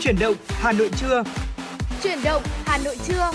[0.00, 1.22] Chuyển động Hà Nội trưa.
[2.02, 3.30] Chuyển động Hà Nội trưa.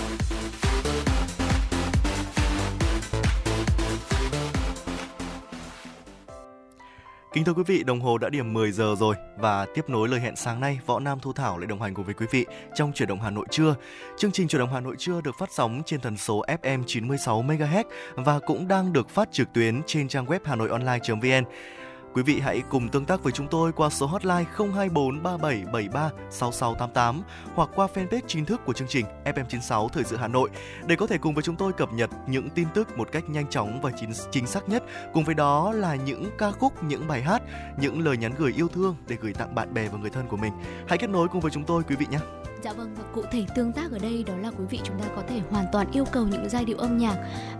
[7.32, 10.20] Kính thưa quý vị, đồng hồ đã điểm 10 giờ rồi và tiếp nối lời
[10.20, 12.92] hẹn sáng nay, Võ Nam Thu Thảo lại đồng hành cùng với quý vị trong
[12.92, 13.74] chuyển động Hà Nội trưa.
[14.18, 17.42] Chương trình chuyển động Hà Nội trưa được phát sóng trên tần số FM 96
[17.42, 17.84] MHz
[18.14, 21.44] và cũng đang được phát trực tuyến trên trang web hanoionline.vn.
[22.14, 27.22] Quý vị hãy cùng tương tác với chúng tôi qua số hotline 024 3773 6688
[27.54, 30.50] hoặc qua fanpage chính thức của chương trình FM96 Thời sự Hà Nội
[30.86, 33.46] để có thể cùng với chúng tôi cập nhật những tin tức một cách nhanh
[33.50, 34.82] chóng và chính, chính xác nhất.
[35.12, 37.42] Cùng với đó là những ca khúc, những bài hát,
[37.78, 40.36] những lời nhắn gửi yêu thương để gửi tặng bạn bè và người thân của
[40.36, 40.52] mình.
[40.88, 42.18] Hãy kết nối cùng với chúng tôi quý vị nhé.
[42.64, 45.06] Dạ vâng và cụ thể tương tác ở đây đó là quý vị chúng ta
[45.16, 47.16] có thể hoàn toàn yêu cầu những giai điệu âm nhạc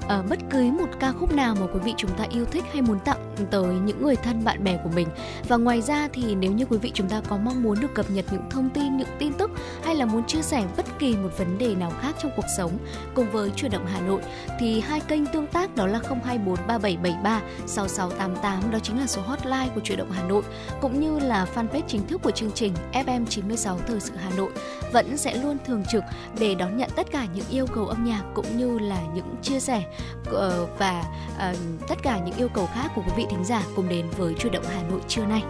[0.08, 2.82] ở bất cứ một ca khúc nào mà quý vị chúng ta yêu thích hay
[2.82, 5.08] muốn tặng tới những người thân bạn bè của mình.
[5.48, 8.10] Và ngoài ra thì nếu như quý vị chúng ta có mong muốn được cập
[8.10, 9.50] nhật những thông tin, những tin tức
[9.84, 12.70] hay là muốn chia sẻ bất kỳ một vấn đề nào khác trong cuộc sống
[13.14, 14.22] cùng với chuyển động Hà Nội
[14.60, 19.68] thì hai kênh tương tác đó là 024 3773 6688 đó chính là số hotline
[19.74, 20.42] của chuyển động Hà Nội
[20.80, 24.50] cũng như là fanpage chính thức của chương trình FM 96 Thời sự Hà Nội
[24.94, 26.04] vẫn sẽ luôn thường trực
[26.38, 29.60] để đón nhận tất cả những yêu cầu âm nhạc cũng như là những chia
[29.60, 29.84] sẻ
[30.26, 31.04] ờ, và
[31.36, 31.56] uh,
[31.88, 34.52] tất cả những yêu cầu khác của quý vị thính giả cùng đến với chuyển
[34.52, 35.42] động Hà Nội trưa nay.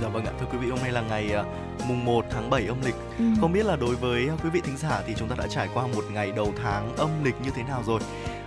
[0.00, 1.46] Dạ vâng ạ, thưa quý vị, hôm nay là ngày uh,
[1.88, 2.94] mùng 1 tháng 7 âm lịch.
[3.18, 3.24] Ừ.
[3.40, 5.86] Không biết là đối với quý vị thính giả thì chúng ta đã trải qua
[5.86, 8.00] một ngày đầu tháng âm lịch như thế nào rồi?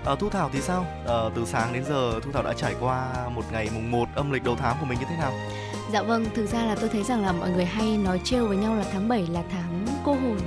[0.06, 0.86] À, Thu Thảo thì sao?
[1.08, 4.32] À, từ sáng đến giờ Thu Thảo đã trải qua một ngày mùng 1 âm
[4.32, 5.34] lịch đầu tháng của mình như thế nào?
[5.94, 8.58] Dạ vâng, thực ra là tôi thấy rằng là mọi người hay nói trêu với
[8.58, 10.38] nhau là tháng 7 là tháng cô hồn.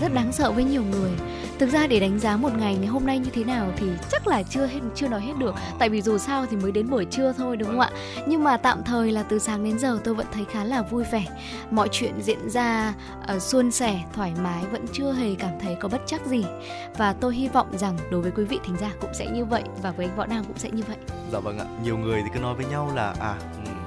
[0.00, 1.10] Rất đáng sợ với nhiều người.
[1.58, 4.26] Thực ra để đánh giá một ngày ngày hôm nay như thế nào thì chắc
[4.26, 5.54] là chưa hết chưa nói hết được.
[5.78, 7.90] Tại vì dù sao thì mới đến buổi trưa thôi đúng không ạ?
[8.26, 11.04] Nhưng mà tạm thời là từ sáng đến giờ tôi vẫn thấy khá là vui
[11.12, 11.24] vẻ.
[11.70, 12.94] Mọi chuyện diễn ra
[13.34, 16.44] uh, suôn sẻ thoải mái vẫn chưa hề cảm thấy có bất chắc gì.
[16.98, 19.62] Và tôi hy vọng rằng đối với quý vị thính giả cũng sẽ như vậy
[19.82, 20.96] và với anh võ nam cũng sẽ như vậy.
[21.32, 21.64] Dạ vâng ạ.
[21.84, 23.34] Nhiều người thì cứ nói với nhau là à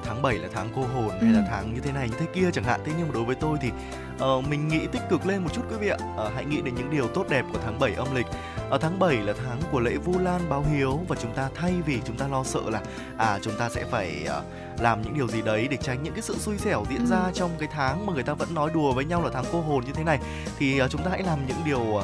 [0.06, 1.46] tháng 7 là tháng cô hồn hay là ừ.
[1.50, 2.82] tháng như thế này như thế kia chẳng hạn.
[2.86, 3.72] Thế nhưng mà đối với tôi thì
[4.16, 5.98] uh, mình nghĩ tích cực lên một chút quý vị ạ.
[6.26, 8.26] Uh, hãy nghĩ đến những điều tốt đẹp của tháng 7 âm lịch.
[8.70, 11.74] Ở tháng 7 là tháng của lễ Vu Lan báo hiếu và chúng ta thay
[11.86, 12.82] vì chúng ta lo sợ là
[13.18, 16.22] à chúng ta sẽ phải uh, làm những điều gì đấy để tránh những cái
[16.22, 17.06] sự xui xẻo diễn ừ.
[17.06, 19.62] ra trong cái tháng mà người ta vẫn nói đùa với nhau là tháng cô
[19.62, 20.20] hồn như thế này
[20.58, 22.04] thì uh, chúng ta hãy làm những điều uh,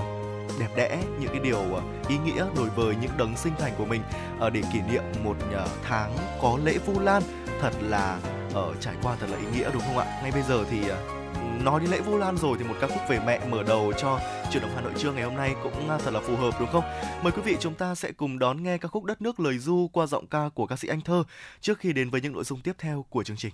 [0.59, 1.63] đẹp đẽ những cái điều
[2.07, 4.01] ý nghĩa đối với những đấng sinh thành của mình.
[4.53, 5.35] Để kỷ niệm một
[5.83, 7.23] tháng có lễ Vu Lan
[7.61, 8.19] thật là
[8.53, 10.97] ở trải qua thật là ý nghĩa đúng không ạ ngay bây giờ thì ờ,
[11.63, 14.19] nói đến lễ Vu Lan rồi thì một ca khúc về mẹ mở đầu cho
[14.51, 16.69] chuyển động Hà Nội trưa ngày hôm nay cũng à, thật là phù hợp đúng
[16.71, 16.83] không?
[17.23, 19.89] Mời quý vị chúng ta sẽ cùng đón nghe ca khúc Đất nước lời du
[19.93, 21.23] qua giọng ca của ca sĩ Anh Thơ
[21.61, 23.53] trước khi đến với những nội dung tiếp theo của chương trình.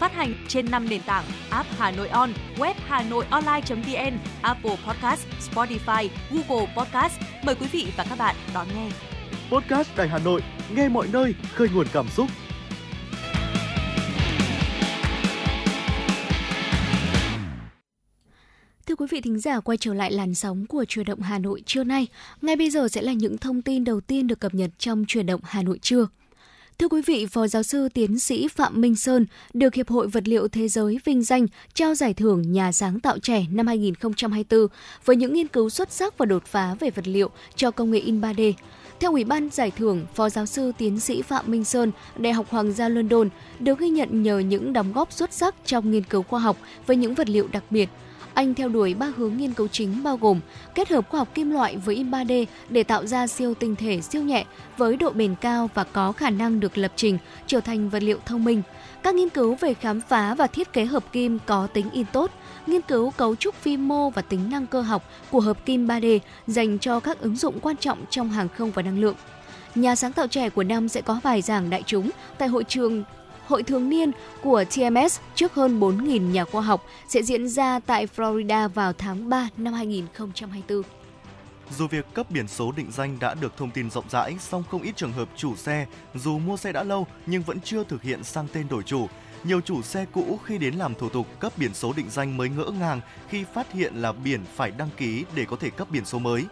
[0.00, 4.76] Phát hành trên 5 nền tảng app Hà Nội On, web Hà Nội Online.vn, Apple
[4.86, 7.20] Podcast, Spotify, Google Podcast.
[7.42, 8.90] Mời quý vị và các bạn đón nghe.
[9.50, 10.42] Podcast Đài Hà Nội,
[10.76, 12.26] nghe mọi nơi, khơi nguồn cảm xúc.
[18.86, 21.62] Thưa quý vị thính giả, quay trở lại làn sóng của truyền động Hà Nội
[21.66, 22.06] trưa nay.
[22.42, 25.26] Ngay bây giờ sẽ là những thông tin đầu tiên được cập nhật trong truyền
[25.26, 26.06] động Hà Nội trưa.
[26.78, 30.28] Thưa quý vị, Phó Giáo sư Tiến sĩ Phạm Minh Sơn được Hiệp hội Vật
[30.28, 34.66] liệu Thế giới vinh danh trao giải thưởng Nhà sáng tạo trẻ năm 2024
[35.04, 37.98] với những nghiên cứu xuất sắc và đột phá về vật liệu cho công nghệ
[37.98, 38.52] in 3D.
[39.00, 42.46] Theo Ủy ban giải thưởng, Phó Giáo sư Tiến sĩ Phạm Minh Sơn, Đại học
[42.50, 43.28] Hoàng gia London
[43.58, 46.96] được ghi nhận nhờ những đóng góp xuất sắc trong nghiên cứu khoa học với
[46.96, 47.88] những vật liệu đặc biệt.
[48.34, 50.40] Anh theo đuổi ba hướng nghiên cứu chính bao gồm
[50.74, 54.00] kết hợp khoa học kim loại với in 3D để tạo ra siêu tinh thể
[54.00, 54.44] siêu nhẹ
[54.76, 58.18] với độ bền cao và có khả năng được lập trình trở thành vật liệu
[58.26, 58.62] thông minh.
[59.02, 62.30] Các nghiên cứu về khám phá và thiết kế hợp kim có tính in tốt,
[62.66, 66.18] nghiên cứu cấu trúc vi mô và tính năng cơ học của hợp kim 3D
[66.46, 69.16] dành cho các ứng dụng quan trọng trong hàng không và năng lượng.
[69.74, 73.04] Nhà sáng tạo trẻ của năm sẽ có bài giảng đại chúng tại hội trường
[73.46, 78.06] Hội thường niên của TMS trước hơn 4.000 nhà khoa học sẽ diễn ra tại
[78.16, 80.82] Florida vào tháng 3 năm 2024.
[81.70, 84.82] Dù việc cấp biển số định danh đã được thông tin rộng rãi, song không
[84.82, 88.24] ít trường hợp chủ xe dù mua xe đã lâu nhưng vẫn chưa thực hiện
[88.24, 89.06] sang tên đổi chủ.
[89.44, 92.48] Nhiều chủ xe cũ khi đến làm thủ tục cấp biển số định danh mới
[92.48, 96.04] ngỡ ngàng khi phát hiện là biển phải đăng ký để có thể cấp biển
[96.04, 96.44] số mới.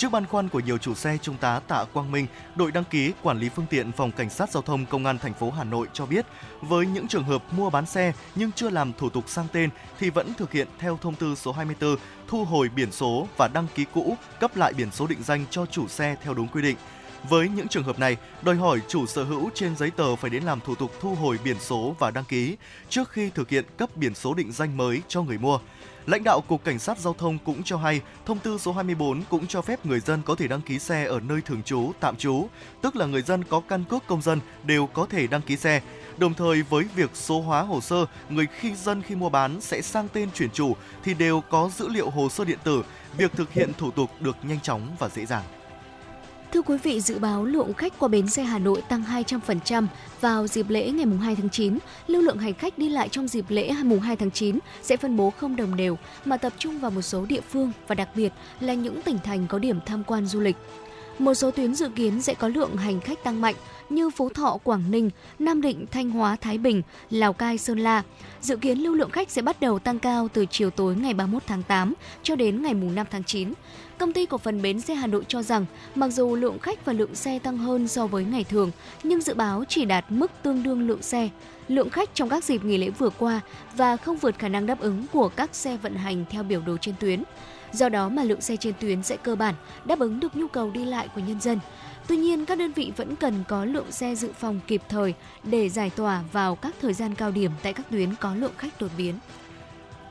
[0.00, 2.26] Trước băn khoăn của nhiều chủ xe, Trung tá Tạ Quang Minh,
[2.56, 5.34] đội đăng ký quản lý phương tiện phòng cảnh sát giao thông công an thành
[5.34, 6.26] phố Hà Nội cho biết,
[6.60, 10.10] với những trường hợp mua bán xe nhưng chưa làm thủ tục sang tên thì
[10.10, 11.96] vẫn thực hiện theo thông tư số 24
[12.28, 15.66] thu hồi biển số và đăng ký cũ, cấp lại biển số định danh cho
[15.66, 16.76] chủ xe theo đúng quy định.
[17.28, 20.42] Với những trường hợp này, đòi hỏi chủ sở hữu trên giấy tờ phải đến
[20.42, 22.56] làm thủ tục thu hồi biển số và đăng ký
[22.88, 25.58] trước khi thực hiện cấp biển số định danh mới cho người mua.
[26.06, 29.46] Lãnh đạo Cục Cảnh sát Giao thông cũng cho hay, thông tư số 24 cũng
[29.46, 32.48] cho phép người dân có thể đăng ký xe ở nơi thường trú, tạm trú,
[32.82, 35.80] tức là người dân có căn cước công dân đều có thể đăng ký xe.
[36.18, 39.82] Đồng thời với việc số hóa hồ sơ, người khi dân khi mua bán sẽ
[39.82, 42.84] sang tên chuyển chủ thì đều có dữ liệu hồ sơ điện tử,
[43.16, 45.44] việc thực hiện thủ tục được nhanh chóng và dễ dàng.
[46.52, 49.86] Thưa quý vị, dự báo lượng khách qua bến xe Hà Nội tăng 200%
[50.20, 51.78] vào dịp lễ ngày 2 tháng 9.
[52.06, 55.16] Lưu lượng hành khách đi lại trong dịp lễ mùng 2 tháng 9 sẽ phân
[55.16, 58.32] bố không đồng đều mà tập trung vào một số địa phương và đặc biệt
[58.60, 60.56] là những tỉnh thành có điểm tham quan du lịch.
[61.18, 63.54] Một số tuyến dự kiến sẽ có lượng hành khách tăng mạnh
[63.90, 68.02] như Phú Thọ, Quảng Ninh, Nam Định, Thanh Hóa, Thái Bình, Lào Cai, Sơn La.
[68.40, 71.42] Dự kiến lưu lượng khách sẽ bắt đầu tăng cao từ chiều tối ngày 31
[71.46, 73.52] tháng 8 cho đến ngày 5 tháng 9.
[74.00, 76.92] Công ty cổ phần bến xe Hà Nội cho rằng, mặc dù lượng khách và
[76.92, 78.70] lượng xe tăng hơn so với ngày thường,
[79.02, 81.28] nhưng dự báo chỉ đạt mức tương đương lượng xe,
[81.68, 83.40] lượng khách trong các dịp nghỉ lễ vừa qua
[83.76, 86.76] và không vượt khả năng đáp ứng của các xe vận hành theo biểu đồ
[86.76, 87.22] trên tuyến.
[87.72, 89.54] Do đó mà lượng xe trên tuyến sẽ cơ bản
[89.84, 91.58] đáp ứng được nhu cầu đi lại của nhân dân.
[92.06, 95.14] Tuy nhiên, các đơn vị vẫn cần có lượng xe dự phòng kịp thời
[95.44, 98.80] để giải tỏa vào các thời gian cao điểm tại các tuyến có lượng khách
[98.80, 99.14] đột biến.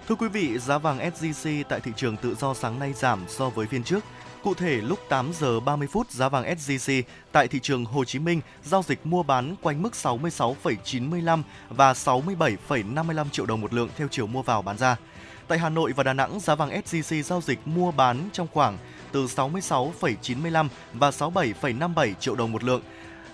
[0.09, 3.49] Thưa quý vị, giá vàng SJC tại thị trường tự do sáng nay giảm so
[3.49, 4.03] với phiên trước.
[4.43, 8.19] Cụ thể, lúc 8 giờ 30 phút, giá vàng SJC tại thị trường Hồ Chí
[8.19, 14.07] Minh giao dịch mua bán quanh mức 66,95 và 67,55 triệu đồng một lượng theo
[14.11, 14.97] chiều mua vào bán ra.
[15.47, 18.77] Tại Hà Nội và Đà Nẵng, giá vàng SJC giao dịch mua bán trong khoảng
[19.11, 22.81] từ 66,95 và 67,57 triệu đồng một lượng.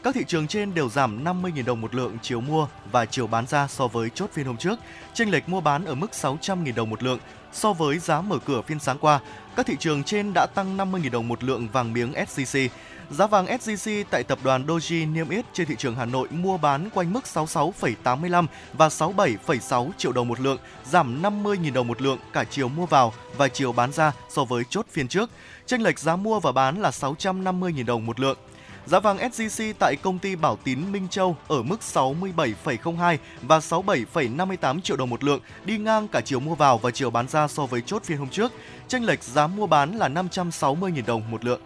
[0.05, 3.47] Các thị trường trên đều giảm 50.000 đồng một lượng chiều mua và chiều bán
[3.47, 4.79] ra so với chốt phiên hôm trước.
[5.13, 7.19] Chênh lệch mua bán ở mức 600.000 đồng một lượng
[7.53, 9.19] so với giá mở cửa phiên sáng qua.
[9.55, 12.69] Các thị trường trên đã tăng 50.000 đồng một lượng vàng miếng SJC.
[13.09, 16.57] Giá vàng SJC tại tập đoàn Doji niêm yết trên thị trường Hà Nội mua
[16.57, 22.19] bán quanh mức 66,85 và 67,6 triệu đồng một lượng, giảm 50.000 đồng một lượng
[22.33, 25.29] cả chiều mua vào và chiều bán ra so với chốt phiên trước.
[25.65, 28.37] Chênh lệch giá mua và bán là 650.000 đồng một lượng.
[28.85, 34.81] Giá vàng SJC tại công ty Bảo Tín Minh Châu ở mức 67,02 và 67,58
[34.81, 37.65] triệu đồng một lượng, đi ngang cả chiều mua vào và chiều bán ra so
[37.65, 38.51] với chốt phiên hôm trước.
[38.87, 41.61] Chênh lệch giá mua bán là 560.000 đồng một lượng.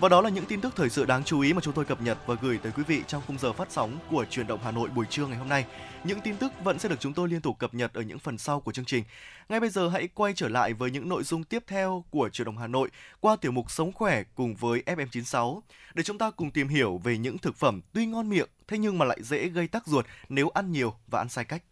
[0.00, 2.02] Và đó là những tin tức thời sự đáng chú ý mà chúng tôi cập
[2.02, 4.70] nhật và gửi tới quý vị trong khung giờ phát sóng của truyền động Hà
[4.70, 5.64] Nội buổi trưa ngày hôm nay.
[6.04, 8.38] Những tin tức vẫn sẽ được chúng tôi liên tục cập nhật ở những phần
[8.38, 9.04] sau của chương trình.
[9.48, 12.46] Ngay bây giờ hãy quay trở lại với những nội dung tiếp theo của truyền
[12.46, 12.90] đồng Hà Nội
[13.20, 15.60] qua tiểu mục Sống khỏe cùng với FM96
[15.94, 18.98] để chúng ta cùng tìm hiểu về những thực phẩm tuy ngon miệng thế nhưng
[18.98, 21.62] mà lại dễ gây tắc ruột nếu ăn nhiều và ăn sai cách.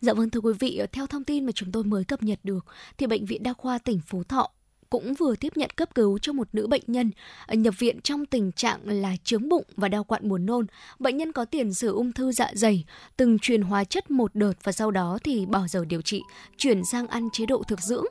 [0.00, 2.66] Dạ vâng thưa quý vị, theo thông tin mà chúng tôi mới cập nhật được
[2.98, 4.50] thì bệnh viện đa khoa tỉnh Phú Thọ
[4.94, 7.10] cũng vừa tiếp nhận cấp cứu cho một nữ bệnh nhân
[7.46, 10.66] ờ, nhập viện trong tình trạng là chướng bụng và đau quặn buồn nôn.
[10.98, 12.84] Bệnh nhân có tiền sử ung thư dạ dày,
[13.16, 16.22] từng truyền hóa chất một đợt và sau đó thì bỏ giờ điều trị,
[16.56, 18.04] chuyển sang ăn chế độ thực dưỡng.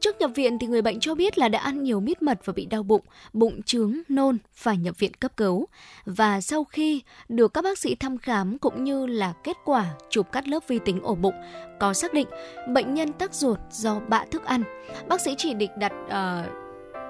[0.00, 2.52] Trước nhập viện thì người bệnh cho biết là đã ăn nhiều mít mật và
[2.52, 3.02] bị đau bụng,
[3.32, 5.66] bụng trướng, nôn, phải nhập viện cấp cứu.
[6.04, 10.32] Và sau khi được các bác sĩ thăm khám cũng như là kết quả chụp
[10.32, 11.34] cắt lớp vi tính ổ bụng
[11.80, 12.28] có xác định
[12.68, 14.62] bệnh nhân tắc ruột do bạ thức ăn.
[15.08, 16.67] Bác sĩ chỉ định đặt uh,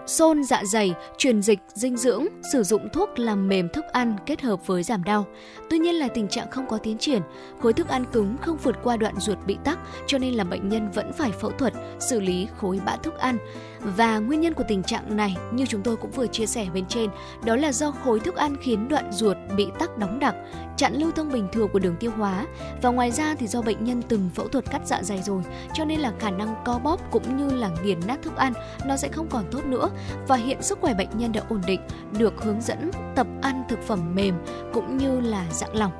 [0.08, 4.40] xôn dạ dày, truyền dịch, dinh dưỡng, sử dụng thuốc làm mềm thức ăn kết
[4.40, 5.26] hợp với giảm đau.
[5.70, 7.22] Tuy nhiên là tình trạng không có tiến triển,
[7.60, 10.68] khối thức ăn cứng không vượt qua đoạn ruột bị tắc cho nên là bệnh
[10.68, 13.38] nhân vẫn phải phẫu thuật xử lý khối bã thức ăn.
[13.80, 16.86] Và nguyên nhân của tình trạng này như chúng tôi cũng vừa chia sẻ bên
[16.86, 17.10] trên,
[17.44, 20.34] đó là do khối thức ăn khiến đoạn ruột bị tắc đóng đặc,
[20.76, 22.46] chặn lưu thông bình thường của đường tiêu hóa
[22.82, 25.42] và ngoài ra thì do bệnh nhân từng phẫu thuật cắt dạ dày rồi,
[25.74, 28.52] cho nên là khả năng co bóp cũng như là nghiền nát thức ăn
[28.86, 29.90] nó sẽ không còn tốt nữa
[30.28, 31.80] và hiện sức khỏe bệnh nhân đã ổn định,
[32.18, 34.34] được hướng dẫn tập ăn thực phẩm mềm
[34.72, 35.92] cũng như là dạng lỏng.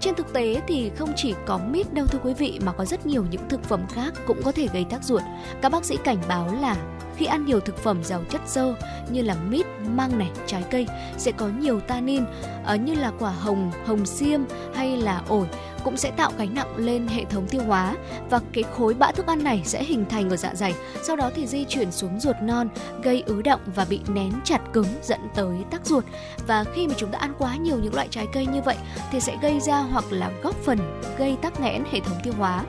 [0.00, 3.06] Trên thực tế thì không chỉ có mít đâu thưa quý vị mà có rất
[3.06, 5.22] nhiều những thực phẩm khác cũng có thể gây tắc ruột.
[5.62, 6.76] Các bác sĩ cảnh báo là
[7.16, 8.74] khi ăn nhiều thực phẩm giàu chất xơ
[9.10, 10.86] như là mít, măng này, trái cây
[11.18, 12.24] sẽ có nhiều tannin
[12.64, 14.40] ờ, như là quả hồng, hồng xiêm
[14.74, 15.46] hay là ổi
[15.86, 17.94] cũng sẽ tạo gánh nặng lên hệ thống tiêu hóa
[18.30, 21.30] và cái khối bã thức ăn này sẽ hình thành ở dạ dày, sau đó
[21.34, 22.68] thì di chuyển xuống ruột non,
[23.02, 26.04] gây ứ động và bị nén chặt cứng dẫn tới tắc ruột.
[26.46, 28.76] Và khi mà chúng ta ăn quá nhiều những loại trái cây như vậy
[29.12, 30.78] thì sẽ gây ra hoặc là góp phần
[31.18, 32.64] gây tắc nghẽn hệ thống tiêu hóa.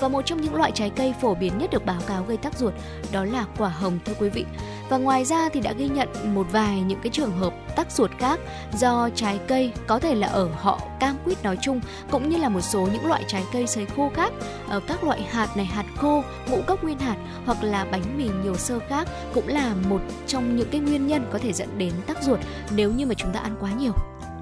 [0.00, 2.58] Và một trong những loại trái cây phổ biến nhất được báo cáo gây tắc
[2.58, 2.74] ruột
[3.12, 4.44] đó là quả hồng thưa quý vị.
[4.88, 8.10] Và ngoài ra thì đã ghi nhận một vài những cái trường hợp tắc ruột
[8.18, 8.40] khác
[8.78, 11.80] do trái cây có thể là ở họ cam quýt nói chung
[12.10, 14.32] cũng như là một số những loại trái cây sấy khô khác,
[14.68, 17.16] ở các loại hạt này hạt khô, ngũ cốc nguyên hạt
[17.46, 21.26] hoặc là bánh mì nhiều sơ khác cũng là một trong những cái nguyên nhân
[21.32, 22.40] có thể dẫn đến tắc ruột
[22.70, 23.92] nếu như mà chúng ta ăn quá nhiều.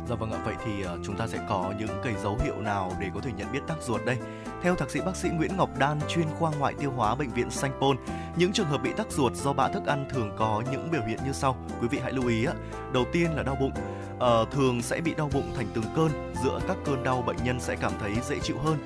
[0.08, 2.92] Dạ vâng ạ, vậy thì ờ, chúng ta sẽ có những cái dấu hiệu nào
[3.00, 4.16] để có thể nhận biết tắc ruột đây?
[4.62, 7.50] Theo thạc sĩ bác sĩ Nguyễn Ngọc Đan, chuyên khoa ngoại tiêu hóa bệnh viện
[7.50, 7.96] Sanh Pôn,
[8.36, 11.18] những trường hợp bị tắc ruột do bã thức ăn thường có những biểu hiện
[11.24, 11.56] như sau.
[11.80, 12.52] Quý vị hãy lưu ý ạ.
[12.92, 13.72] Đầu tiên là đau bụng.
[14.20, 16.34] À, thường sẽ bị đau bụng thành từng cơn.
[16.44, 18.78] Giữa các cơn đau bệnh nhân sẽ cảm thấy dễ chịu hơn.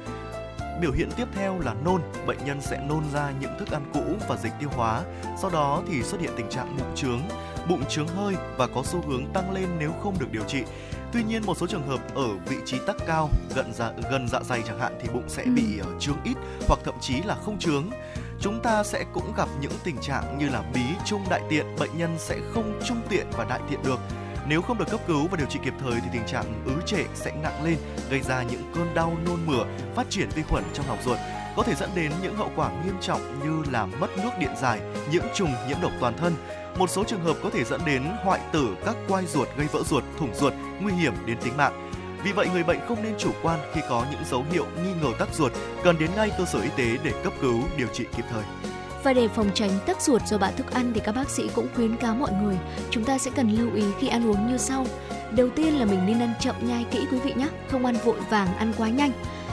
[0.81, 4.05] Biểu hiện tiếp theo là nôn, bệnh nhân sẽ nôn ra những thức ăn cũ
[4.29, 5.03] và dịch tiêu hóa.
[5.41, 7.21] Sau đó thì xuất hiện tình trạng bụng trướng,
[7.69, 10.63] bụng trướng hơi và có xu hướng tăng lên nếu không được điều trị.
[11.13, 14.41] Tuy nhiên một số trường hợp ở vị trí tắc cao gần dạ gần dạ
[14.43, 16.35] dày chẳng hạn thì bụng sẽ bị uh, trướng ít
[16.69, 17.91] hoặc thậm chí là không trướng.
[18.41, 21.99] Chúng ta sẽ cũng gặp những tình trạng như là bí trung đại tiện, bệnh
[21.99, 24.01] nhân sẽ không trung tiện và đại tiện được.
[24.47, 27.05] Nếu không được cấp cứu và điều trị kịp thời thì tình trạng ứ trệ
[27.15, 27.77] sẽ nặng lên,
[28.11, 31.19] gây ra những cơn đau nôn mửa, phát triển vi khuẩn trong lòng ruột,
[31.57, 34.81] có thể dẫn đến những hậu quả nghiêm trọng như là mất nước điện giải,
[35.11, 36.35] nhiễm trùng, nhiễm độc toàn thân,
[36.79, 39.83] một số trường hợp có thể dẫn đến hoại tử các quai ruột gây vỡ
[39.83, 41.91] ruột, thủng ruột, nguy hiểm đến tính mạng.
[42.25, 45.09] Vì vậy, người bệnh không nên chủ quan khi có những dấu hiệu nghi ngờ
[45.19, 45.53] tắc ruột,
[45.85, 48.43] cần đến ngay cơ sở y tế để cấp cứu, điều trị kịp thời.
[49.05, 51.69] Và để phòng tránh tắc ruột do bã thức ăn thì các bác sĩ cũng
[51.75, 52.57] khuyến cáo mọi người
[52.91, 54.87] chúng ta sẽ cần lưu ý khi ăn uống như sau.
[55.31, 58.21] Đầu tiên là mình nên ăn chậm nhai kỹ quý vị nhé, không ăn vội
[58.31, 59.13] vàng, ăn quá nhanh.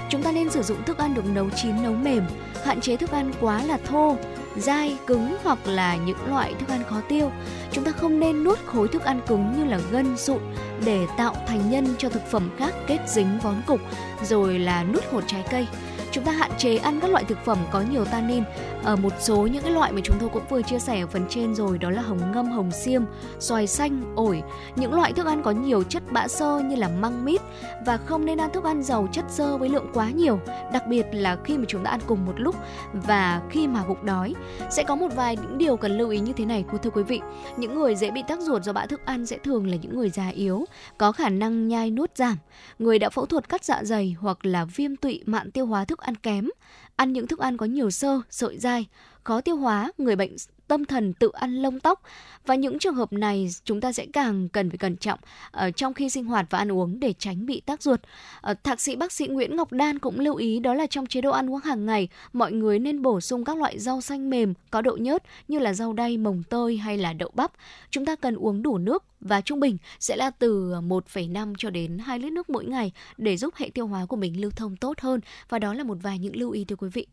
[0.10, 2.24] Chúng ta nên sử dụng thức ăn được nấu chín nấu mềm,
[2.65, 4.17] hạn chế thức ăn quá là thô,
[4.58, 7.32] dai, cứng hoặc là những loại thức ăn khó tiêu.
[7.72, 10.39] Chúng ta không nên nuốt khối thức ăn cứng như là gân, sụn
[10.86, 13.80] để tạo thành nhân cho thực phẩm khác kết dính vón cục,
[14.24, 15.67] rồi là nuốt hột trái cây
[16.12, 18.43] chúng ta hạn chế ăn các loại thực phẩm có nhiều tannin.
[18.84, 21.26] Ở một số những cái loại mà chúng tôi cũng vừa chia sẻ ở phần
[21.30, 23.02] trên rồi, đó là hồng ngâm, hồng xiêm,
[23.39, 24.41] xoài xanh, ổi.
[24.76, 27.41] Những loại thức ăn có nhiều chất bã xơ như là măng mít
[27.86, 30.39] và không nên ăn thức ăn giàu chất xơ với lượng quá nhiều,
[30.74, 32.56] đặc biệt là khi mà chúng ta ăn cùng một lúc
[32.93, 34.36] và khi mà bụng đói.
[34.72, 37.22] Sẽ có một vài những điều cần lưu ý như thế này, thưa quý vị.
[37.58, 40.10] Những người dễ bị tắc ruột do bã thức ăn sẽ thường là những người
[40.10, 40.65] già yếu,
[40.98, 42.38] có khả năng nhai nuốt giảm.
[42.80, 45.98] Người đã phẫu thuật cắt dạ dày hoặc là viêm tụy mạn tiêu hóa thức
[45.99, 46.49] thức ăn kém,
[46.95, 48.88] ăn những thức ăn có nhiều xơ, sợi dai,
[49.23, 50.35] khó tiêu hóa, người bệnh
[50.69, 52.01] tâm thần tự ăn lông tóc
[52.45, 55.19] và những trường hợp này chúng ta sẽ càng cần phải cẩn trọng
[55.51, 57.99] ở trong khi sinh hoạt và ăn uống để tránh bị tác ruột.
[58.41, 61.21] Ờ, Thạc sĩ bác sĩ Nguyễn Ngọc Đan cũng lưu ý đó là trong chế
[61.21, 64.53] độ ăn uống hàng ngày, mọi người nên bổ sung các loại rau xanh mềm
[64.71, 67.51] có độ nhớt như là rau đay, mồng tơi hay là đậu bắp.
[67.89, 71.97] Chúng ta cần uống đủ nước và trung bình sẽ là từ 1,5 cho đến
[71.97, 74.99] 2 lít nước mỗi ngày để giúp hệ tiêu hóa của mình lưu thông tốt
[74.99, 77.08] hơn và đó là một vài những lưu ý thưa quý vị.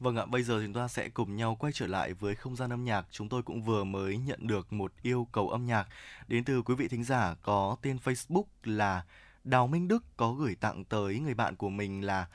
[0.00, 2.70] Vâng ạ, bây giờ chúng ta sẽ cùng nhau quay trở lại với không gian
[2.72, 3.06] âm nhạc.
[3.10, 5.88] Chúng tôi cũng vừa mới nhận được một yêu cầu âm nhạc
[6.28, 9.04] đến từ quý vị thính giả có tên Facebook là
[9.44, 12.28] Đào Minh Đức có gửi tặng tới người bạn của mình là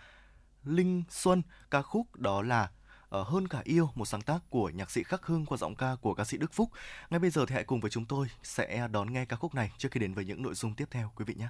[0.63, 2.69] Linh Xuân ca khúc đó là
[3.09, 5.95] ở hơn cả yêu một sáng tác của nhạc sĩ Khắc Hưng qua giọng ca
[6.01, 6.69] của ca sĩ Đức Phúc.
[7.09, 9.71] Ngay bây giờ thì hãy cùng với chúng tôi sẽ đón nghe ca khúc này
[9.77, 11.47] trước khi đến với những nội dung tiếp theo quý vị nhé.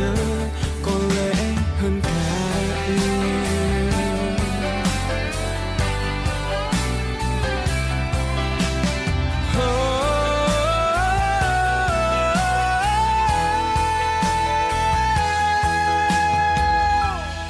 [0.00, 0.48] Giới
[0.82, 1.34] có lẽ
[1.80, 2.10] hơn cả
[2.86, 3.30] yêu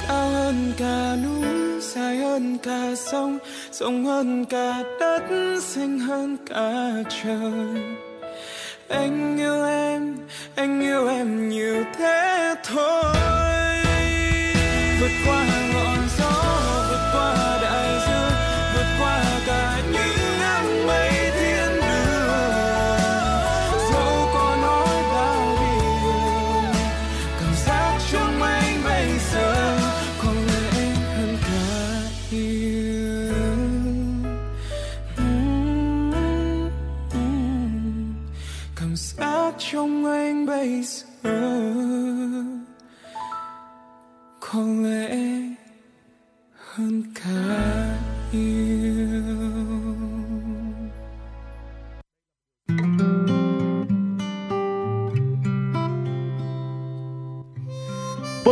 [0.07, 3.39] cao hơn cả núi dài hơn cả sông
[3.71, 5.23] rộng hơn cả đất
[5.61, 6.91] xanh hơn cả
[7.23, 7.81] trời
[8.87, 10.15] anh yêu em
[10.55, 11.49] anh yêu em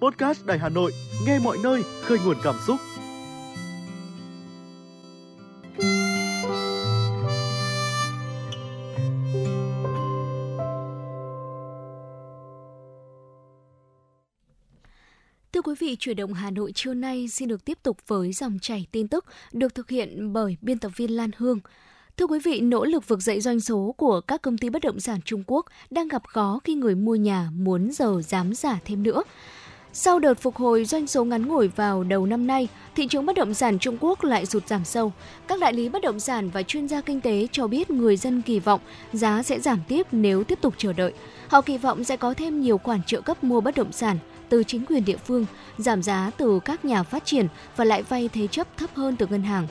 [0.00, 0.92] Podcast Đài Hà Nội,
[1.26, 2.76] nghe mọi nơi, khơi nguồn cảm xúc.
[15.52, 18.58] Thưa quý vị, chuyển động Hà Nội trưa nay xin được tiếp tục với dòng
[18.62, 21.60] chảy tin tức được thực hiện bởi biên tập viên Lan Hương.
[22.16, 25.00] Thưa quý vị, nỗ lực vực dậy doanh số của các công ty bất động
[25.00, 29.02] sản Trung Quốc đang gặp khó khi người mua nhà muốn giờ dám giả thêm
[29.02, 29.22] nữa.
[29.98, 33.36] Sau đợt phục hồi doanh số ngắn ngủi vào đầu năm nay, thị trường bất
[33.36, 35.12] động sản Trung Quốc lại sụt giảm sâu.
[35.48, 38.42] Các đại lý bất động sản và chuyên gia kinh tế cho biết người dân
[38.42, 38.80] kỳ vọng
[39.12, 41.12] giá sẽ giảm tiếp nếu tiếp tục chờ đợi.
[41.48, 44.62] Họ kỳ vọng sẽ có thêm nhiều khoản trợ cấp mua bất động sản từ
[44.64, 45.46] chính quyền địa phương,
[45.78, 49.26] giảm giá từ các nhà phát triển và lại vay thế chấp thấp hơn từ
[49.26, 49.66] ngân hàng.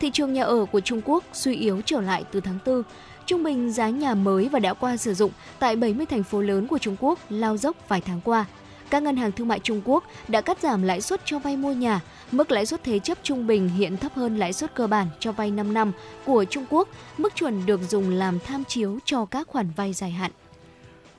[0.00, 2.82] thị trường nhà ở của Trung Quốc suy yếu trở lại từ tháng 4.
[3.26, 6.66] Trung bình giá nhà mới và đã qua sử dụng tại 70 thành phố lớn
[6.66, 8.44] của Trung Quốc lao dốc vài tháng qua.
[8.90, 11.72] Các ngân hàng thương mại Trung Quốc đã cắt giảm lãi suất cho vay mua
[11.72, 12.00] nhà.
[12.32, 15.32] Mức lãi suất thế chấp trung bình hiện thấp hơn lãi suất cơ bản cho
[15.32, 15.92] vay 5 năm
[16.24, 20.10] của Trung Quốc, mức chuẩn được dùng làm tham chiếu cho các khoản vay dài
[20.10, 20.30] hạn.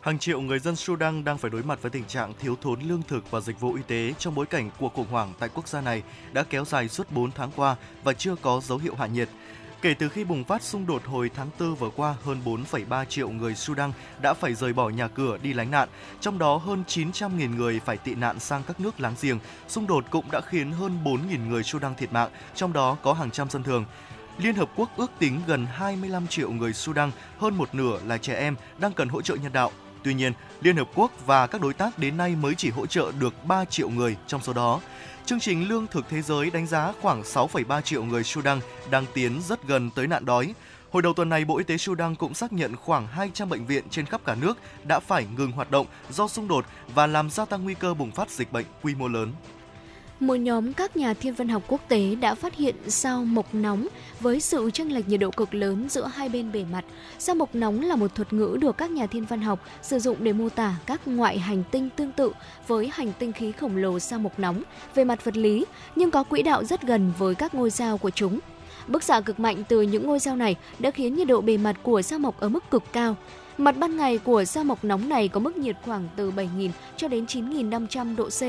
[0.01, 3.01] Hàng triệu người dân Sudan đang phải đối mặt với tình trạng thiếu thốn lương
[3.07, 5.81] thực và dịch vụ y tế trong bối cảnh cuộc khủng hoảng tại quốc gia
[5.81, 6.03] này
[6.33, 9.29] đã kéo dài suốt 4 tháng qua và chưa có dấu hiệu hạ nhiệt.
[9.81, 13.29] Kể từ khi bùng phát xung đột hồi tháng 4 vừa qua, hơn 4,3 triệu
[13.29, 15.89] người Sudan đã phải rời bỏ nhà cửa đi lánh nạn,
[16.21, 19.39] trong đó hơn 900.000 người phải tị nạn sang các nước láng giềng.
[19.67, 23.31] Xung đột cũng đã khiến hơn 4.000 người Sudan thiệt mạng, trong đó có hàng
[23.31, 23.85] trăm dân thường.
[24.37, 28.35] Liên Hợp Quốc ước tính gần 25 triệu người Sudan, hơn một nửa là trẻ
[28.35, 29.71] em, đang cần hỗ trợ nhân đạo.
[30.03, 33.11] Tuy nhiên, Liên Hợp Quốc và các đối tác đến nay mới chỉ hỗ trợ
[33.19, 34.79] được 3 triệu người trong số đó.
[35.29, 38.59] Chương trình Lương thực Thế giới đánh giá khoảng 6,3 triệu người Sudan
[38.91, 40.53] đang tiến rất gần tới nạn đói.
[40.91, 43.83] Hồi đầu tuần này, Bộ Y tế Sudan cũng xác nhận khoảng 200 bệnh viện
[43.89, 46.65] trên khắp cả nước đã phải ngừng hoạt động do xung đột
[46.95, 49.33] và làm gia tăng nguy cơ bùng phát dịch bệnh quy mô lớn
[50.19, 53.87] một nhóm các nhà thiên văn học quốc tế đã phát hiện sao mộc nóng
[54.19, 56.85] với sự chênh lệch nhiệt độ cực lớn giữa hai bên bề mặt.
[57.19, 60.17] Sao mộc nóng là một thuật ngữ được các nhà thiên văn học sử dụng
[60.19, 62.31] để mô tả các ngoại hành tinh tương tự
[62.67, 64.63] với hành tinh khí khổng lồ sao mộc nóng
[64.95, 68.09] về mặt vật lý, nhưng có quỹ đạo rất gần với các ngôi sao của
[68.09, 68.39] chúng.
[68.87, 71.75] Bức xạ cực mạnh từ những ngôi sao này đã khiến nhiệt độ bề mặt
[71.83, 73.15] của sao mộc ở mức cực cao.
[73.59, 77.07] Mặt ban ngày của sao mộc nóng này có mức nhiệt khoảng từ 7.000 cho
[77.07, 78.41] đến 9.500 độ C,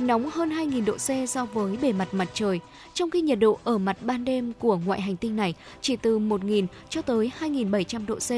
[0.00, 2.60] nóng hơn 2.000 độ C so với bề mặt mặt trời,
[2.94, 6.18] trong khi nhiệt độ ở mặt ban đêm của ngoại hành tinh này chỉ từ
[6.18, 8.30] 1.000 cho tới 2.700 độ C.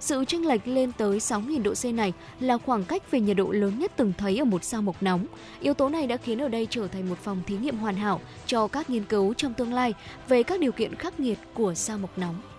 [0.00, 3.50] Sự chênh lệch lên tới 6.000 độ C này là khoảng cách về nhiệt độ
[3.50, 5.26] lớn nhất từng thấy ở một sao mộc nóng.
[5.60, 8.20] Yếu tố này đã khiến ở đây trở thành một phòng thí nghiệm hoàn hảo
[8.46, 9.94] cho các nghiên cứu trong tương lai
[10.28, 12.53] về các điều kiện khắc nghiệt của sao mộc nóng.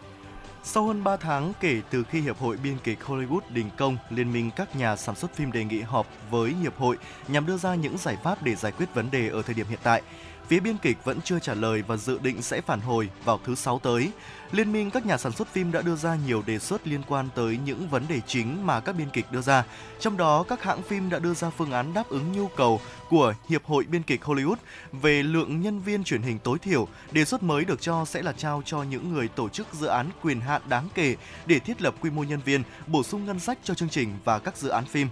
[0.67, 4.33] Sau hơn 3 tháng kể từ khi Hiệp hội Biên kịch Hollywood đình công, Liên
[4.33, 6.97] minh các nhà sản xuất phim đề nghị họp với Hiệp hội
[7.27, 9.79] nhằm đưa ra những giải pháp để giải quyết vấn đề ở thời điểm hiện
[9.83, 10.01] tại.
[10.47, 13.55] Phía biên kịch vẫn chưa trả lời và dự định sẽ phản hồi vào thứ
[13.55, 14.11] Sáu tới.
[14.55, 17.29] Liên minh các nhà sản xuất phim đã đưa ra nhiều đề xuất liên quan
[17.35, 19.63] tới những vấn đề chính mà các biên kịch đưa ra.
[19.99, 23.33] Trong đó, các hãng phim đã đưa ra phương án đáp ứng nhu cầu của
[23.49, 24.55] Hiệp hội Biên kịch Hollywood
[24.91, 26.87] về lượng nhân viên truyền hình tối thiểu.
[27.11, 30.09] Đề xuất mới được cho sẽ là trao cho những người tổ chức dự án
[30.21, 31.15] quyền hạn đáng kể
[31.45, 34.39] để thiết lập quy mô nhân viên, bổ sung ngân sách cho chương trình và
[34.39, 35.07] các dự án phim.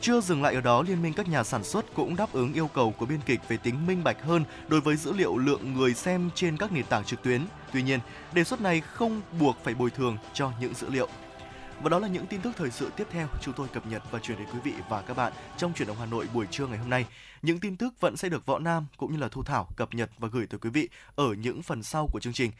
[0.00, 2.68] Chưa dừng lại ở đó, Liên minh các nhà sản xuất cũng đáp ứng yêu
[2.68, 5.94] cầu của biên kịch về tính minh bạch hơn đối với dữ liệu lượng người
[5.94, 7.46] xem trên các nền tảng trực tuyến.
[7.72, 8.00] Tuy nhiên,
[8.32, 11.08] đề xuất này không buộc phải bồi thường cho những dữ liệu.
[11.82, 14.18] Và đó là những tin tức thời sự tiếp theo chúng tôi cập nhật và
[14.18, 16.78] chuyển đến quý vị và các bạn trong chuyển động Hà Nội buổi trưa ngày
[16.78, 17.06] hôm nay.
[17.42, 20.10] Những tin tức vẫn sẽ được Võ Nam cũng như là Thu Thảo cập nhật
[20.18, 22.50] và gửi tới quý vị ở những phần sau của chương trình.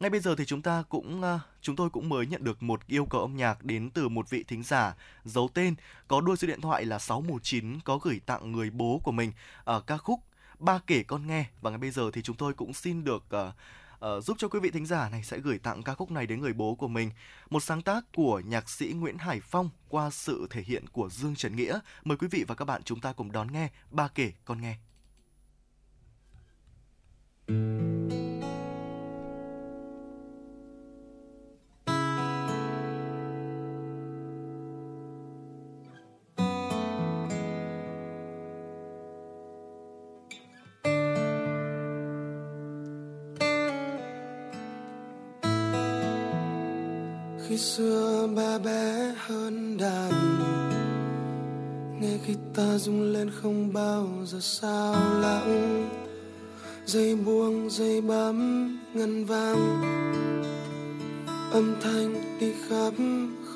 [0.00, 2.86] Ngay bây giờ thì chúng ta cũng ờ, chúng tôi cũng mới nhận được một
[2.86, 5.74] yêu cầu âm nhạc đến từ một vị thính giả giấu tên
[6.08, 9.32] có đuôi số điện thoại là 619 có gửi tặng người bố của mình
[9.64, 10.20] ở ca khúc
[10.58, 13.54] Ba kể con nghe và ngay bây giờ thì chúng tôi cũng xin được uh,
[14.16, 16.40] uh, giúp cho quý vị thính giả này sẽ gửi tặng ca khúc này đến
[16.40, 17.10] người bố của mình.
[17.50, 21.36] Một sáng tác của nhạc sĩ Nguyễn Hải Phong qua sự thể hiện của Dương
[21.36, 21.78] Trần Nghĩa.
[22.04, 24.76] Mời quý vị và các bạn chúng ta cùng đón nghe Ba kể con nghe.
[27.48, 28.25] Thank you.
[47.56, 50.12] Khi xưa ba bé hơn đàn.
[52.00, 55.88] Nghe khi ta rung lên không bao giờ sao lãng.
[56.86, 59.82] Dây buông dây bấm ngân vang.
[61.52, 62.94] Âm thanh đi khắp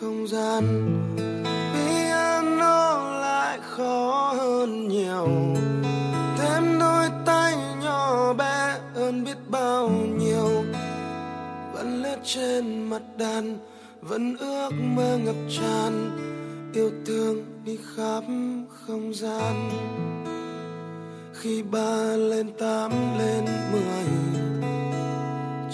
[0.00, 0.64] không gian.
[1.74, 5.28] Piano lại khó hơn nhiều.
[6.38, 10.64] Thêm đôi tay nhỏ bé hơn biết bao nhiêu.
[11.74, 13.69] Vẫn lướt trên mặt đàn
[14.02, 16.10] vẫn ước mơ ngập tràn,
[16.74, 18.24] yêu thương đi khắp
[18.68, 19.70] không gian.
[21.34, 24.04] Khi ba lên, tám lên, mười,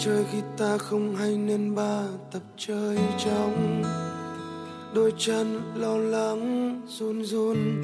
[0.04, 3.82] chơi khi ta không hay nên ba tập chơi trong
[4.94, 7.82] đôi chân lo lắng, run run,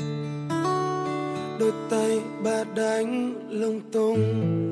[1.58, 4.70] đôi tay ba đánh lung tung.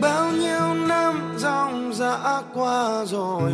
[0.00, 3.52] Bao nhiêu năm dòng dã qua rồi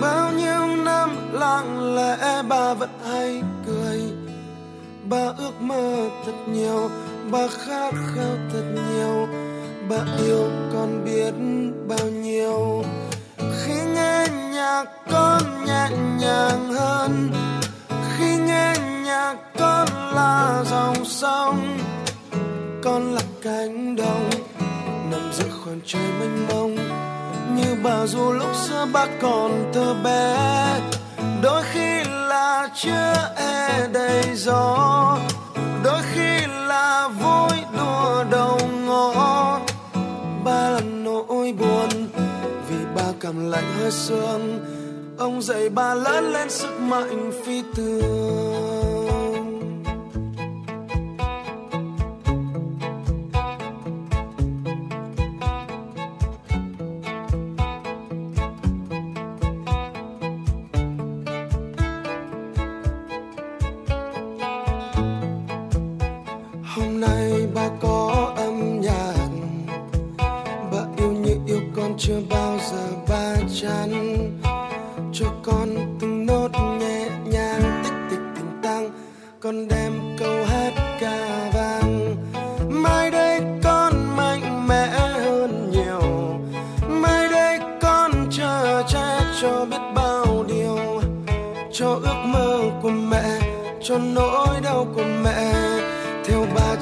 [0.00, 4.00] bao nhiêu năm lặng lẽ bà vẫn hay cười.
[5.08, 6.90] Bà ước mơ thật nhiều,
[7.30, 9.28] bà khát khao thật nhiều.
[9.88, 11.34] Bà yêu con biết
[11.88, 12.84] bao nhiêu.
[13.38, 15.88] Khi nghe nhạc con nhẹ
[16.20, 17.30] nhàng hơn.
[18.16, 21.78] Khi nghe nhạc con là dòng sông.
[22.84, 24.30] Con là cánh đồng
[25.10, 26.76] nằm giữa khoảng trời mênh mông
[27.56, 30.36] như bà dù lúc xưa bác còn thơ bé.
[31.42, 35.18] Đôi khi là chưa e đầy gió.
[35.84, 39.60] Đôi khi là vui đùa đầu ngõ.
[40.44, 41.88] Ba là nỗi buồn
[42.68, 44.64] vì ba cảm lạnh hơi sương.
[45.18, 48.95] Ông dạy ba lớn lên sức mạnh phi thường.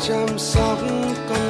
[0.08, 0.78] chăm sóc
[1.28, 1.43] con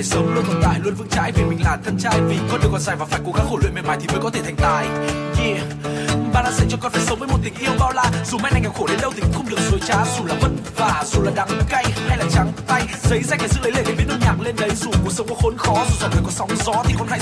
[0.00, 1.32] phải sống luôn tồn tại luôn vững chãi.
[1.32, 3.58] Vì mình là thân trai, vì con đường còn dài và phải cố gắng khổ
[3.62, 4.86] luyện mệt mỏi thì mới có thể thành tài.
[5.44, 5.62] Yeah.
[6.32, 8.04] Ba đã dạy cho con phải sống với một tình yêu bao la.
[8.30, 9.96] Dù mai này nghèo khổ đến đâu thì cũng không được dối trá.
[10.18, 12.82] Dù là vất vả, dù là đắng cay hay là trắng tay.
[13.02, 14.70] Giấy danh để giữ lấy lệ để viết nốt nhạc lên đấy.
[14.76, 17.19] Dù cuộc sống có khốn khó, dù dòng đời có sóng gió thì con hãy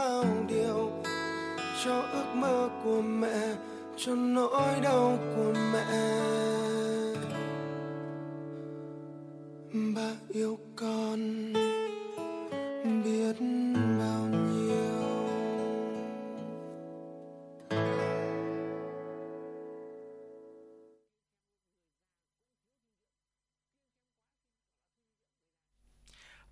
[0.00, 0.90] bao điều
[1.84, 3.54] cho ước mơ của mẹ,
[3.96, 5.86] cho nỗi đau của mẹ.
[9.94, 11.52] Ba yêu con,
[13.04, 13.36] biết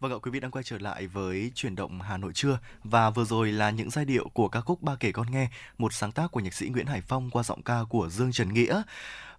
[0.00, 3.10] Vâng ạ, quý vị đang quay trở lại với chuyển động Hà Nội trưa và
[3.10, 6.12] vừa rồi là những giai điệu của ca khúc Ba kể con nghe, một sáng
[6.12, 8.82] tác của nhạc sĩ Nguyễn Hải Phong qua giọng ca của Dương Trần Nghĩa.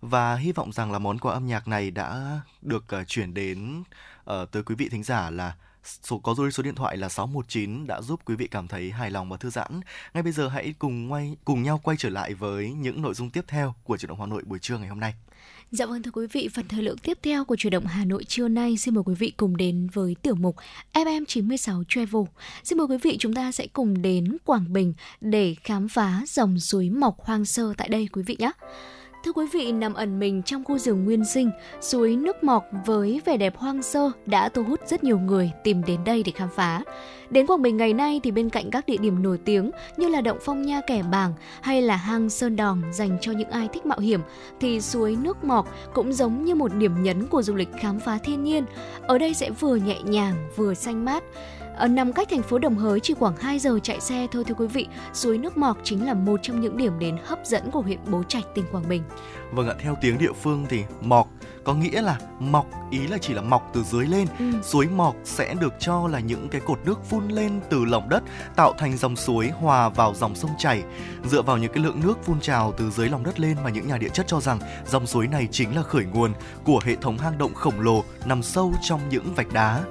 [0.01, 3.83] Và hy vọng rằng là món quà âm nhạc này đã được uh, chuyển đến
[4.31, 7.87] uh, tới quý vị thính giả là số có số số điện thoại là 619
[7.87, 9.79] đã giúp quý vị cảm thấy hài lòng và thư giãn.
[10.13, 13.29] Ngay bây giờ hãy cùng quay cùng nhau quay trở lại với những nội dung
[13.29, 15.13] tiếp theo của chuyển động Hà Nội buổi trưa ngày hôm nay.
[15.71, 18.23] Dạ vâng thưa quý vị, phần thời lượng tiếp theo của chuyển động Hà Nội
[18.23, 20.55] trưa nay xin mời quý vị cùng đến với tiểu mục
[20.93, 22.23] FM96 Travel.
[22.63, 26.59] Xin mời quý vị chúng ta sẽ cùng đến Quảng Bình để khám phá dòng
[26.59, 28.51] suối mọc hoang sơ tại đây quý vị nhé.
[29.23, 31.51] Thưa quý vị, nằm ẩn mình trong khu rừng nguyên sinh,
[31.81, 35.83] suối nước mọc với vẻ đẹp hoang sơ đã thu hút rất nhiều người tìm
[35.87, 36.83] đến đây để khám phá.
[37.29, 40.21] Đến Quảng Bình ngày nay thì bên cạnh các địa điểm nổi tiếng như là
[40.21, 43.85] động Phong Nha Kẻ Bàng hay là hang Sơn Đòn dành cho những ai thích
[43.85, 44.21] mạo hiểm
[44.59, 48.17] thì suối nước mọc cũng giống như một điểm nhấn của du lịch khám phá
[48.17, 48.65] thiên nhiên.
[49.01, 51.23] Ở đây sẽ vừa nhẹ nhàng vừa xanh mát
[51.79, 54.53] ở nằm cách thành phố Đồng Hới chỉ khoảng 2 giờ chạy xe thôi thưa
[54.53, 54.87] quý vị.
[55.13, 58.23] Suối nước Mọc chính là một trong những điểm đến hấp dẫn của huyện Bố
[58.23, 59.03] Trạch, tỉnh Quảng Bình.
[59.51, 61.27] Vâng ạ, theo tiếng địa phương thì mọc
[61.63, 64.45] có nghĩa là mọc ý là chỉ là mọc từ dưới lên ừ.
[64.63, 68.23] suối mọc sẽ được cho là những cái cột nước phun lên từ lòng đất
[68.55, 70.83] tạo thành dòng suối hòa vào dòng sông chảy
[71.25, 73.87] dựa vào những cái lượng nước phun trào từ dưới lòng đất lên mà những
[73.87, 77.17] nhà địa chất cho rằng dòng suối này chính là khởi nguồn của hệ thống
[77.17, 79.83] hang động khổng lồ nằm sâu trong những vạch đá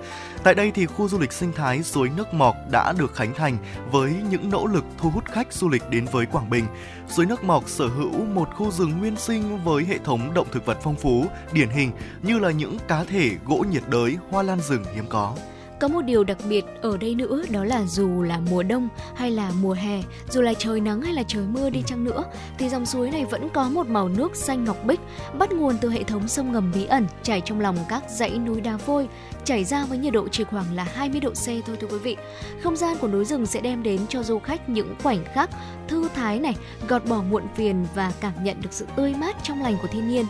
[0.45, 3.59] Tại đây thì khu du lịch sinh thái suối nước Mọc đã được khánh thành
[3.91, 6.65] với những nỗ lực thu hút khách du lịch đến với Quảng Bình.
[7.09, 10.67] Suối nước Mọc sở hữu một khu rừng nguyên sinh với hệ thống động thực
[10.67, 14.61] vật phong phú, điển hình như là những cá thể gỗ nhiệt đới, hoa lan
[14.61, 15.35] rừng hiếm có.
[15.81, 19.31] Có một điều đặc biệt ở đây nữa đó là dù là mùa đông hay
[19.31, 22.25] là mùa hè, dù là trời nắng hay là trời mưa đi chăng nữa
[22.59, 25.01] thì dòng suối này vẫn có một màu nước xanh ngọc bích
[25.39, 28.61] bắt nguồn từ hệ thống sông ngầm bí ẩn chảy trong lòng các dãy núi
[28.61, 29.09] đá vôi
[29.49, 32.17] chảy ra với nhiệt độ chỉ khoảng là 20 độ C thôi thưa quý vị.
[32.63, 35.51] Không gian của núi rừng sẽ đem đến cho du khách những khoảnh khắc
[35.89, 36.57] thư thái này,
[36.89, 40.09] gọt bỏ muộn phiền và cảm nhận được sự tươi mát trong lành của thiên
[40.09, 40.27] nhiên.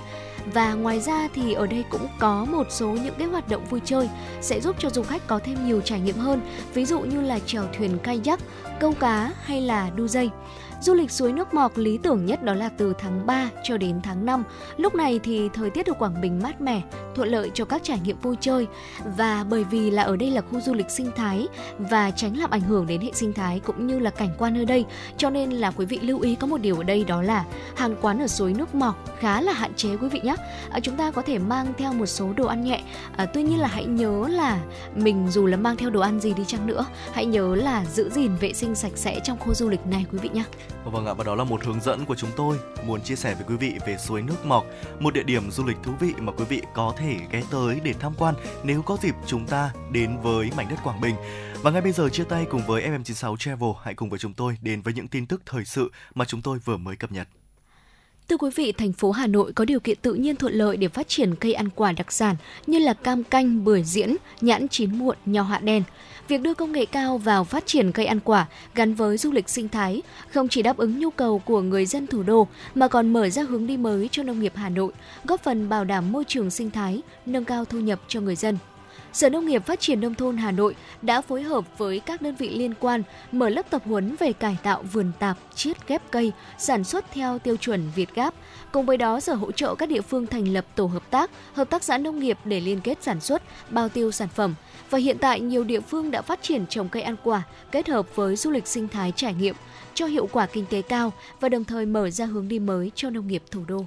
[0.53, 3.81] Và ngoài ra thì ở đây cũng có một số những cái hoạt động vui
[3.85, 4.09] chơi
[4.41, 6.41] sẽ giúp cho du khách có thêm nhiều trải nghiệm hơn,
[6.75, 8.41] ví dụ như là chèo thuyền kayak,
[8.81, 10.31] câu cá hay là đu dây.
[10.81, 14.01] Du lịch suối nước mọc lý tưởng nhất đó là từ tháng 3 cho đến
[14.03, 14.45] tháng 5.
[14.76, 16.83] Lúc này thì thời tiết ở Quảng Bình mát mẻ,
[17.14, 18.66] thuận lợi cho các trải nghiệm vui chơi
[19.16, 21.49] và bởi vì là ở đây là khu du lịch sinh thái
[21.79, 24.64] và tránh làm ảnh hưởng đến hệ sinh thái cũng như là cảnh quan nơi
[24.64, 24.85] đây,
[25.16, 27.45] cho nên là quý vị lưu ý có một điều ở đây đó là
[27.76, 30.37] hàng quán ở suối nước mọc khá là hạn chế quý vị nhé.
[30.70, 32.83] À, chúng ta có thể mang theo một số đồ ăn nhẹ,
[33.16, 34.61] à, tuy nhiên là hãy nhớ là
[34.95, 38.11] mình dù là mang theo đồ ăn gì đi chăng nữa, hãy nhớ là giữ
[38.11, 40.45] gìn vệ sinh sạch sẽ trong khu du lịch này quý vị nhé.
[40.85, 43.35] Vâng, vâng ạ, và đó là một hướng dẫn của chúng tôi muốn chia sẻ
[43.35, 44.66] với quý vị về suối nước mọc,
[45.01, 47.95] một địa điểm du lịch thú vị mà quý vị có thể ghé tới để
[48.01, 51.14] tham quan nếu có dịp chúng ta đến với mảnh đất Quảng Bình.
[51.62, 54.59] Và ngay bây giờ chia tay cùng với FM96 Travel, hãy cùng với chúng tôi
[54.62, 57.29] đến với những tin tức thời sự mà chúng tôi vừa mới cập nhật.
[58.29, 60.89] Thưa quý vị, thành phố Hà Nội có điều kiện tự nhiên thuận lợi để
[60.89, 64.99] phát triển cây ăn quả đặc sản như là cam canh, bưởi diễn, nhãn chín
[64.99, 65.83] muộn, nho hạ đen.
[66.29, 69.49] Việc đưa công nghệ cao vào phát triển cây ăn quả gắn với du lịch
[69.49, 73.12] sinh thái không chỉ đáp ứng nhu cầu của người dân thủ đô mà còn
[73.12, 74.93] mở ra hướng đi mới cho nông nghiệp Hà Nội,
[75.24, 78.59] góp phần bảo đảm môi trường sinh thái, nâng cao thu nhập cho người dân.
[79.12, 82.35] Sở Nông nghiệp Phát triển Nông thôn Hà Nội đã phối hợp với các đơn
[82.35, 83.03] vị liên quan
[83.33, 87.39] mở lớp tập huấn về cải tạo vườn tạp, chiết ghép cây, sản xuất theo
[87.39, 88.35] tiêu chuẩn Việt Gáp.
[88.72, 91.70] Cùng với đó, Sở hỗ trợ các địa phương thành lập tổ hợp tác, hợp
[91.70, 94.55] tác xã nông nghiệp để liên kết sản xuất, bao tiêu sản phẩm.
[94.91, 98.16] Và hiện tại, nhiều địa phương đã phát triển trồng cây ăn quả kết hợp
[98.16, 99.55] với du lịch sinh thái trải nghiệm
[99.95, 103.11] cho hiệu quả kinh tế cao và đồng thời mở ra hướng đi mới cho
[103.11, 103.84] nông nghiệp thủ đô.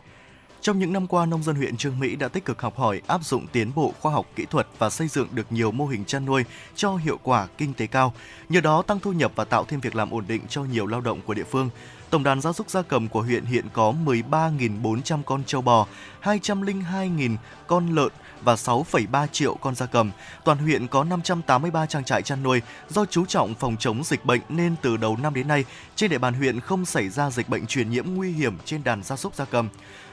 [0.62, 3.24] Trong những năm qua, nông dân huyện Trương Mỹ đã tích cực học hỏi, áp
[3.24, 6.26] dụng tiến bộ khoa học kỹ thuật và xây dựng được nhiều mô hình chăn
[6.26, 6.44] nuôi
[6.76, 8.14] cho hiệu quả kinh tế cao.
[8.50, 11.02] Nhờ đó tăng thu nhập và tạo thêm việc làm ổn định cho nhiều lao
[11.02, 11.70] động của địa phương.
[12.10, 15.88] Tổng đàn gia súc gia cầm của huyện hiện có 13.400 con trâu bò,
[16.24, 17.36] 202.000
[17.68, 18.12] con lợn
[18.44, 20.12] và 6,3 triệu con gia cầm.
[20.44, 22.62] Toàn huyện có 583 trang trại chăn nuôi.
[22.90, 25.66] Do chú trọng phòng chống dịch bệnh nên từ đầu năm đến nay,
[25.96, 29.04] trên địa bàn huyện không xảy ra dịch bệnh truyền nhiễm nguy hiểm trên đàn
[29.04, 29.70] gia súc gia cầm.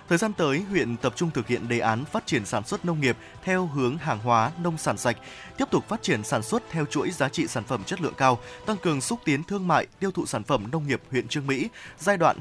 [0.09, 3.01] Thời gian tới, huyện tập trung thực hiện đề án phát triển sản xuất nông
[3.01, 5.16] nghiệp theo hướng hàng hóa, nông sản sạch,
[5.57, 8.39] tiếp tục phát triển sản xuất theo chuỗi giá trị sản phẩm chất lượng cao,
[8.66, 11.68] tăng cường xúc tiến thương mại, tiêu thụ sản phẩm nông nghiệp huyện Trương Mỹ
[11.99, 12.37] giai đoạn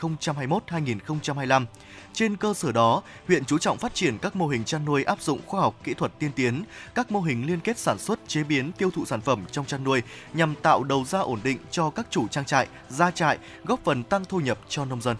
[0.00, 1.64] 2021-2025.
[2.14, 5.22] Trên cơ sở đó, huyện chú trọng phát triển các mô hình chăn nuôi áp
[5.22, 8.44] dụng khoa học kỹ thuật tiên tiến, các mô hình liên kết sản xuất, chế
[8.44, 10.02] biến, tiêu thụ sản phẩm trong chăn nuôi
[10.34, 14.02] nhằm tạo đầu ra ổn định cho các chủ trang trại, gia trại, góp phần
[14.02, 15.16] tăng thu nhập cho nông dân.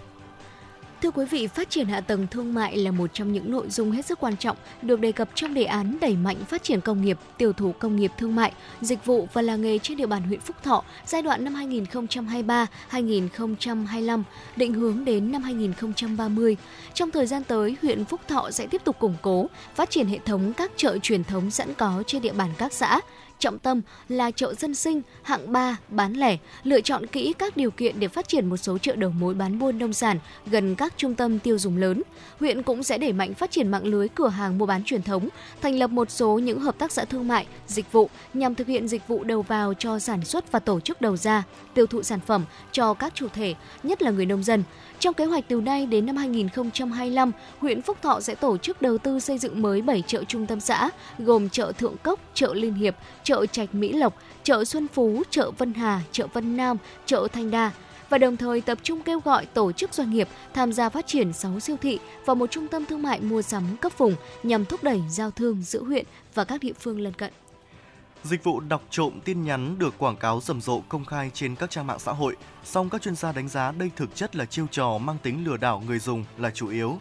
[1.03, 3.91] Thưa quý vị, phát triển hạ tầng thương mại là một trong những nội dung
[3.91, 7.03] hết sức quan trọng được đề cập trong đề án đẩy mạnh phát triển công
[7.03, 10.23] nghiệp, tiểu thủ công nghiệp thương mại, dịch vụ và làng nghề trên địa bàn
[10.23, 11.55] huyện Phúc Thọ giai đoạn năm
[12.91, 14.23] 2023-2025,
[14.57, 16.57] định hướng đến năm 2030.
[16.95, 20.19] Trong thời gian tới, huyện Phúc Thọ sẽ tiếp tục củng cố, phát triển hệ
[20.19, 23.01] thống các chợ truyền thống sẵn có trên địa bàn các xã,
[23.43, 27.71] trọng tâm là chợ dân sinh, hạng 3, bán lẻ, lựa chọn kỹ các điều
[27.71, 30.95] kiện để phát triển một số chợ đầu mối bán buôn nông sản gần các
[30.97, 32.03] trung tâm tiêu dùng lớn.
[32.41, 35.29] Huyện cũng sẽ đẩy mạnh phát triển mạng lưới cửa hàng mua bán truyền thống,
[35.63, 38.89] thành lập một số những hợp tác xã thương mại, dịch vụ nhằm thực hiện
[38.89, 41.43] dịch vụ đầu vào cho sản xuất và tổ chức đầu ra,
[41.75, 44.63] tiêu thụ sản phẩm cho các chủ thể, nhất là người nông dân.
[44.99, 48.99] Trong kế hoạch từ nay đến năm 2025, huyện Phúc Thọ sẽ tổ chức đầu
[48.99, 52.75] tư xây dựng mới 7 chợ trung tâm xã, gồm chợ Thượng Cốc, chợ Liên
[52.75, 56.77] Hiệp, chợ chợ Trạch Mỹ Lộc, chợ Xuân Phú, chợ Vân Hà, chợ Vân Nam,
[57.07, 57.71] chợ Thanh Đa
[58.09, 61.33] và đồng thời tập trung kêu gọi tổ chức doanh nghiệp tham gia phát triển
[61.33, 64.85] 6 siêu thị và một trung tâm thương mại mua sắm cấp vùng nhằm thúc
[64.85, 67.33] đẩy giao thương giữa huyện và các địa phương lân cận.
[68.25, 71.71] Dịch vụ đọc trộm tin nhắn được quảng cáo rầm rộ công khai trên các
[71.71, 74.67] trang mạng xã hội, song các chuyên gia đánh giá đây thực chất là chiêu
[74.71, 76.99] trò mang tính lừa đảo người dùng là chủ yếu.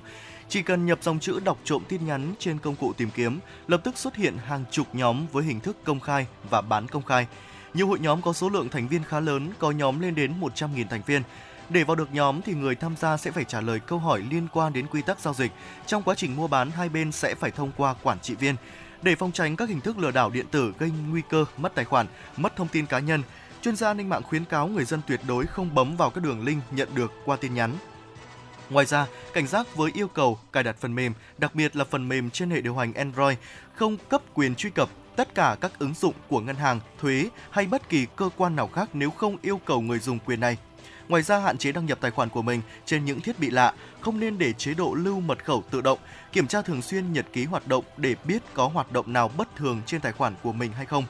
[0.52, 3.82] Chỉ cần nhập dòng chữ đọc trộm tin nhắn trên công cụ tìm kiếm, lập
[3.84, 7.28] tức xuất hiện hàng chục nhóm với hình thức công khai và bán công khai.
[7.74, 10.88] Nhiều hội nhóm có số lượng thành viên khá lớn, có nhóm lên đến 100.000
[10.90, 11.22] thành viên.
[11.70, 14.48] Để vào được nhóm thì người tham gia sẽ phải trả lời câu hỏi liên
[14.54, 15.52] quan đến quy tắc giao dịch.
[15.86, 18.56] Trong quá trình mua bán, hai bên sẽ phải thông qua quản trị viên.
[19.02, 21.86] Để phòng tránh các hình thức lừa đảo điện tử gây nguy cơ mất tài
[21.86, 23.24] khoản, mất thông tin cá nhân,
[23.62, 26.24] chuyên gia an ninh mạng khuyến cáo người dân tuyệt đối không bấm vào các
[26.24, 27.72] đường link nhận được qua tin nhắn.
[28.72, 32.10] Ngoài ra, cảnh giác với yêu cầu cài đặt phần mềm, đặc biệt là phần
[32.10, 33.38] mềm trên hệ điều hành Android,
[33.76, 37.66] không cấp quyền truy cập tất cả các ứng dụng của ngân hàng, thuế hay
[37.66, 40.58] bất kỳ cơ quan nào khác nếu không yêu cầu người dùng quyền này.
[41.08, 43.74] Ngoài ra hạn chế đăng nhập tài khoản của mình trên những thiết bị lạ,
[44.02, 46.00] không nên để chế độ lưu mật khẩu tự động,
[46.32, 49.56] kiểm tra thường xuyên nhật ký hoạt động để biết có hoạt động nào bất
[49.56, 51.06] thường trên tài khoản của mình hay không.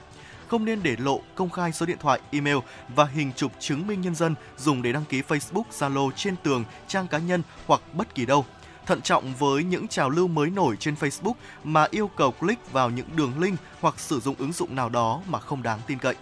[0.51, 2.57] Không nên để lộ công khai số điện thoại, email
[2.95, 6.63] và hình chụp chứng minh nhân dân dùng để đăng ký Facebook, Zalo trên tường,
[6.87, 8.45] trang cá nhân hoặc bất kỳ đâu
[8.85, 11.33] thận trọng với những trào lưu mới nổi trên Facebook
[11.63, 15.21] mà yêu cầu click vào những đường link hoặc sử dụng ứng dụng nào đó
[15.27, 16.15] mà không đáng tin cậy.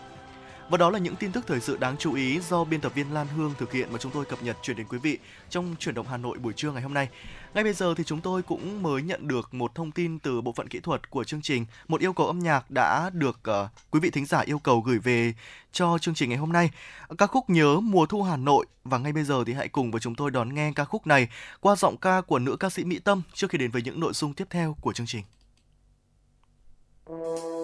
[0.70, 3.14] Và đó là những tin tức thời sự đáng chú ý do biên tập viên
[3.14, 5.18] Lan Hương thực hiện mà chúng tôi cập nhật chuyển đến quý vị
[5.50, 7.10] trong chuyển động Hà Nội buổi trưa ngày hôm nay.
[7.54, 10.52] Ngay bây giờ thì chúng tôi cũng mới nhận được một thông tin từ bộ
[10.52, 14.00] phận kỹ thuật của chương trình, một yêu cầu âm nhạc đã được uh, quý
[14.00, 15.34] vị thính giả yêu cầu gửi về
[15.72, 16.70] cho chương trình ngày hôm nay.
[17.18, 20.02] Ca khúc Nhớ mùa thu Hà Nội và ngay bây giờ thì hãy cùng với
[20.02, 21.30] chúng tôi đón nghe ca khúc này
[21.60, 24.14] qua giọng ca của nữ ca sĩ Mỹ Tâm trước khi đến với những nội
[24.14, 25.24] dung tiếp theo của chương trình.
[27.10, 27.59] nằm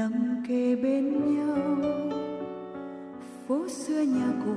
[0.00, 1.76] nằm kề bên nhau.
[3.48, 4.54] Phố xưa nhà cổ,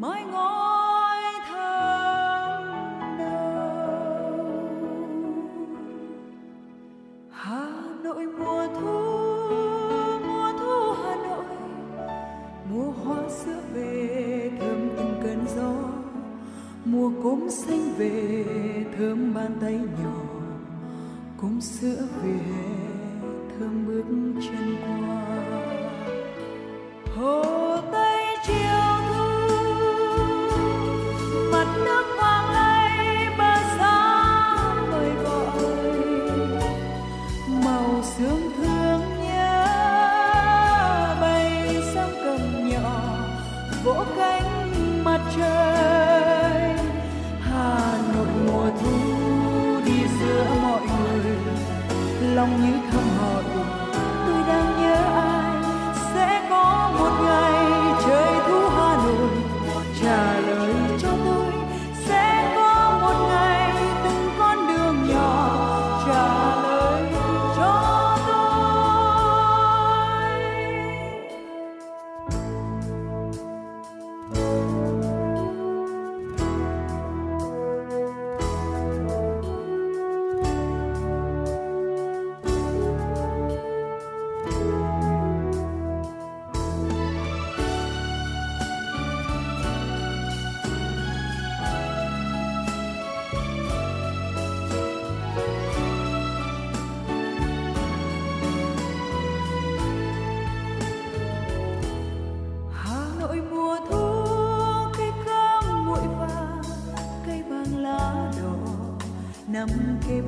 [0.00, 2.62] mái ngói thơm
[3.18, 3.50] đầu
[7.30, 7.70] hà
[8.04, 8.98] nội mùa thu
[10.26, 11.44] mùa thu hà nội,
[12.72, 15.72] mùa hoa sữa về thơm từng cơn gió.
[16.84, 18.44] Mùa cốm xanh về
[18.98, 20.20] thơm bàn tay nhỏ,
[21.40, 22.40] cốm sữa về
[24.40, 24.79] 全。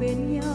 [0.02, 0.51] Bên nhau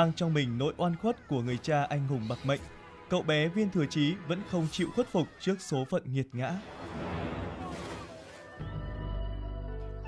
[0.00, 2.60] mang trong mình nỗi oan khuất của người cha anh hùng bạc mệnh,
[3.10, 6.52] cậu bé Viên Thừa Chí vẫn không chịu khuất phục trước số phận nghiệt ngã.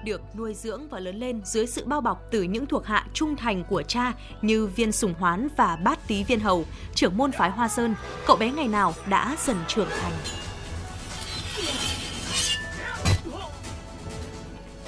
[0.05, 3.37] được nuôi dưỡng và lớn lên dưới sự bao bọc từ những thuộc hạ trung
[3.37, 4.13] thành của cha
[4.43, 6.65] như viên sùng hoán và bát tý viên hầu,
[6.95, 7.95] trưởng môn phái Hoa Sơn,
[8.27, 10.13] cậu bé ngày nào đã dần trưởng thành.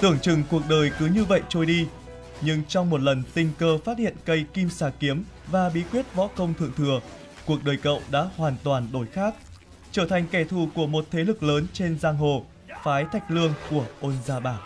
[0.00, 1.86] Tưởng chừng cuộc đời cứ như vậy trôi đi,
[2.44, 6.14] nhưng trong một lần tình cờ phát hiện cây kim xà kiếm và bí quyết
[6.14, 7.00] võ công thượng thừa,
[7.46, 9.34] cuộc đời cậu đã hoàn toàn đổi khác,
[9.92, 12.44] trở thành kẻ thù của một thế lực lớn trên giang hồ,
[12.82, 14.58] phái Thạch Lương của Ôn Gia Bảo.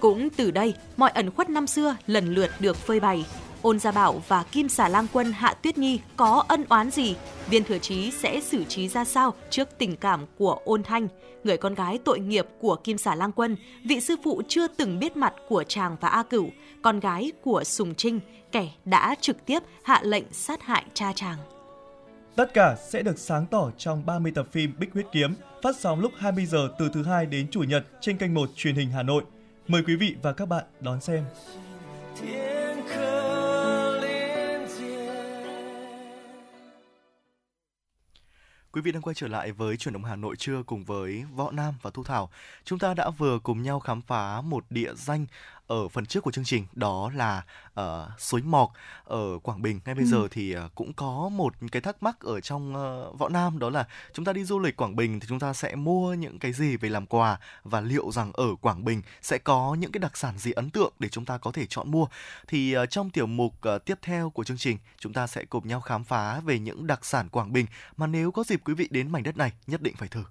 [0.00, 3.24] Cũng từ đây, mọi ẩn khuất năm xưa lần lượt được phơi bày.
[3.66, 7.16] Ôn Gia Bảo và Kim Xà Lang Quân Hạ Tuyết Nhi có ân oán gì?
[7.50, 11.08] Viên Thừa Chí sẽ xử trí ra sao trước tình cảm của Ôn Thanh,
[11.44, 14.98] người con gái tội nghiệp của Kim Xà Lang Quân, vị sư phụ chưa từng
[14.98, 16.48] biết mặt của chàng và A Cửu,
[16.82, 18.20] con gái của Sùng Trinh,
[18.52, 21.38] kẻ đã trực tiếp hạ lệnh sát hại cha chàng.
[22.36, 26.00] Tất cả sẽ được sáng tỏ trong 30 tập phim Bích Huyết Kiếm, phát sóng
[26.00, 29.02] lúc 20 giờ từ thứ hai đến chủ nhật trên kênh 1 truyền hình Hà
[29.02, 29.22] Nội.
[29.68, 31.24] Mời quý vị và các bạn đón xem.
[32.16, 33.45] 天可
[38.76, 41.50] Quý vị đang quay trở lại với chuyển động Hà Nội trưa cùng với Võ
[41.50, 42.30] Nam và Thu Thảo.
[42.64, 45.26] Chúng ta đã vừa cùng nhau khám phá một địa danh
[45.66, 47.44] ở phần trước của chương trình đó là
[47.80, 47.84] uh,
[48.18, 48.72] suối Mọc
[49.04, 49.80] ở Quảng Bình.
[49.84, 50.10] Ngay bây Ừ.
[50.10, 53.70] giờ thì uh, cũng có một cái thắc mắc ở trong uh, Võ Nam đó
[53.70, 56.52] là chúng ta đi du lịch Quảng Bình thì chúng ta sẽ mua những cái
[56.52, 60.16] gì về làm quà và liệu rằng ở Quảng Bình sẽ có những cái đặc
[60.16, 62.06] sản gì ấn tượng để chúng ta có thể chọn mua.
[62.48, 65.68] Thì uh, trong tiểu mục uh, tiếp theo của chương trình chúng ta sẽ cùng
[65.68, 68.88] nhau khám phá về những đặc sản Quảng Bình mà nếu có dịp quý vị
[68.90, 70.24] đến mảnh đất này nhất định phải thử.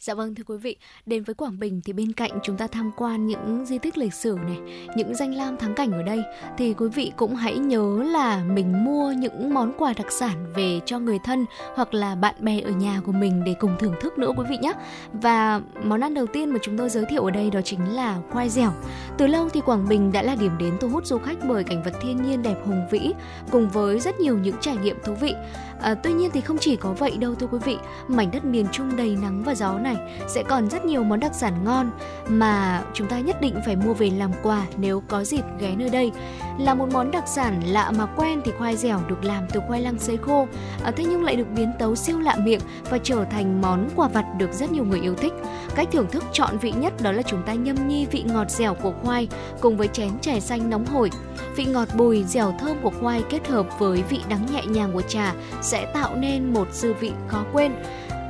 [0.00, 0.76] Dạ vâng thưa quý vị,
[1.06, 4.14] đến với Quảng Bình thì bên cạnh chúng ta tham quan những di tích lịch
[4.14, 4.58] sử này,
[4.96, 6.22] những danh lam thắng cảnh ở đây
[6.58, 10.80] thì quý vị cũng hãy nhớ là mình mua những món quà đặc sản về
[10.86, 14.18] cho người thân hoặc là bạn bè ở nhà của mình để cùng thưởng thức
[14.18, 14.72] nữa quý vị nhé.
[15.12, 18.18] Và món ăn đầu tiên mà chúng tôi giới thiệu ở đây đó chính là
[18.30, 18.72] khoai dẻo.
[19.18, 21.82] Từ lâu thì Quảng Bình đã là điểm đến thu hút du khách bởi cảnh
[21.82, 23.12] vật thiên nhiên đẹp hùng vĩ
[23.50, 25.34] cùng với rất nhiều những trải nghiệm thú vị.
[25.80, 27.76] À, tuy nhiên thì không chỉ có vậy đâu thưa quý vị,
[28.08, 29.96] mảnh đất miền Trung đầy nắng và gió này
[30.28, 31.90] sẽ còn rất nhiều món đặc sản ngon
[32.28, 35.88] mà chúng ta nhất định phải mua về làm quà nếu có dịp ghé nơi
[35.88, 36.12] đây.
[36.58, 39.80] Là một món đặc sản lạ mà quen thì khoai dẻo được làm từ khoai
[39.80, 40.46] lang sấy khô,
[40.84, 42.60] à, thế nhưng lại được biến tấu siêu lạ miệng
[42.90, 45.32] và trở thành món quà vặt được rất nhiều người yêu thích.
[45.74, 48.74] Cách thưởng thức trọn vị nhất đó là chúng ta nhâm nhi vị ngọt dẻo
[48.74, 49.28] của khoai
[49.60, 51.10] cùng với chén chè xanh nóng hổi.
[51.56, 55.02] Vị ngọt bùi, dẻo thơm của khoai kết hợp với vị đắng nhẹ nhàng của
[55.02, 57.72] trà sẽ tạo nên một dư vị khó quên.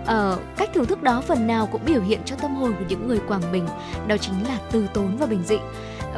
[0.06, 3.09] Ờ, cách thưởng thức đó phần nào cũng biểu hiện cho tâm hồn của những
[3.09, 3.66] người Quảng Bình,
[4.06, 5.59] đó chính là từ tốn và bình dị.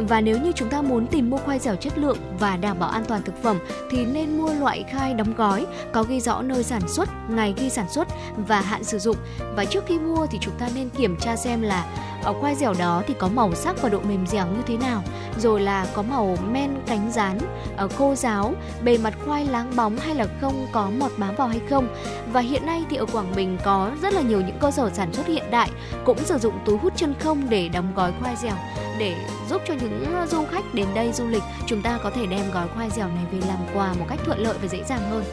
[0.09, 2.89] Và nếu như chúng ta muốn tìm mua khoai dẻo chất lượng và đảm bảo
[2.89, 3.59] an toàn thực phẩm
[3.91, 7.71] thì nên mua loại khai đóng gói có ghi rõ nơi sản xuất, ngày ghi
[7.71, 9.17] sản xuất và hạn sử dụng.
[9.57, 11.87] Và trước khi mua thì chúng ta nên kiểm tra xem là
[12.23, 15.03] ở khoai dẻo đó thì có màu sắc và độ mềm dẻo như thế nào?
[15.39, 17.39] Rồi là có màu men cánh rán
[17.77, 21.49] ở khô ráo, bề mặt khoai láng bóng hay là không, có mọt bám vào
[21.49, 21.89] hay không?
[22.33, 25.13] Và hiện nay thì ở Quảng Bình có rất là nhiều những cơ sở sản
[25.13, 25.71] xuất hiện đại
[26.05, 28.55] cũng sử dụng túi hút chân không để đóng gói khoai dẻo.
[28.99, 29.17] Để
[29.51, 32.51] giúp cho những ờ, du khách đến đây du lịch, chúng ta có thể đem
[32.53, 35.25] gói khoai dẻo này về làm quà một cách thuận lợi và dễ dàng hơn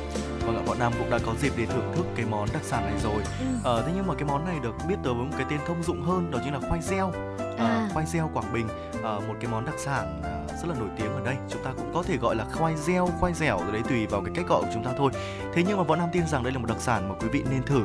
[0.48, 2.86] vâng ạ bọn nam cũng đã có dịp để thưởng thức cái món đặc sản
[2.86, 3.22] này rồi.
[3.40, 3.46] Ừ.
[3.64, 5.84] ờ, thế nhưng mà cái món này được biết tới với một cái tên thông
[5.84, 7.12] dụng hơn đó chính là khoai gieo
[7.58, 7.90] ờ, à.
[7.94, 8.68] khoai gieo quảng bình.
[8.98, 11.36] Uh, một cái món đặc sản uh, rất là nổi tiếng ở đây.
[11.50, 14.22] Chúng ta cũng có thể gọi là khoai gieo khoai dẻo rồi đấy tùy vào
[14.22, 15.12] cái cách gọi của chúng ta thôi.
[15.54, 17.44] Thế nhưng mà bọn nam tin rằng đây là một đặc sản mà quý vị
[17.50, 17.82] nên thử.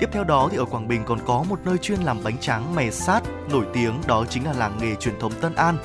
[0.00, 2.74] Tiếp theo đó thì ở quảng bình còn có một nơi chuyên làm bánh tráng
[2.74, 5.76] mè sát nổi tiếng đó chính là làng nghề truyền thống tân an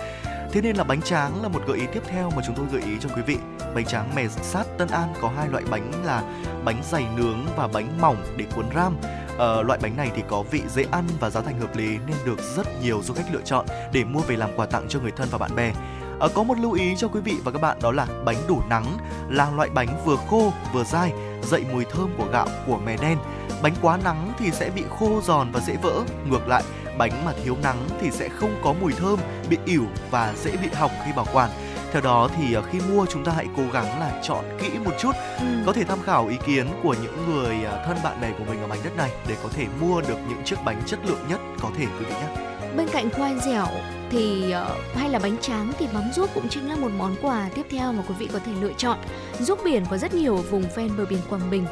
[0.52, 2.82] Thế nên là bánh tráng là một gợi ý tiếp theo mà chúng tôi gợi
[2.82, 3.38] ý cho quý vị.
[3.76, 6.24] Bánh tráng mè sát Tân An có hai loại bánh là
[6.66, 8.98] bánh dày nướng và bánh mỏng để cuốn ram.
[9.34, 12.16] Uh, loại bánh này thì có vị dễ ăn và giá thành hợp lý nên
[12.26, 15.12] được rất nhiều du khách lựa chọn để mua về làm quà tặng cho người
[15.12, 15.74] thân và bạn bè.
[16.26, 18.62] Uh, có một lưu ý cho quý vị và các bạn đó là bánh đủ
[18.70, 18.86] nắng
[19.30, 21.14] là loại bánh vừa khô vừa dai,
[21.50, 23.18] dậy mùi thơm của gạo của mè đen.
[23.62, 26.04] Bánh quá nắng thì sẽ bị khô giòn và dễ vỡ.
[26.30, 26.64] Ngược lại,
[26.98, 29.20] bánh mà thiếu nắng thì sẽ không có mùi thơm,
[29.50, 31.50] bị ỉu và dễ bị hỏng khi bảo quản.
[31.92, 34.92] Theo đó thì ờ, khi mua chúng ta hãy cố gắng là chọn kỹ một
[35.00, 35.46] chút, ừ.
[35.66, 38.62] có thể tham khảo ý kiến của những người ờ, thân bạn bè của mình
[38.62, 41.40] ở mảnh đất này để có thể mua được những chiếc bánh chất lượng nhất
[41.62, 42.28] có thể quý vị nhé.
[42.78, 43.68] Bên cạnh khoai dẻo
[44.12, 47.50] thì uh, hay là bánh tráng thì mắm ruốc cũng chính là một món quà
[47.56, 48.98] tiếp theo mà quý vị có thể lựa chọn.
[49.40, 51.66] Ruốc biển có rất nhiều vùng ven bờ biển Quảng Bình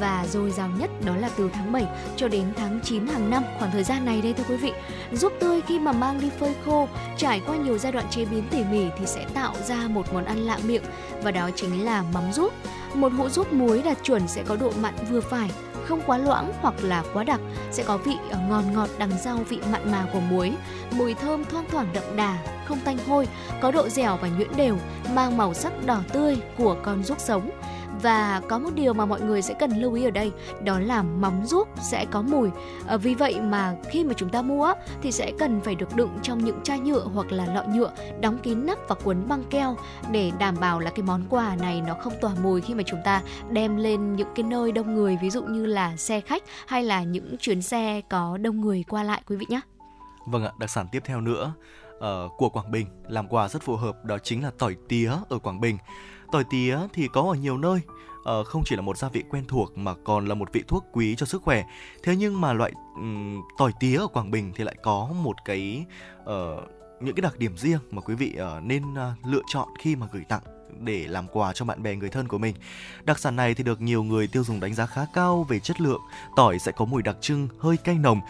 [0.00, 1.86] và dồi dào nhất đó là từ tháng 7
[2.16, 4.72] cho đến tháng 9 hàng năm, khoảng thời gian này đây thưa quý vị.
[5.12, 8.44] Ruốc tươi khi mà mang đi phơi khô, trải qua nhiều giai đoạn chế biến
[8.50, 10.82] tỉ mỉ thì sẽ tạo ra một món ăn lạ miệng
[11.22, 12.52] và đó chính là mắm ruốc.
[12.94, 15.50] Một hũ ruốc muối đạt chuẩn sẽ có độ mặn vừa phải,
[15.88, 19.36] không quá loãng hoặc là quá đặc, sẽ có vị ờ, ngọt ngọt đằng sau
[19.48, 20.52] vị mặn mà của muối.
[20.90, 23.28] Mùi thơm thoang thoảng đậm đà, không tanh hôi,
[23.60, 24.76] có độ dẻo và nhuyễn đều,
[25.14, 27.50] mang màu sắc đỏ tươi của con ruốc sống
[28.02, 30.32] và có một điều mà mọi người sẽ cần lưu ý ở đây
[30.64, 32.48] đó là mắm ruốc sẽ có mùi
[32.86, 34.72] à, vì vậy mà khi mà chúng ta mua
[35.02, 38.38] thì sẽ cần phải được đựng trong những chai nhựa hoặc là lọ nhựa đóng
[38.42, 39.76] kín nắp và cuốn băng keo
[40.10, 43.00] để đảm bảo là cái món quà này nó không tỏa mùi khi mà chúng
[43.04, 46.84] ta đem lên những cái nơi đông người ví dụ như là xe khách hay
[46.84, 49.60] là những chuyến xe có đông người qua lại quý vị nhé.
[50.26, 51.52] Vâng ạ, đặc sản tiếp theo nữa
[51.98, 52.02] uh,
[52.36, 55.60] của Quảng Bình làm quà rất phù hợp đó chính là tỏi tía ở Quảng
[55.60, 55.78] Bình.
[56.32, 57.80] Tỏi tía thì có ở nhiều nơi,
[58.24, 60.84] ờ, không chỉ là một gia vị quen thuộc mà còn là một vị thuốc
[60.92, 61.64] quý cho sức khỏe.
[62.02, 65.84] Thế nhưng mà loại um, tỏi tía ở Quảng Bình thì lại có một cái
[66.22, 66.28] uh,
[67.00, 70.06] những cái đặc điểm riêng mà quý vị uh, nên uh, lựa chọn khi mà
[70.12, 70.42] gửi tặng
[70.80, 72.54] để làm quà cho bạn bè người thân của mình.
[73.04, 75.80] Đặc sản này thì được nhiều người tiêu dùng đánh giá khá cao về chất
[75.80, 76.00] lượng.
[76.36, 78.20] Tỏi sẽ có mùi đặc trưng, hơi cay nồng,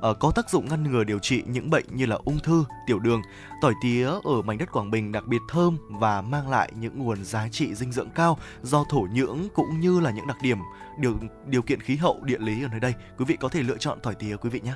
[0.00, 2.98] Ờ, có tác dụng ngăn ngừa điều trị những bệnh như là ung thư, tiểu
[2.98, 3.22] đường.
[3.60, 7.24] Tỏi tía ở mảnh đất Quảng Bình đặc biệt thơm và mang lại những nguồn
[7.24, 10.58] giá trị dinh dưỡng cao do thổ nhưỡng cũng như là những đặc điểm
[10.98, 11.14] điều
[11.46, 12.94] điều kiện khí hậu địa lý ở nơi đây.
[13.18, 14.74] Quý vị có thể lựa chọn tỏi tía quý vị nhé.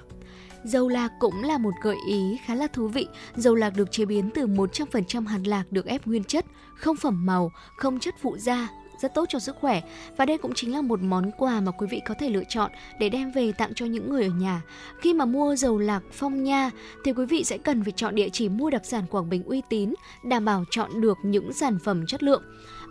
[0.65, 3.07] Dầu lạc cũng là một gợi ý khá là thú vị.
[3.37, 7.27] Dầu lạc được chế biến từ 100% hạt lạc được ép nguyên chất, không phẩm
[7.27, 8.69] màu, không chất phụ gia,
[9.03, 9.83] rất tốt cho sức khỏe
[10.17, 12.71] và đây cũng chính là một món quà mà quý vị có thể lựa chọn
[12.99, 14.63] để đem về tặng cho những người ở nhà.
[15.01, 16.71] Khi mà mua dầu lạc phong nha
[17.05, 19.63] thì quý vị sẽ cần phải chọn địa chỉ mua đặc sản Quảng Bình uy
[19.69, 19.95] tín,
[20.25, 22.43] đảm bảo chọn được những sản phẩm chất lượng.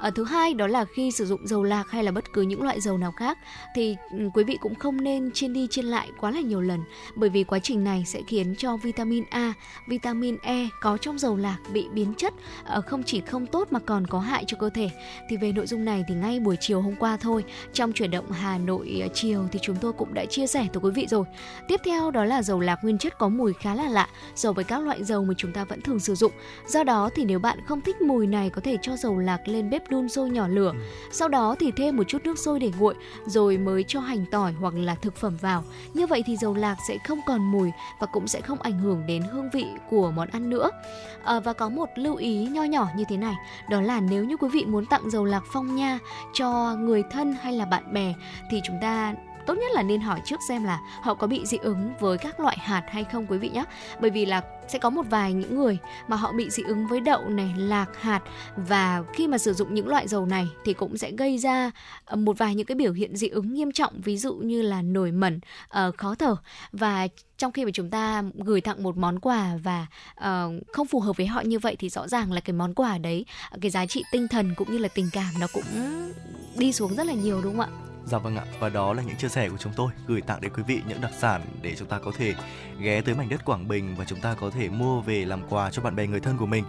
[0.02, 2.64] À, thứ hai đó là khi sử dụng dầu lạc hay là bất cứ những
[2.64, 3.38] loại dầu nào khác
[3.76, 6.80] thì ừ, quý vị cũng không nên chiên đi chiên lại quá là nhiều lần
[7.16, 9.54] bởi vì quá trình này sẽ khiến cho vitamin A,
[9.88, 12.34] vitamin E có trong dầu lạc bị biến chất
[12.66, 14.89] à, không chỉ không tốt mà còn có hại cho cơ thể.
[15.30, 17.43] Thì về nội dung này thì ngay buổi chiều hôm qua thôi
[17.74, 20.82] trong chuyển động Hà Nội ờ, chiều thì chúng tôi cũng đã chia sẻ tới
[20.84, 21.26] quý vị rồi.
[21.68, 24.64] Tiếp theo đó là dầu lạc nguyên chất có mùi khá là lạ so với
[24.64, 26.32] các loại dầu mà chúng ta vẫn thường sử dụng.
[26.68, 29.70] Do đó thì nếu bạn không thích mùi này có thể cho dầu lạc lên
[29.70, 30.73] bếp đun sôi nhỏ lửa.
[31.11, 34.53] Sau đó thì thêm một chút nước sôi để nguội rồi mới cho hành tỏi
[34.53, 35.63] hoặc là thực phẩm vào.
[35.93, 39.03] Như vậy thì dầu lạc sẽ không còn mùi và cũng sẽ không ảnh hưởng
[39.07, 40.69] đến hương vị của món ăn nữa.
[41.23, 43.35] À, và có một lưu ý nho nhỏ như thế này,
[43.69, 45.99] đó là nếu như quý vị muốn tặng dầu lạc phong nha
[46.33, 48.13] cho người thân hay là bạn bè
[48.51, 49.13] thì chúng ta
[49.45, 52.39] tốt nhất là nên hỏi trước xem là họ có bị dị ứng với các
[52.39, 53.63] loại hạt hay không quý vị nhé
[53.99, 55.77] bởi vì là sẽ có một vài những người
[56.07, 58.21] mà họ bị dị ứng với đậu này lạc hạt
[58.55, 61.71] và khi mà sử dụng những loại dầu này thì cũng sẽ gây ra
[62.05, 64.81] ờ, một vài những cái biểu hiện dị ứng nghiêm trọng ví dụ như là
[64.81, 65.39] nổi mẩn
[65.69, 66.35] ờ, khó thở.
[66.71, 69.85] Và trong khi mà chúng ta gửi tặng một món quà và
[70.17, 70.23] uh,
[70.73, 73.25] không phù hợp với họ như vậy thì rõ ràng là cái món quà đấy
[73.61, 75.63] cái giá trị tinh thần cũng như là tình cảm nó cũng
[76.57, 77.90] đi xuống rất là nhiều đúng không ạ?
[78.06, 80.52] Dạ vâng ạ, và đó là những chia sẻ của chúng tôi gửi tặng đến
[80.56, 82.36] quý vị những đặc sản để chúng ta có thể
[82.80, 85.72] ghé tới mảnh đất Quảng Bình và chúng ta có thể mua về làm quà
[85.72, 86.64] cho bạn bè người thân của mình.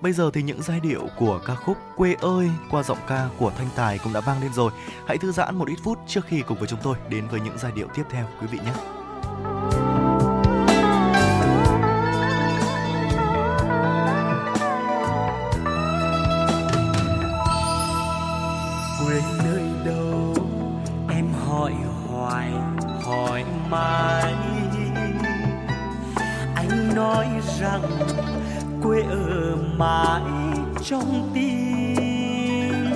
[0.00, 3.52] Bây giờ thì những giai điệu của ca khúc Quê ơi qua giọng ca của
[3.58, 4.72] Thanh Tài cũng đã vang lên rồi.
[5.06, 7.58] Hãy thư giãn một ít phút trước khi cùng với chúng tôi đến với những
[7.58, 8.72] giai điệu tiếp theo quý vị nhé.
[23.72, 24.34] Mãi.
[26.54, 27.26] Anh nói
[27.60, 27.82] rằng
[28.82, 30.22] quê ở mãi
[30.84, 32.90] trong tim.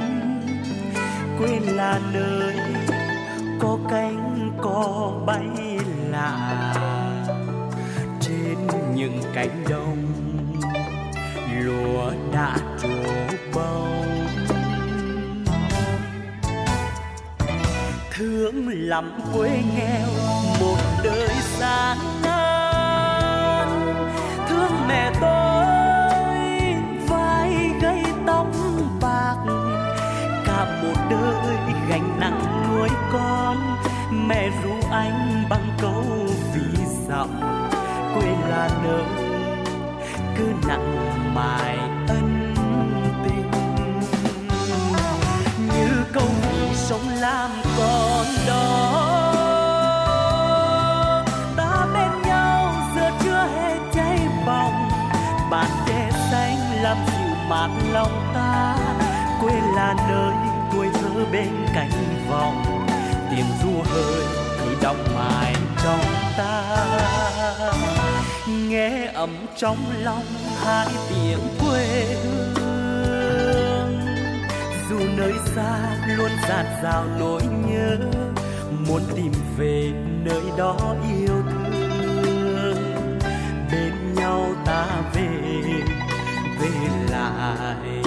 [1.39, 2.55] Quê là nơi
[3.61, 5.79] có cánh có bay
[6.11, 6.75] lạ
[8.21, 8.59] trên
[8.95, 9.97] những cánh đồng
[11.59, 12.89] lúa đã trổ
[13.55, 14.27] bông.
[18.11, 20.36] Thương lắm quê nghèo
[21.03, 21.29] đời
[21.59, 23.69] gian nan.
[24.49, 26.37] Thương mẹ tôi,
[27.09, 28.47] vai gây tóc
[29.03, 29.37] bạc.
[30.47, 31.57] Cả một đời
[31.89, 33.57] gánh nặng nuôi con.
[34.11, 36.05] Mẹ ru anh bằng câu
[36.55, 37.29] ví dặm.
[38.15, 39.05] Quê là nơi
[40.39, 41.79] cứ nặng mài
[57.93, 58.77] lòng ta
[59.41, 60.35] quê là nơi
[60.73, 61.91] tuổi thơ bên cạnh
[62.31, 62.87] vòng.
[63.31, 64.23] Tiếng du hơi
[64.59, 66.01] cứ đọng mãi trong
[66.37, 66.77] ta.
[68.49, 70.25] Nghe ấm trong lòng
[70.65, 74.01] hai tiếng quê hương.
[74.91, 75.79] Dù nơi xa
[76.17, 77.97] luôn dạt dào nỗi nhớ,
[78.89, 79.93] muốn tìm về
[80.25, 80.77] nơi đó
[81.19, 83.19] yêu thương.
[83.73, 85.29] Bên nhau ta về
[86.61, 86.71] về
[87.35, 88.06] lại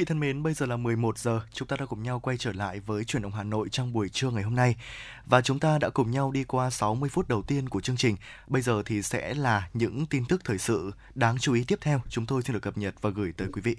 [0.00, 2.52] vị thân mến, bây giờ là 11 giờ, chúng ta đã cùng nhau quay trở
[2.52, 4.76] lại với chuyển động Hà Nội trong buổi trưa ngày hôm nay.
[5.26, 8.16] Và chúng ta đã cùng nhau đi qua 60 phút đầu tiên của chương trình.
[8.46, 12.00] Bây giờ thì sẽ là những tin tức thời sự đáng chú ý tiếp theo
[12.08, 13.76] chúng tôi xin được cập nhật và gửi tới quý vị.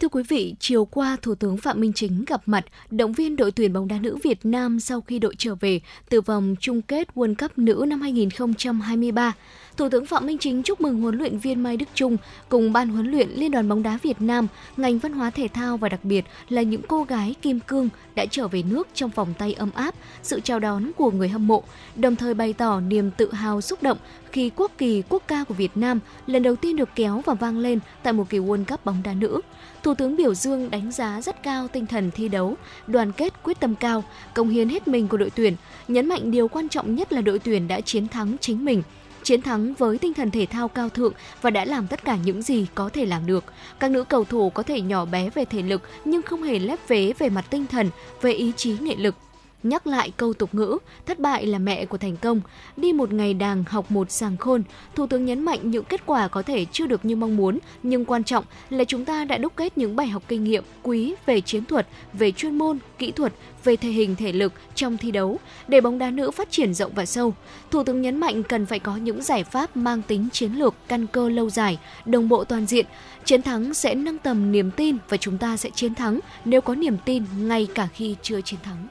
[0.00, 3.52] Thưa quý vị, chiều qua Thủ tướng Phạm Minh Chính gặp mặt động viên đội
[3.52, 7.08] tuyển bóng đá nữ Việt Nam sau khi đội trở về từ vòng chung kết
[7.14, 9.32] World Cup nữ năm 2023.
[9.76, 12.16] Thủ tướng Phạm Minh Chính chúc mừng huấn luyện viên Mai Đức Trung
[12.48, 15.76] cùng ban huấn luyện Liên đoàn bóng đá Việt Nam, ngành văn hóa thể thao
[15.76, 19.34] và đặc biệt là những cô gái kim cương đã trở về nước trong vòng
[19.38, 21.62] tay ấm áp, sự chào đón của người hâm mộ,
[21.96, 23.98] đồng thời bày tỏ niềm tự hào xúc động
[24.34, 27.58] khi quốc kỳ quốc ca của Việt Nam lần đầu tiên được kéo và vang
[27.58, 29.40] lên tại một kỳ World Cup bóng đá nữ.
[29.82, 32.54] Thủ tướng biểu dương đánh giá rất cao tinh thần thi đấu,
[32.86, 34.04] đoàn kết quyết tâm cao,
[34.34, 35.56] công hiến hết mình của đội tuyển,
[35.88, 38.82] nhấn mạnh điều quan trọng nhất là đội tuyển đã chiến thắng chính mình,
[39.22, 41.12] chiến thắng với tinh thần thể thao cao thượng
[41.42, 43.44] và đã làm tất cả những gì có thể làm được.
[43.78, 46.88] Các nữ cầu thủ có thể nhỏ bé về thể lực nhưng không hề lép
[46.88, 47.90] vế về mặt tinh thần,
[48.22, 49.14] về ý chí nghị lực.
[49.64, 52.40] Nhắc lại câu tục ngữ, thất bại là mẹ của thành công,
[52.76, 54.62] đi một ngày đàng học một sàng khôn,
[54.94, 58.04] Thủ tướng nhấn mạnh những kết quả có thể chưa được như mong muốn, nhưng
[58.04, 61.40] quan trọng là chúng ta đã đúc kết những bài học kinh nghiệm quý về
[61.40, 63.32] chiến thuật, về chuyên môn, kỹ thuật,
[63.64, 65.38] về thể hình thể lực trong thi đấu
[65.68, 67.34] để bóng đá nữ phát triển rộng và sâu.
[67.70, 71.06] Thủ tướng nhấn mạnh cần phải có những giải pháp mang tính chiến lược, căn
[71.06, 72.86] cơ lâu dài, đồng bộ toàn diện.
[73.24, 76.74] Chiến thắng sẽ nâng tầm niềm tin và chúng ta sẽ chiến thắng nếu có
[76.74, 78.86] niềm tin ngay cả khi chưa chiến thắng.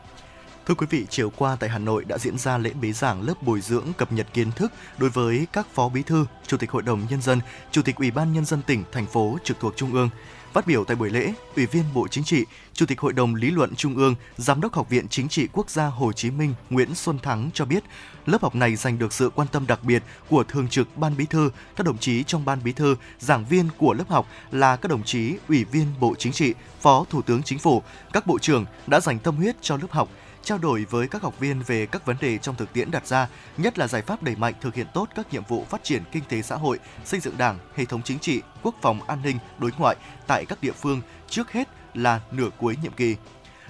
[0.66, 3.44] Thưa quý vị, chiều qua tại Hà Nội đã diễn ra lễ bế giảng lớp
[3.44, 6.82] bồi dưỡng cập nhật kiến thức đối với các phó bí thư, chủ tịch hội
[6.82, 7.40] đồng nhân dân,
[7.72, 10.10] chủ tịch ủy ban nhân dân tỉnh, thành phố trực thuộc trung ương.
[10.54, 13.52] Phát biểu tại buổi lễ, Ủy viên Bộ Chính trị, Chủ tịch Hội đồng Lý
[13.52, 16.96] luận Trung ương, Giám đốc Học viện Chính trị Quốc gia Hồ Chí Minh Nguyễn
[16.96, 17.84] Xuân Thắng cho biết,
[18.26, 21.26] lớp học này giành được sự quan tâm đặc biệt của Thường trực Ban Bí
[21.26, 24.90] thư, các đồng chí trong Ban Bí thư, giảng viên của lớp học là các
[24.90, 27.84] đồng chí Ủy viên Bộ Chính trị, Phó Thủ tướng Chính phủ,
[28.14, 30.10] các bộ trưởng đã dành tâm huyết cho lớp học,
[30.44, 33.28] trao đổi với các học viên về các vấn đề trong thực tiễn đặt ra,
[33.58, 36.24] nhất là giải pháp đẩy mạnh thực hiện tốt các nhiệm vụ phát triển kinh
[36.30, 39.72] tế xã hội, xây dựng Đảng, hệ thống chính trị, quốc phòng an ninh, đối
[39.78, 39.96] ngoại
[40.28, 43.16] tại các địa phương trước hết là nửa cuối nhiệm kỳ.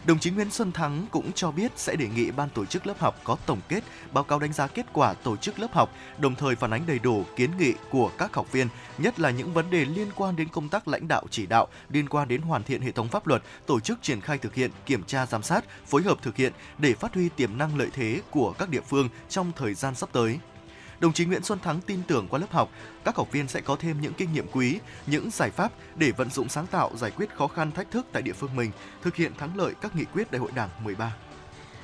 [0.05, 2.99] Đồng chí Nguyễn Xuân Thắng cũng cho biết sẽ đề nghị ban tổ chức lớp
[2.99, 5.89] học có tổng kết, báo cáo đánh giá kết quả tổ chức lớp học,
[6.19, 9.53] đồng thời phản ánh đầy đủ kiến nghị của các học viên, nhất là những
[9.53, 12.63] vấn đề liên quan đến công tác lãnh đạo chỉ đạo, liên quan đến hoàn
[12.63, 15.65] thiện hệ thống pháp luật, tổ chức triển khai thực hiện, kiểm tra giám sát,
[15.85, 19.09] phối hợp thực hiện để phát huy tiềm năng lợi thế của các địa phương
[19.29, 20.39] trong thời gian sắp tới.
[21.03, 22.69] Đồng chí Nguyễn Xuân Thắng tin tưởng qua lớp học,
[23.03, 26.29] các học viên sẽ có thêm những kinh nghiệm quý, những giải pháp để vận
[26.29, 29.31] dụng sáng tạo giải quyết khó khăn thách thức tại địa phương mình, thực hiện
[29.37, 31.15] thắng lợi các nghị quyết Đại hội Đảng 13.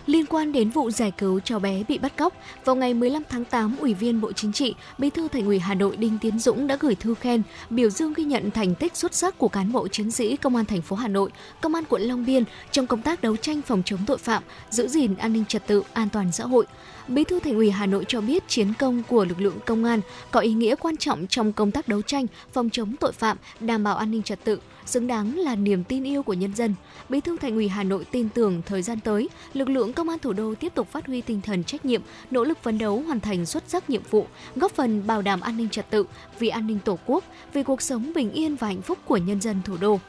[0.05, 2.33] Liên quan đến vụ giải cứu cháu bé bị bắt cóc,
[2.65, 5.73] vào ngày 15 tháng 8, Ủy viên Bộ Chính trị, Bí thư Thành ủy Hà
[5.73, 9.13] Nội Đinh Tiến Dũng đã gửi thư khen, biểu dương ghi nhận thành tích xuất
[9.13, 12.01] sắc của cán bộ chiến sĩ Công an thành phố Hà Nội, Công an quận
[12.01, 15.45] Long Biên trong công tác đấu tranh phòng chống tội phạm, giữ gìn an ninh
[15.45, 16.65] trật tự, an toàn xã hội.
[17.09, 20.01] Bí thư Thành ủy Hà Nội cho biết chiến công của lực lượng công an
[20.31, 23.83] có ý nghĩa quan trọng trong công tác đấu tranh, phòng chống tội phạm, đảm
[23.83, 26.75] bảo an ninh trật tự, xứng đáng là niềm tin yêu của nhân dân.
[27.09, 30.19] Bí thư Thành ủy Hà Nội tin tưởng thời gian tới, lực lượng công an
[30.19, 32.01] thủ đô tiếp tục phát huy tinh thần trách nhiệm,
[32.31, 35.57] nỗ lực phấn đấu hoàn thành xuất sắc nhiệm vụ, góp phần bảo đảm an
[35.57, 36.05] ninh trật tự,
[36.39, 39.41] vì an ninh Tổ quốc, vì cuộc sống bình yên và hạnh phúc của nhân
[39.41, 39.99] dân thủ đô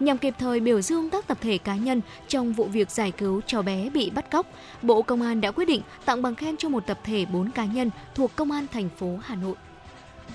[0.00, 3.40] nhằm kịp thời biểu dương các tập thể cá nhân trong vụ việc giải cứu
[3.46, 4.46] cháu bé bị bắt cóc.
[4.82, 7.64] Bộ Công an đã quyết định tặng bằng khen cho một tập thể 4 cá
[7.64, 9.54] nhân thuộc Công an thành phố Hà Nội.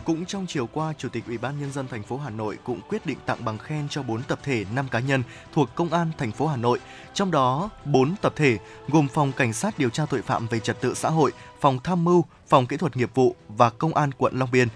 [0.06, 2.82] Cũng trong chiều qua, Chủ tịch Ủy ban nhân dân thành phố Hà Nội cũng
[2.90, 6.12] quyết định tặng bằng khen cho 4 tập thể 5 cá nhân thuộc Công an
[6.18, 6.80] thành phố Hà Nội.
[7.14, 8.58] Trong đó, 4 tập thể
[8.88, 12.04] gồm Phòng Cảnh sát điều tra tội phạm về trật tự xã hội, Phòng tham
[12.04, 14.68] mưu, Phòng kỹ thuật nghiệp vụ và Công an quận Long Biên.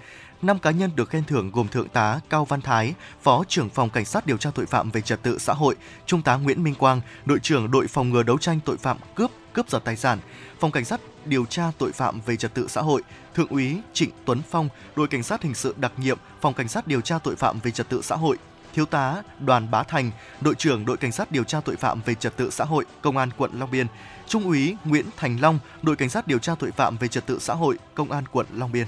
[0.42, 3.90] 5 cá nhân được khen thưởng gồm Thượng tá Cao Văn Thái, Phó trưởng phòng
[3.90, 5.76] Cảnh sát điều tra tội phạm về trật tự xã hội,
[6.06, 9.32] Trung tá Nguyễn Minh Quang, đội trưởng đội phòng ngừa đấu tranh tội phạm cướp,
[9.54, 10.20] cướp giật tài sản,
[10.60, 13.02] Phòng Cảnh sát điều tra tội phạm về trật tự xã hội,
[13.36, 16.88] Thượng úy Trịnh Tuấn Phong, đội Cảnh sát hình sự đặc nhiệm, Phòng Cảnh sát
[16.88, 18.38] điều tra tội phạm về trật tự xã hội,
[18.74, 20.12] Thiếu tá Đoàn Bá Thành,
[20.42, 23.18] đội trưởng đội cảnh sát điều tra tội phạm về trật tự xã hội, công
[23.18, 23.88] an quận Long Biên,
[24.28, 27.40] Trung úy Nguyễn Thành Long, đội cảnh sát điều tra tội phạm về trật tự
[27.40, 28.88] xã hội, công an quận Long Biên.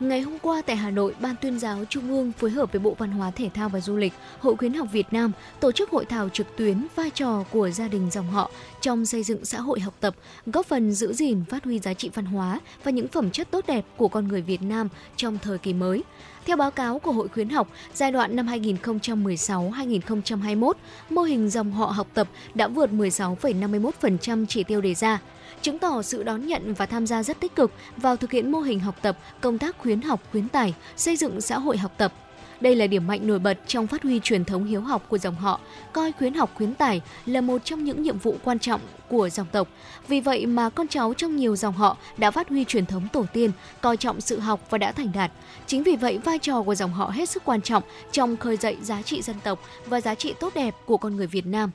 [0.00, 2.94] Ngày hôm qua tại Hà Nội, Ban tuyên giáo Trung ương phối hợp với Bộ
[2.98, 6.04] Văn hóa Thể thao và Du lịch, Hội khuyến học Việt Nam tổ chức hội
[6.04, 9.80] thảo trực tuyến vai trò của gia đình dòng họ trong xây dựng xã hội
[9.80, 10.14] học tập,
[10.46, 13.64] góp phần giữ gìn phát huy giá trị văn hóa và những phẩm chất tốt
[13.66, 16.02] đẹp của con người Việt Nam trong thời kỳ mới.
[16.46, 20.72] Theo báo cáo của Hội khuyến học, giai đoạn năm 2016-2021,
[21.10, 25.18] mô hình dòng họ học tập đã vượt 16,51% chỉ tiêu đề ra
[25.62, 28.60] chứng tỏ sự đón nhận và tham gia rất tích cực vào thực hiện mô
[28.60, 32.12] hình học tập, công tác khuyến học, khuyến tài, xây dựng xã hội học tập.
[32.60, 35.34] Đây là điểm mạnh nổi bật trong phát huy truyền thống hiếu học của dòng
[35.34, 35.60] họ,
[35.92, 39.46] coi khuyến học khuyến tài là một trong những nhiệm vụ quan trọng của dòng
[39.52, 39.68] tộc.
[40.08, 43.24] Vì vậy mà con cháu trong nhiều dòng họ đã phát huy truyền thống tổ
[43.32, 43.50] tiên,
[43.80, 45.32] coi trọng sự học và đã thành đạt.
[45.66, 47.82] Chính vì vậy vai trò của dòng họ hết sức quan trọng
[48.12, 51.26] trong khơi dậy giá trị dân tộc và giá trị tốt đẹp của con người
[51.26, 51.70] Việt Nam.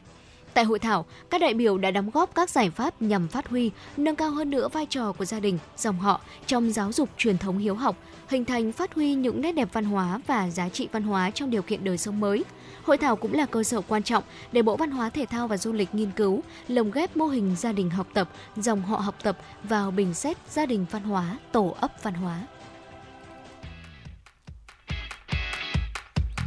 [0.53, 3.71] Tại hội thảo, các đại biểu đã đóng góp các giải pháp nhằm phát huy,
[3.97, 7.37] nâng cao hơn nữa vai trò của gia đình, dòng họ trong giáo dục truyền
[7.37, 7.95] thống hiếu học,
[8.27, 11.49] hình thành phát huy những nét đẹp văn hóa và giá trị văn hóa trong
[11.49, 12.43] điều kiện đời sống mới.
[12.83, 15.57] Hội thảo cũng là cơ sở quan trọng để Bộ Văn hóa Thể thao và
[15.57, 19.15] Du lịch nghiên cứu, lồng ghép mô hình gia đình học tập, dòng họ học
[19.23, 22.41] tập vào bình xét gia đình văn hóa, tổ ấp văn hóa.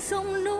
[0.00, 0.51] Sông núi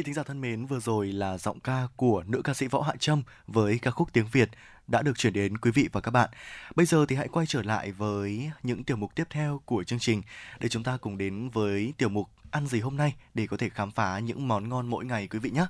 [0.00, 2.82] vị thính giả thân mến, vừa rồi là giọng ca của nữ ca sĩ Võ
[2.82, 4.50] Hạ Trâm với ca khúc tiếng Việt
[4.88, 6.30] đã được chuyển đến quý vị và các bạn.
[6.74, 9.98] Bây giờ thì hãy quay trở lại với những tiểu mục tiếp theo của chương
[9.98, 10.22] trình
[10.60, 13.68] để chúng ta cùng đến với tiểu mục ăn gì hôm nay để có thể
[13.68, 15.66] khám phá những món ngon mỗi ngày quý vị nhé.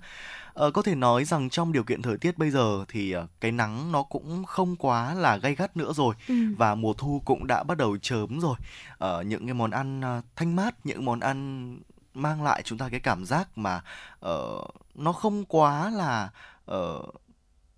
[0.55, 3.53] Ờ, có thể nói rằng trong điều kiện thời tiết bây giờ thì ờ, cái
[3.53, 6.35] nắng nó cũng không quá là gay gắt nữa rồi Ừ.
[6.59, 8.57] và mùa thu cũng đã bắt đầu chớm rồi.
[8.99, 11.79] Ờ, những cái món ăn ờ, thanh mát, những món ăn
[12.15, 13.81] mang lại chúng ta cái cảm giác mà
[14.27, 16.31] uh, nó không quá là
[16.73, 17.15] uh,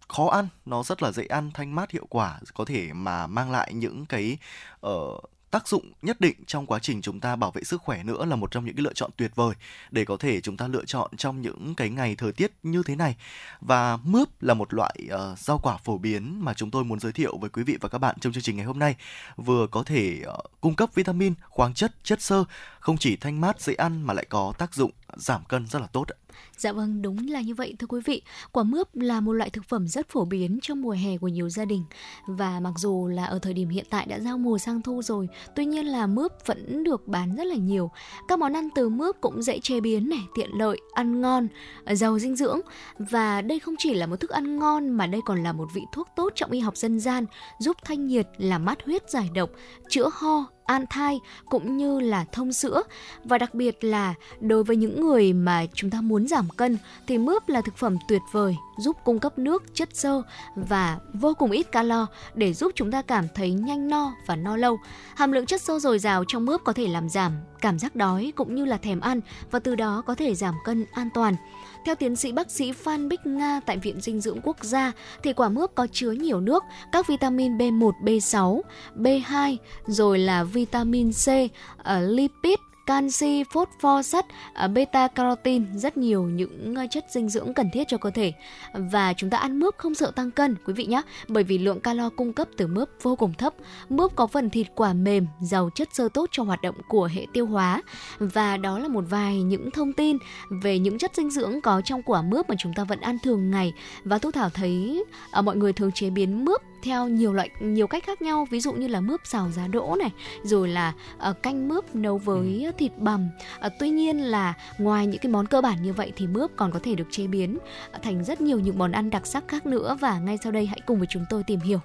[0.08, 3.50] khó ăn nó rất là dễ ăn thanh mát hiệu quả có thể mà mang
[3.50, 4.38] lại những cái
[4.86, 8.24] uh, tác dụng nhất định trong quá trình chúng ta bảo vệ sức khỏe nữa
[8.24, 9.54] là một trong những cái lựa chọn tuyệt vời
[9.90, 12.96] để có thể chúng ta lựa chọn trong những cái ngày thời tiết như thế
[12.96, 13.16] này
[13.60, 17.12] và mướp là một loại uh, rau quả phổ biến mà chúng tôi muốn giới
[17.12, 18.96] thiệu với quý vị và các bạn trong chương trình ngày hôm nay
[19.36, 22.44] vừa có thể uh, cung cấp vitamin khoáng chất chất xơ
[22.80, 25.86] không chỉ thanh mát dễ ăn mà lại có tác dụng giảm cân rất là
[25.86, 26.21] tốt ạ.
[26.56, 28.22] Dạ vâng, đúng là như vậy thưa quý vị.
[28.52, 31.48] Quả mướp là một loại thực phẩm rất phổ biến trong mùa hè của nhiều
[31.48, 31.84] gia đình.
[32.26, 35.28] Và mặc dù là ở thời điểm hiện tại đã giao mùa sang thu rồi,
[35.56, 37.90] tuy nhiên là mướp vẫn được bán rất là nhiều.
[38.28, 41.48] Các món ăn từ mướp cũng dễ chế biến này, tiện lợi, ăn ngon,
[41.86, 42.60] giàu dinh dưỡng.
[42.98, 45.82] Và đây không chỉ là một thức ăn ngon mà đây còn là một vị
[45.92, 47.26] thuốc tốt trong y học dân gian,
[47.58, 49.50] giúp thanh nhiệt, làm mát huyết, giải độc,
[49.88, 52.82] chữa ho, an thai cũng như là thông sữa
[53.24, 57.18] và đặc biệt là đối với những người mà chúng ta muốn giảm cân thì
[57.18, 60.22] mướp là thực phẩm tuyệt vời giúp cung cấp nước, chất xơ
[60.54, 64.56] và vô cùng ít calo để giúp chúng ta cảm thấy nhanh no và no
[64.56, 64.78] lâu.
[65.14, 68.32] Hàm lượng chất xơ dồi dào trong mướp có thể làm giảm cảm giác đói
[68.36, 69.20] cũng như là thèm ăn
[69.50, 71.36] và từ đó có thể giảm cân an toàn.
[71.84, 74.92] Theo tiến sĩ bác sĩ Phan Bích Nga tại Viện Dinh dưỡng Quốc gia
[75.22, 78.60] thì quả mướp có chứa nhiều nước, các vitamin B1, B6,
[78.96, 79.56] B2
[79.86, 81.28] rồi là vitamin C,
[81.76, 87.54] ờ, lipid canxi, phosphor, sắt, à, beta carotin, rất nhiều những à, chất dinh dưỡng
[87.54, 88.32] cần thiết cho cơ thể.
[88.74, 91.80] Và chúng ta ăn mướp không sợ tăng cân quý vị nhé, bởi vì lượng
[91.80, 93.54] calo cung cấp từ mướp vô cùng thấp.
[93.88, 97.26] Mướp có phần thịt quả mềm, giàu chất xơ tốt cho hoạt động của hệ
[97.32, 97.82] tiêu hóa.
[98.18, 100.16] Và đó là một vài những thông tin
[100.62, 103.50] về những chất dinh dưỡng có trong quả mướp mà chúng ta vẫn ăn thường
[103.50, 103.72] ngày.
[104.04, 107.86] Và Thu Thảo thấy à, mọi người thường chế biến mướp theo nhiều loại nhiều
[107.86, 110.10] cách khác nhau ví dụ như là mướp xào giá đỗ này
[110.42, 110.92] rồi là
[111.30, 112.78] uh, canh mướp nấu với ừ ừ.
[112.78, 113.28] thịt bằm.
[113.60, 116.72] À, tuy nhiên là ngoài những cái món cơ bản như vậy thì mướp còn
[116.72, 117.58] có thể được chế biến
[117.92, 119.96] à, thành rất nhiều những món ăn đặc sắc khác nữa.
[120.00, 121.80] Và ngay sau đây hãy cùng với chúng tôi tìm hiểu.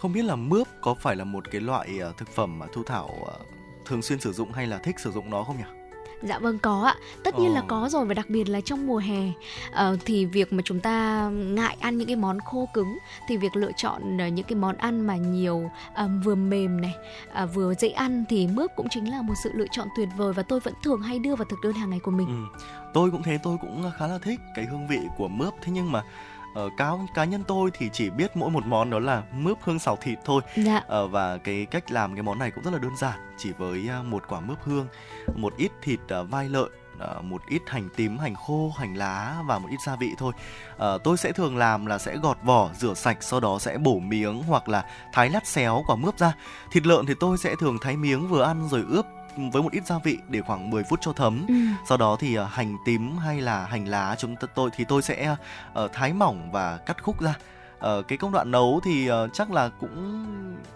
[0.00, 2.82] Không biết là mướp có phải là một cái loại à, thực phẩm mà thu
[2.82, 3.34] thảo à,
[3.86, 5.83] thường xuyên sử dụng hay là thích sử dụng nó không nhỉ?
[6.24, 6.96] Dạ vâng có ạ.
[7.24, 7.54] Tất nhiên oh.
[7.54, 10.80] là có rồi và đặc biệt là trong mùa hè uh, thì việc mà chúng
[10.80, 12.98] ta ngại ăn những cái món khô cứng
[13.28, 15.70] thì việc lựa chọn uh, những cái món ăn mà nhiều
[16.04, 16.94] uh, vừa mềm này
[17.42, 20.32] uh, vừa dễ ăn thì mướp cũng chính là một sự lựa chọn tuyệt vời
[20.32, 22.26] và tôi vẫn thường hay đưa vào thực đơn hàng ngày của mình.
[22.26, 22.64] Ừ.
[22.94, 25.92] Tôi cũng thế, tôi cũng khá là thích cái hương vị của mướp thế nhưng
[25.92, 26.02] mà
[26.60, 29.78] uh, cá cá nhân tôi thì chỉ biết mỗi một món đó là mướp hương
[29.78, 30.42] xào thịt thôi.
[30.56, 30.82] Dạ.
[31.04, 33.18] uh, và cái cách làm cái món này cũng rất là đơn giản.
[33.38, 34.86] Chỉ với uh, một quả mướp hương
[35.34, 36.68] một ít thịt uh, vai lợn
[37.18, 40.32] uh, một ít hành tím hành khô hành lá và một ít gia vị thôi.
[40.74, 43.98] Uh, tôi sẽ thường làm là sẽ gọt vỏ rửa sạch sau đó sẽ bổ
[43.98, 46.32] miếng hoặc là thái lát xéo quả mướp ra.
[46.70, 49.86] Thịt lợn thì tôi sẽ thường thái miếng vừa ăn rồi ướp với một ít
[49.86, 51.44] gia vị để khoảng 10 phút cho thấm.
[51.48, 51.54] Ừ.
[51.88, 55.36] Sau đó thì uh, hành tím hay là hành lá chúng tôi thì tôi sẽ
[55.84, 57.34] uh, thái mỏng và cắt khúc ra
[57.76, 60.24] uh, cái công đoạn nấu thì uh, chắc là cũng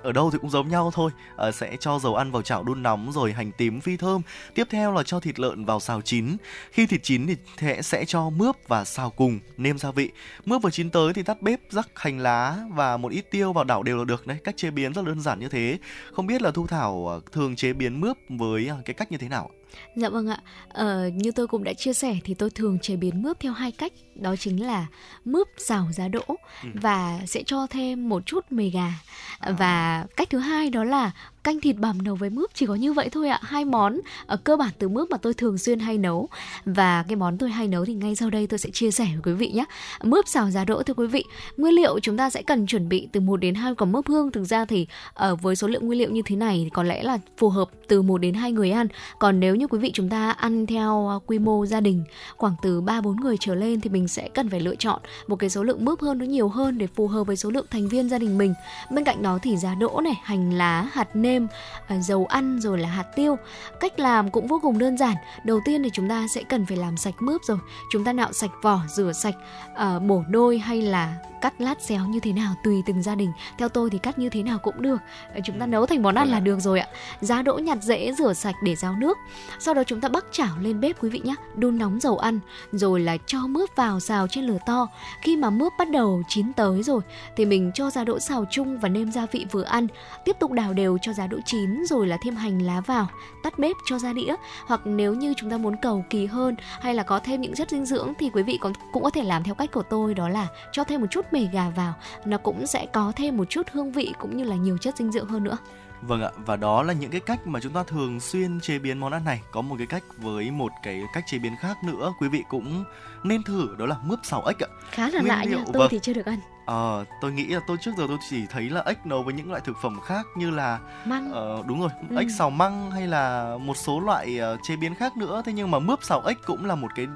[0.03, 1.11] ở đâu thì cũng giống nhau thôi.
[1.49, 4.23] Uh, sẽ cho dầu ăn vào chảo đun nóng rồi hành tím phi thơm.
[4.55, 6.37] Tiếp theo là cho thịt lợn vào xào chín.
[6.71, 7.37] Khi thịt chín thì
[7.83, 10.11] sẽ sẽ cho mướp và xào cùng nêm gia vị.
[10.45, 13.65] Mướp vừa chín tới thì tắt bếp rắc hành lá và một ít tiêu vào
[13.65, 14.39] đảo đều là được đấy.
[14.45, 15.79] Cách chế biến rất đơn giản như thế.
[16.13, 19.51] Không biết là thu thảo thường chế biến mướp với cái cách như thế nào
[19.97, 20.39] Dạ vâng ạ.
[20.69, 23.73] Ờ, như tôi cũng đã chia sẻ thì tôi thường chế biến mướp theo hai
[23.73, 24.87] cách, đó chính là
[25.25, 26.25] mướp xào giá đỗ
[26.63, 26.69] ừ.
[26.75, 28.93] và sẽ cho thêm một chút mề gà.
[29.39, 29.53] À.
[29.59, 31.11] Và cách thứ hai đó là
[31.49, 34.01] canh thịt bằm nấu với mướp chỉ có như vậy thôi ạ hai món
[34.35, 36.29] uh, cơ bản từ mướp mà tôi thường xuyên hay nấu
[36.65, 39.23] và cái món tôi hay nấu thì ngay sau đây tôi sẽ chia sẻ với
[39.25, 39.65] quý vị nhé
[40.03, 41.25] mướp xào giá đỗ thưa quý vị
[41.57, 44.33] nguyên liệu chúng ta sẽ cần chuẩn bị từ 1 đến 2 quả mướp hương
[44.33, 46.83] thực ra thì ở uh, với số lượng nguyên liệu như thế này thì có
[46.83, 48.87] lẽ là phù hợp từ 1 đến 2 người ăn
[49.19, 52.05] còn nếu như quý vị chúng ta ăn theo uh, quy mô gia đình
[52.37, 55.37] khoảng từ 3 4 người trở lên thì mình sẽ cần phải lựa chọn một
[55.37, 57.89] cái số lượng mướp hơn nó nhiều hơn để phù hợp với số lượng thành
[57.89, 58.55] viên gia đình mình
[58.91, 61.47] bên cạnh đó thì giá đỗ này hành lá hạt nêm
[61.87, 63.37] à, dầu ăn rồi là hạt tiêu.
[63.81, 65.15] Cách làm cũng vô cùng đơn giản.
[65.45, 67.59] Đầu tiên thì chúng ta sẽ cần phải làm sạch mướp rồi.
[67.93, 69.35] Chúng ta nạo sạch vỏ, rửa sạch,
[69.73, 73.33] uh, bổ đôi hay là cắt lát xéo như thế nào tùy từng gia đình.
[73.59, 74.97] Theo tôi thì cắt như thế nào cũng được.
[75.45, 76.89] Chúng ta nấu thành món ăn là được rồi ạ.
[77.21, 79.19] Giá đỗ nhặt dễ rửa sạch để ráo nước.
[79.59, 81.35] Sau đó chúng ta bắc chảo lên bếp quý vị nhé.
[81.57, 82.41] Đun nóng dầu ăn
[82.73, 84.89] rồi là cho mướp vào xào trên lửa to.
[85.23, 87.01] Khi mà mướp bắt đầu chín tới rồi
[87.37, 89.87] thì mình cho giá đỗ xào chung và nêm gia vị vừa ăn.
[90.25, 93.09] Tiếp tục đảo đều cho giá đỗ chín rồi là thêm hành lá vào,
[93.43, 94.35] tắt bếp cho ra đĩa.
[94.67, 97.71] Hoặc nếu như chúng ta muốn cầu kỳ hơn hay là có thêm những chất
[97.71, 100.29] dinh dưỡng thì quý vị còn cũng có thể làm theo cách của tôi đó
[100.29, 101.95] là cho thêm một chút mề gà vào,
[102.25, 105.13] nó cũng sẽ có thêm một chút hương vị cũng như là nhiều chất dinh
[105.13, 105.57] dưỡng hơn nữa.
[106.03, 108.99] Vâng ạ, và đó là những cái cách mà chúng ta thường xuyên chế biến
[108.99, 109.41] món ăn này.
[109.51, 112.85] Có một cái cách với một cái cách chế biến khác nữa, quý vị cũng
[113.23, 114.69] nên thử đó là mướp xào ếch ạ.
[114.91, 115.89] Khá là Nguyên lạ nha, tôi vâng.
[115.91, 116.39] thì chưa được ăn.
[116.67, 119.51] Ờ, tôi nghĩ là tôi trước giờ tôi chỉ thấy là ếch nấu với những
[119.51, 121.31] loại thực phẩm khác như là măng.
[121.31, 122.17] Uh, đúng rồi, ừ.
[122.17, 125.43] ếch xào măng hay là một số loại uh, chế biến khác nữa.
[125.45, 127.07] Thế nhưng mà mướp xào ếch cũng là một cái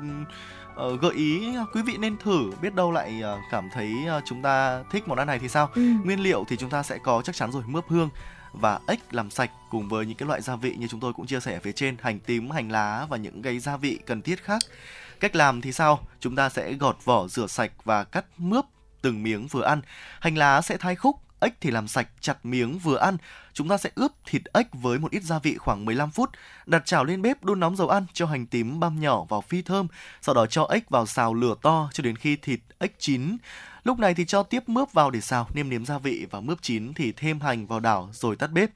[0.87, 4.43] uh, gợi ý quý vị nên thử biết đâu lại uh, cảm thấy uh, chúng
[4.43, 5.83] ta thích món ăn này thì sao ừ.
[6.05, 8.09] nguyên liệu thì chúng ta sẽ có chắc chắn rồi mướp hương
[8.53, 11.27] và ếch làm sạch cùng với những cái loại gia vị như chúng tôi cũng
[11.27, 14.45] chia sẻ phía trên hành tím hành lá và những cái gia vị cần thiết
[14.45, 14.63] khác
[15.21, 18.65] cách làm thì sao chúng ta sẽ gọt vỏ rửa sạch và cắt mướp
[19.03, 19.81] từng miếng vừa ăn
[20.21, 23.17] hành lá sẽ thái khúc ếch thì làm sạch chặt miếng vừa ăn.
[23.53, 26.31] Chúng ta sẽ ướp thịt ếch với một ít gia vị khoảng 15 phút,
[26.67, 29.63] đặt chảo lên bếp đun nóng dầu ăn, cho hành tím băm nhỏ vào phi
[29.63, 29.87] thơm,
[30.21, 33.37] sau đó cho ếch vào xào lửa to cho đến khi thịt ếch chín.
[33.85, 36.63] Lúc này thì cho tiếp mướp vào để xào, nêm nếm gia vị và mướp
[36.63, 38.71] chín thì thêm hành vào đảo rồi tắt bếp.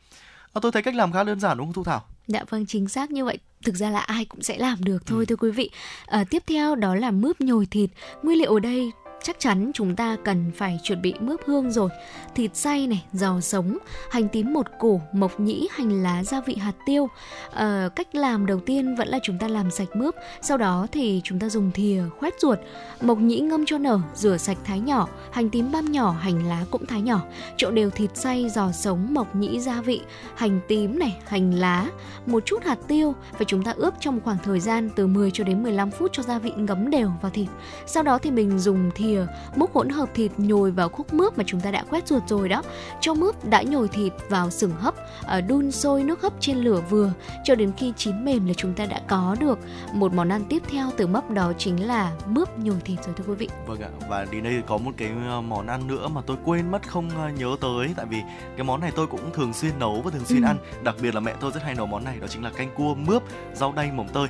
[0.52, 2.04] À, tôi thấy cách làm khá đơn giản đúng không Thu Thảo?
[2.26, 5.18] Dạ vâng chính xác như vậy thực ra là ai cũng sẽ làm được thôi
[5.18, 5.24] ừ.
[5.24, 5.70] thưa quý vị
[6.06, 7.90] à, tiếp theo đó là mướp nhồi thịt
[8.22, 8.92] nguyên liệu ở đây
[9.26, 11.90] chắc chắn chúng ta cần phải chuẩn bị mướp hương rồi.
[12.34, 13.78] Thịt xay này, giò sống,
[14.10, 17.08] hành tím một củ, mộc nhĩ, hành lá, gia vị hạt tiêu.
[17.52, 21.20] À, cách làm đầu tiên vẫn là chúng ta làm sạch mướp, sau đó thì
[21.24, 22.58] chúng ta dùng thìa khoét ruột.
[23.00, 26.64] Mộc nhĩ ngâm cho nở, rửa sạch thái nhỏ, hành tím băm nhỏ, hành lá
[26.70, 27.20] cũng thái nhỏ.
[27.56, 30.00] Trộn đều thịt xay, giò sống, mộc nhĩ, gia vị,
[30.34, 31.86] hành tím này, hành lá,
[32.26, 35.44] một chút hạt tiêu và chúng ta ướp trong khoảng thời gian từ 10 cho
[35.44, 37.48] đến 15 phút cho gia vị ngấm đều vào thịt.
[37.86, 39.15] Sau đó thì mình dùng thìa
[39.56, 42.48] múc hỗn hợp thịt nhồi vào khúc mướp mà chúng ta đã quét ruột rồi
[42.48, 42.62] đó.
[43.00, 46.82] Cho mướp đã nhồi thịt vào sừng hấp, ở đun sôi nước hấp trên lửa
[46.90, 47.12] vừa
[47.44, 49.58] cho đến khi chín mềm là chúng ta đã có được
[49.92, 53.24] một món ăn tiếp theo từ mấp đó chính là mướp nhồi thịt rồi thưa
[53.28, 53.48] quý vị.
[53.66, 56.70] Vâng ạ, và đến đây có một cái ờ, món ăn nữa mà tôi quên
[56.70, 58.22] mất không ờ, nhớ tới tại vì
[58.56, 60.46] cái món này tôi cũng thường xuyên nấu và thường xuyên ừ.
[60.46, 62.70] ăn, đặc biệt là mẹ tôi rất hay nấu món này đó chính là canh
[62.76, 63.22] cua mướp
[63.54, 64.28] rau đay mồng tơi.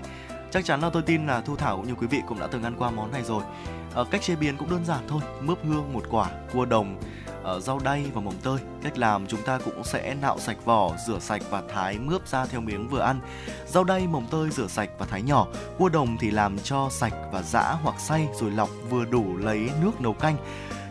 [0.51, 2.63] Chắc chắn là tôi tin là Thu Thảo cũng như quý vị cũng đã từng
[2.63, 3.43] ăn qua món này rồi.
[3.97, 7.01] Ờ, cách chế biến cũng đơn giản thôi, mướp hương một quả, cua đồng,
[7.43, 8.59] ờ, rau đay và mồng tơi.
[8.83, 12.47] Cách làm chúng ta cũng sẽ nạo sạch vỏ, rửa sạch và thái mướp ra
[12.47, 13.21] theo miếng vừa ăn.
[13.67, 15.47] Rau đay, mồng tơi rửa sạch và thái nhỏ.
[15.79, 19.71] Cua đồng thì làm cho sạch và giã hoặc xay rồi lọc vừa đủ lấy
[19.83, 20.37] nước nấu canh.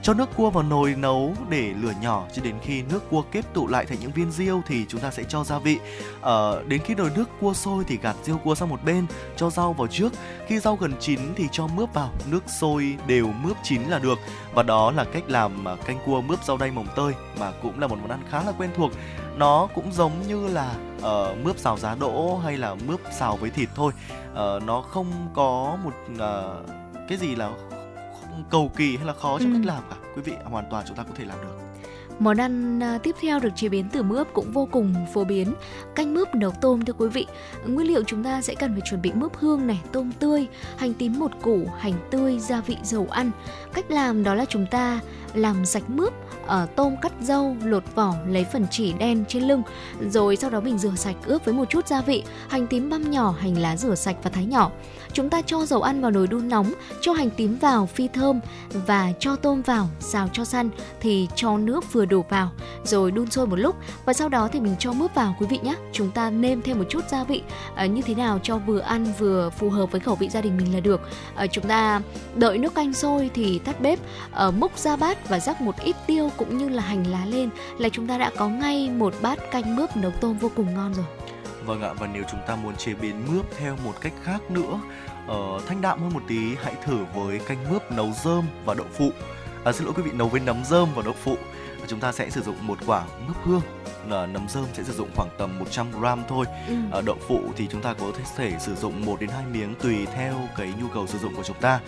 [0.05, 3.45] Cho nước cua vào nồi nấu để lửa nhỏ cho đến khi nước cua kết
[3.53, 5.79] tụ lại thành những viên riêu thì chúng ta sẽ cho gia vị.
[6.21, 9.05] Ờ, đến khi nồi nước cua sôi thì gạt riêu cua sang một bên,
[9.35, 10.13] cho rau vào trước.
[10.47, 14.19] Khi rau gần chín thì cho mướp vào, nước sôi đều mướp chín là được.
[14.53, 17.87] Và đó là cách làm canh cua mướp rau đay mồng tơi mà cũng là
[17.87, 18.91] một món ăn khá là quen thuộc.
[19.35, 23.49] Nó cũng giống như là uh, mướp xào giá đỗ hay là mướp xào với
[23.49, 23.91] thịt thôi.
[24.31, 26.69] Uh, nó không có một uh,
[27.09, 27.49] cái gì là
[28.49, 29.57] cầu kỳ hay là khó trong ừ.
[29.57, 31.65] cách làm cả quý vị hoàn toàn chúng ta có thể làm được
[32.19, 35.53] Món ăn à, tiếp theo được chế biến từ mướp cũng vô cùng phổ biến.
[35.95, 37.25] Canh mướp nấu tôm thưa quý vị.
[37.67, 40.47] Nguyên liệu chúng ta sẽ cần phải chuẩn bị mướp hương này, tôm tươi,
[40.77, 43.31] hành tím một củ, hành tươi, gia vị dầu ăn.
[43.73, 44.99] Cách làm đó là chúng ta
[45.33, 46.13] làm sạch mướp,
[46.47, 49.61] ở tôm cắt dâu, lột vỏ, lấy phần chỉ đen trên lưng,
[50.09, 53.11] rồi sau đó mình rửa sạch ướp với một chút gia vị, hành tím băm
[53.11, 54.71] nhỏ, hành lá rửa sạch và thái nhỏ.
[55.15, 58.39] Chúng ta cho dầu ăn vào nồi đun nóng, cho hành tím vào phi thơm
[58.87, 60.69] và cho tôm vào xào cho săn
[60.99, 62.49] thì cho nước vừa đủ vào
[62.83, 63.75] rồi đun sôi một lúc
[64.05, 65.75] và sau đó thì mình cho mướp vào quý vị nhé.
[65.91, 67.41] Chúng ta nêm thêm một chút gia vị
[67.75, 70.57] à, như thế nào cho vừa ăn vừa phù hợp với khẩu vị gia đình
[70.57, 71.01] mình là được.
[71.35, 72.01] À, chúng ta
[72.35, 73.99] đợi nước canh sôi thì tắt bếp,
[74.31, 77.49] à, múc ra bát và rắc một ít tiêu cũng như là hành lá lên
[77.77, 80.93] là chúng ta đã có ngay một bát canh mướp nấu tôm vô cùng ngon
[80.93, 81.05] rồi.
[81.65, 84.79] Vâng ạ, và nếu chúng ta muốn chế biến mướp theo một cách khác nữa,
[85.31, 88.87] uh, thanh đạm hơn một tí, hãy thử với canh mướp nấu rơm và đậu
[88.93, 89.11] phụ.
[89.63, 91.37] À, xin lỗi quý vị, nấu với nấm rơm và đậu phụ.
[91.87, 93.61] Chúng ta sẽ sử dụng một quả mướp hương
[94.07, 96.45] là nấm rơm sẽ sử dụng khoảng tầm 100 gram thôi.
[96.67, 96.75] Ừ.
[96.91, 100.05] Ở đậu phụ thì chúng ta có thể sử dụng 1 đến 2 miếng tùy
[100.15, 101.79] theo cái nhu cầu sử dụng của chúng ta.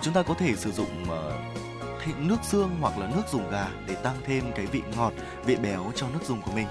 [0.00, 3.94] Chúng ta có thể sử dụng uh, nước xương hoặc là nước dùng gà để
[3.94, 5.12] tăng thêm cái vị ngọt,
[5.44, 6.66] vị béo cho nước dùng của mình.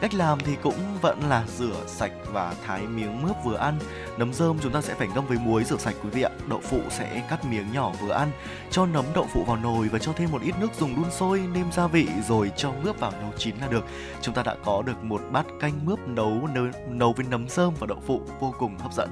[0.00, 3.78] Cách làm thì cũng vẫn là rửa sạch và thái miếng mướp vừa ăn.
[4.18, 6.30] Nấm rơm chúng ta sẽ phải ngâm với muối rửa sạch quý vị ạ.
[6.48, 8.30] Đậu phụ sẽ cắt miếng nhỏ vừa ăn.
[8.70, 11.42] Cho nấm đậu phụ vào nồi và cho thêm một ít nước dùng đun sôi,
[11.54, 13.84] nêm gia vị rồi cho mướp vào nấu chín là được.
[14.22, 17.74] Chúng ta đã có được một bát canh mướp nấu nấu, nấu với nấm rơm
[17.80, 19.08] và đậu phụ vô cùng hấp dẫn.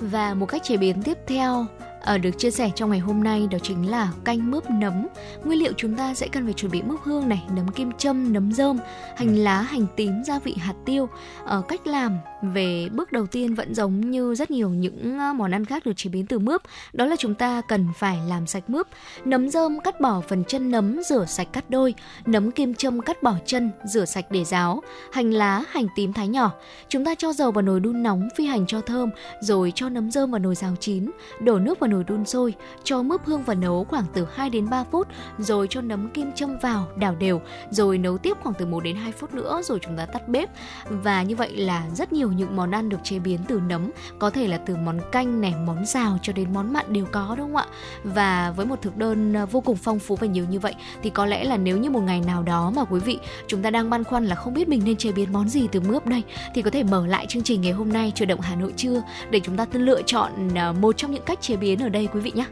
[0.00, 1.66] Và một cách chế biến tiếp theo
[2.02, 5.06] ở được chia sẻ trong ngày hôm nay đó chính là canh mướp nấm.
[5.44, 8.32] Nguyên liệu chúng ta sẽ cần phải chuẩn bị mướp hương này, nấm kim châm,
[8.32, 8.78] nấm rơm,
[9.16, 11.08] hành lá, hành tím, gia vị hạt tiêu.
[11.44, 15.32] Ở ờ, cách làm về bước đầu tiên vẫn giống như rất nhiều những ờ,
[15.32, 16.62] món ăn khác được chế biến từ mướp,
[16.92, 18.86] đó là chúng ta cần phải làm sạch mướp.
[19.24, 21.94] Nấm rơm cắt bỏ phần chân nấm rửa sạch cắt đôi,
[22.26, 26.28] nấm kim châm cắt bỏ chân rửa sạch để ráo, hành lá, hành tím thái
[26.28, 26.52] nhỏ.
[26.88, 29.10] Chúng ta cho dầu vào nồi đun nóng phi hành cho thơm,
[29.40, 31.10] rồi cho nấm rơm vào nồi rào chín,
[31.40, 32.54] đổ nước vào nồi đun sôi,
[32.84, 35.08] cho mướp hương vào nấu khoảng từ 2 đến 3 phút,
[35.38, 37.40] rồi cho nấm kim châm vào, đảo đều,
[37.70, 40.50] rồi nấu tiếp khoảng từ 1 đến 2 phút nữa rồi chúng ta tắt bếp.
[40.88, 44.30] Và như vậy là rất nhiều những món ăn được chế biến từ nấm, có
[44.30, 47.46] thể là từ món canh này, món xào cho đến món mặn đều có đúng
[47.46, 47.66] không ạ?
[48.04, 51.10] Và với một thực đơn à, vô cùng phong phú và nhiều như vậy thì
[51.10, 53.90] có lẽ là nếu như một ngày nào đó mà quý vị chúng ta đang
[53.90, 56.22] băn khoăn là không biết mình nên chế biến món gì từ mướp đây
[56.54, 59.02] thì có thể mở lại chương trình ngày hôm nay chủ động Hà Nội trưa
[59.30, 62.20] để chúng ta lựa chọn à, một trong những cách chế biến ở đây quý
[62.20, 62.46] vị nhé.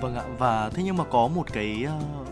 [0.00, 2.28] Vâng ạ và thế nhưng mà có một cái uh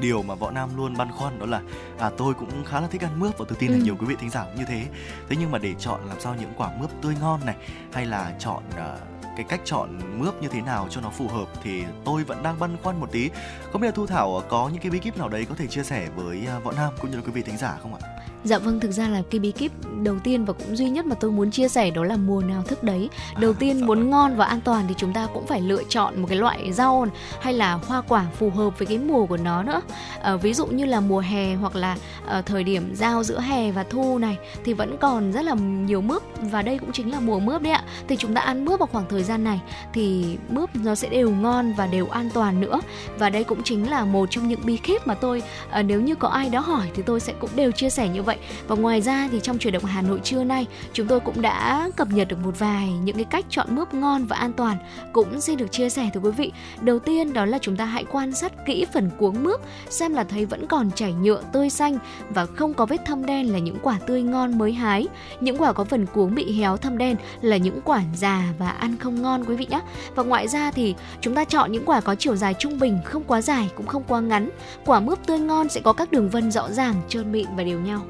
[0.00, 1.60] điều mà võ nam luôn băn khoăn đó là
[1.98, 3.82] à tôi cũng khá là thích ăn mướp và tôi tin là ừ.
[3.84, 4.86] nhiều quý vị thính giả cũng như thế
[5.28, 7.56] thế nhưng mà để chọn làm sao những quả mướp tươi ngon này
[7.92, 9.00] hay là chọn uh,
[9.36, 12.58] cái cách chọn mướp như thế nào cho nó phù hợp thì tôi vẫn đang
[12.58, 13.30] băn khoăn một tí
[13.72, 15.82] không biết là thu thảo có những cái bí kíp nào đấy có thể chia
[15.82, 18.15] sẻ với võ nam cũng như là quý vị thính giả không ạ
[18.46, 21.14] Dạ vâng, thực ra là cái bí kíp đầu tiên và cũng duy nhất mà
[21.14, 23.08] tôi muốn chia sẻ đó là mùa nào thức đấy.
[23.40, 24.10] Đầu À, tiên dạ muốn vâng.
[24.10, 27.06] ngon và an toàn thì chúng ta cũng phải lựa chọn một cái loại rau
[27.40, 29.80] hay là hoa quả phù hợp với cái mùa của nó nữa.
[30.22, 31.96] Ờ, ví dụ như là mùa hè hoặc là
[32.26, 36.00] ờ, thời điểm giao giữa hè và thu này thì vẫn còn rất là nhiều
[36.00, 37.84] mướp và đây cũng chính là mùa mướp đấy ạ.
[38.08, 39.60] Thì chúng ta ăn mướp vào khoảng thời gian này
[39.92, 42.80] thì mướp nó sẽ đều ngon và đều an toàn nữa.
[43.18, 46.14] Và đây cũng chính là một trong những bí kíp mà tôi ờ, nếu như
[46.14, 48.35] có ai đó hỏi thì tôi sẽ cũng đều chia sẻ như vậy.
[48.68, 51.90] Và ngoài ra thì trong chuyển động Hà Nội trưa nay chúng tôi cũng đã
[51.96, 54.76] cập nhật được một vài những cái cách chọn mướp ngon và an toàn
[55.12, 56.52] cũng xin được chia sẻ tới quý vị.
[56.80, 59.60] Đầu tiên đó là chúng ta hãy quan sát kỹ phần cuống mướp
[59.90, 61.98] xem là thấy vẫn còn chảy nhựa tươi xanh
[62.30, 65.06] và không có vết thâm đen là những quả tươi ngon mới hái.
[65.40, 68.96] Những quả có phần cuống bị héo thâm đen là những quả già và ăn
[68.96, 69.80] không ngon quý vị nhé.
[70.14, 73.24] Và ngoài ra thì chúng ta chọn những quả có chiều dài trung bình, không
[73.24, 74.50] quá dài cũng không quá ngắn.
[74.84, 77.80] Quả mướp tươi ngon sẽ có các đường vân rõ ràng, trơn mịn và đều
[77.80, 78.00] nhau.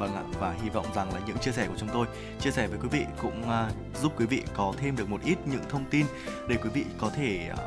[0.00, 2.06] Vâng ạ và hy vọng rằng là những chia sẻ của chúng tôi
[2.40, 3.70] chia sẻ với quý vị cũng à,
[4.02, 6.06] giúp quý vị có thêm được một ít những thông tin
[6.48, 7.62] để quý vị có thể à,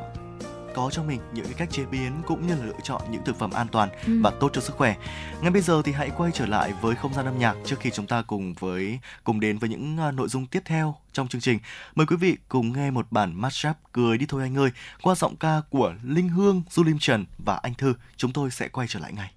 [0.76, 3.40] có cho mình những cái cách chế biến cũng như là lựa chọn những thực
[3.40, 4.20] phẩm an toàn Ừ.
[4.24, 4.96] và tốt cho sức khỏe.
[5.42, 7.90] Ngay bây giờ thì hãy quay trở lại với không gian âm nhạc trước khi
[7.92, 11.42] chúng ta cùng với cùng đến với những à, nội dung tiếp theo trong chương
[11.42, 11.60] trình.
[11.96, 14.70] Mời quý vị cùng nghe một bản mashup cười đi thôi anh ơi
[15.02, 17.94] qua giọng ca của Linh Hương, Du Lim Trần và Anh Thư.
[18.18, 19.32] Chúng tôi sẽ quay trở lại ngay.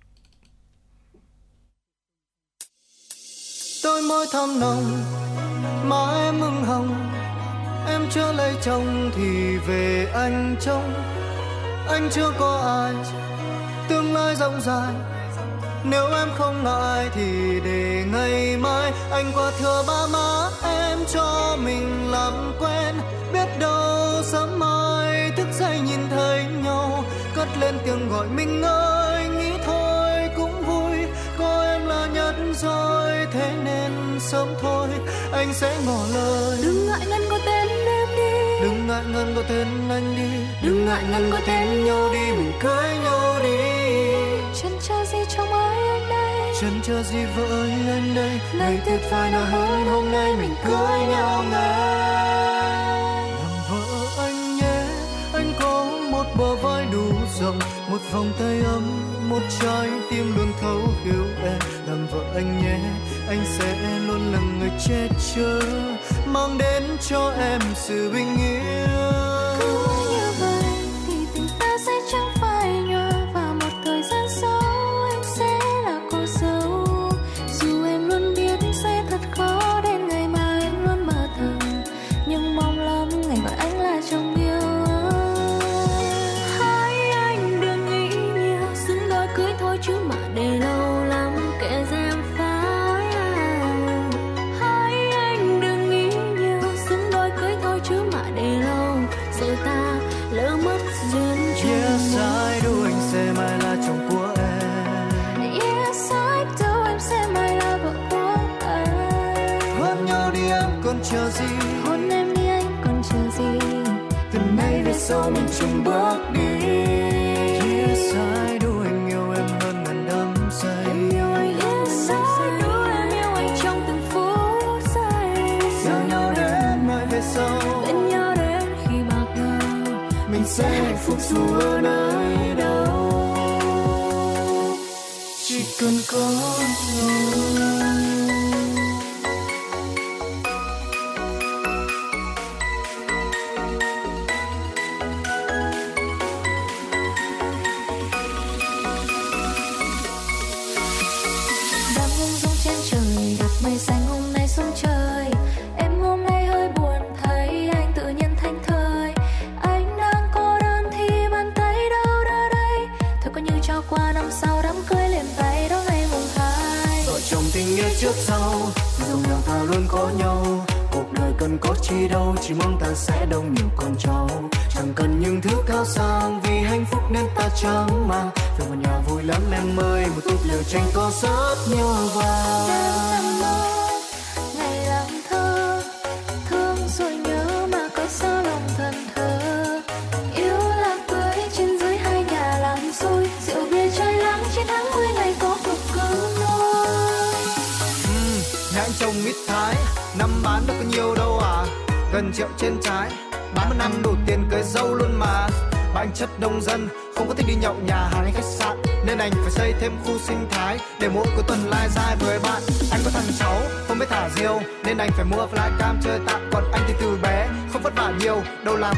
[3.87, 4.85] Đôi môi thơm nồng
[5.85, 6.95] má em mừng hồng.
[7.89, 10.95] Em chưa lấy chồng thì về anh trông.
[11.89, 12.95] Anh chưa có ai,
[13.89, 14.95] tương lai rộng dài
[15.85, 18.93] nếu em không ngại thì để ngày mai.
[19.11, 22.95] Anh qua thừa ba má, em cho mình làm quen.
[23.33, 27.05] Biết đâu sớm mai thức dậy nhìn thấy nhau.
[27.35, 28.95] Cất lên tiếng gọi mình ơi.
[34.27, 34.89] Sớm thôi
[35.32, 36.59] anh sẽ ngỏ lời.
[36.62, 38.62] Đừng ngại ngần có tên em đi.
[38.62, 40.47] Đừng ngại ngần có tên anh đi.
[40.62, 43.57] Đừng ngại ngần có tên nhau đi mình cưới nhau đi.
[44.62, 46.55] Chân chờ gì trong ai anh đây?
[46.61, 48.40] Chân chờ gì vợ ơi anh đây?
[48.59, 53.31] Ngày tuyệt vời nào hơn hôm nay mình cưới nhau ngay.
[53.31, 54.82] Làm vợ anh nhé
[55.35, 57.59] anh có một bờ vai đủ rộng
[57.90, 58.85] một vòng tay ấm
[59.28, 61.59] một trái tim luôn thấu hiểu em.
[61.86, 62.78] Làm vợ anh nhé
[63.28, 65.61] anh sẽ luôn là người che chở
[66.27, 69.06] mang đến cho em sự bình yên.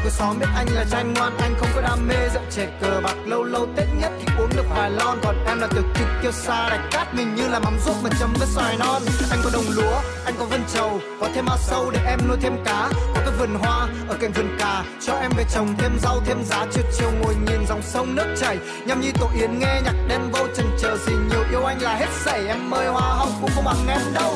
[0.09, 3.01] Đầu xóm biết anh là trai ngoan, anh không có đam mê dậm trẻ cờ
[3.03, 3.15] bạc.
[3.25, 6.31] Lâu lâu tết nhất thì uống được vài lon, còn em là tiểu kịch kêu
[6.31, 9.01] xa đạch cát, mình như là mắm ruốc mà chấm với xoài non.
[9.31, 12.37] Anh có đồng lúa, anh có vân trầu, có thêm ao sâu để em nuôi
[12.41, 12.89] thêm cá.
[13.15, 16.37] Có cái vườn hoa ở cạnh vườn cà, cho em về trồng thêm rau, thêm
[16.45, 16.65] giá.
[16.71, 20.31] Chiều chiều ngồi nhìn dòng sông nước chảy nhâm nhi tổ yến nghe nhạc đen
[20.31, 20.97] vô chần chờ.
[20.97, 24.01] Gì nhiều yêu anh là hết sảy, em ơi, hoa hồng cũng không bằng em
[24.13, 24.35] đâu.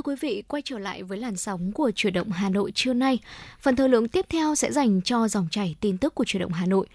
[0.00, 2.92] Thưa quý vị, quay trở lại với làn sóng của chuyển động Hà Nội trưa
[2.92, 3.18] nay.
[3.60, 6.52] Phần thời lượng tiếp theo sẽ dành cho dòng chảy tin tức của chuyển động
[6.52, 6.86] Hà Nội.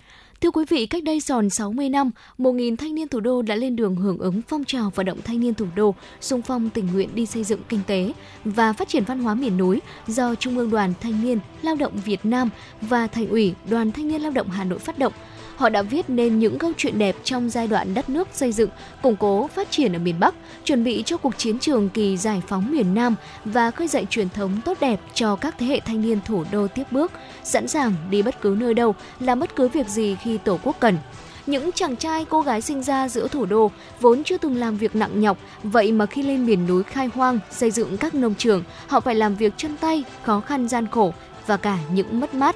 [0.41, 3.76] Thưa quý vị, cách đây tròn 60 năm, 1.000 thanh niên thủ đô đã lên
[3.76, 7.10] đường hưởng ứng phong trào vận động thanh niên thủ đô, xung phong tình nguyện
[7.15, 8.14] đi xây dựng kinh tế
[8.45, 11.94] và phát triển văn hóa miền núi do Trung ương Đoàn Thanh niên Lao động
[12.06, 12.49] Việt Nam
[12.82, 15.14] và Thành ủy Đoàn Thanh niên Lao động Hà Nội phát động.
[15.56, 18.69] Họ đã viết nên những câu chuyện đẹp trong giai đoạn đất nước xây dựng,
[19.02, 22.41] củng cố phát triển ở miền Bắc, chuẩn bị cho cuộc chiến trường kỳ giải
[22.48, 23.15] phóng miền Nam
[23.45, 26.68] và khơi dậy truyền thống tốt đẹp cho các thế hệ thanh niên thủ đô
[26.68, 27.11] tiếp bước,
[27.44, 30.76] sẵn sàng đi bất cứ nơi đâu, làm bất cứ việc gì khi Tổ quốc
[30.80, 30.98] cần.
[31.45, 33.72] Những chàng trai cô gái sinh ra giữa thủ đô
[34.02, 37.40] vốn chưa từng làm việc nặng nhọc, vậy mà khi lên miền núi khai hoang,
[37.52, 41.14] xây dựng các nông trường, họ phải làm việc chân tay, khó khăn gian khổ
[41.48, 42.56] và cả những mất mát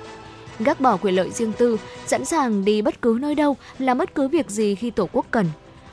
[0.59, 1.77] gác bỏ quyền lợi riêng tư,
[2.07, 5.25] sẵn sàng đi bất cứ nơi đâu, làm bất cứ việc gì khi Tổ quốc
[5.31, 5.45] cần.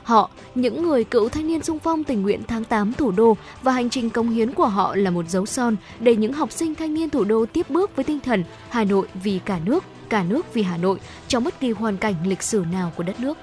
[0.03, 3.71] Họ, những người cựu thanh niên sung phong tình nguyện tháng 8 thủ đô và
[3.71, 6.93] hành trình công hiến của họ là một dấu son để những học sinh thanh
[6.93, 10.53] niên thủ đô tiếp bước với tinh thần Hà Nội vì cả nước, cả nước
[10.53, 13.37] vì Hà Nội trong bất kỳ hoàn cảnh lịch sử nào của đất nước.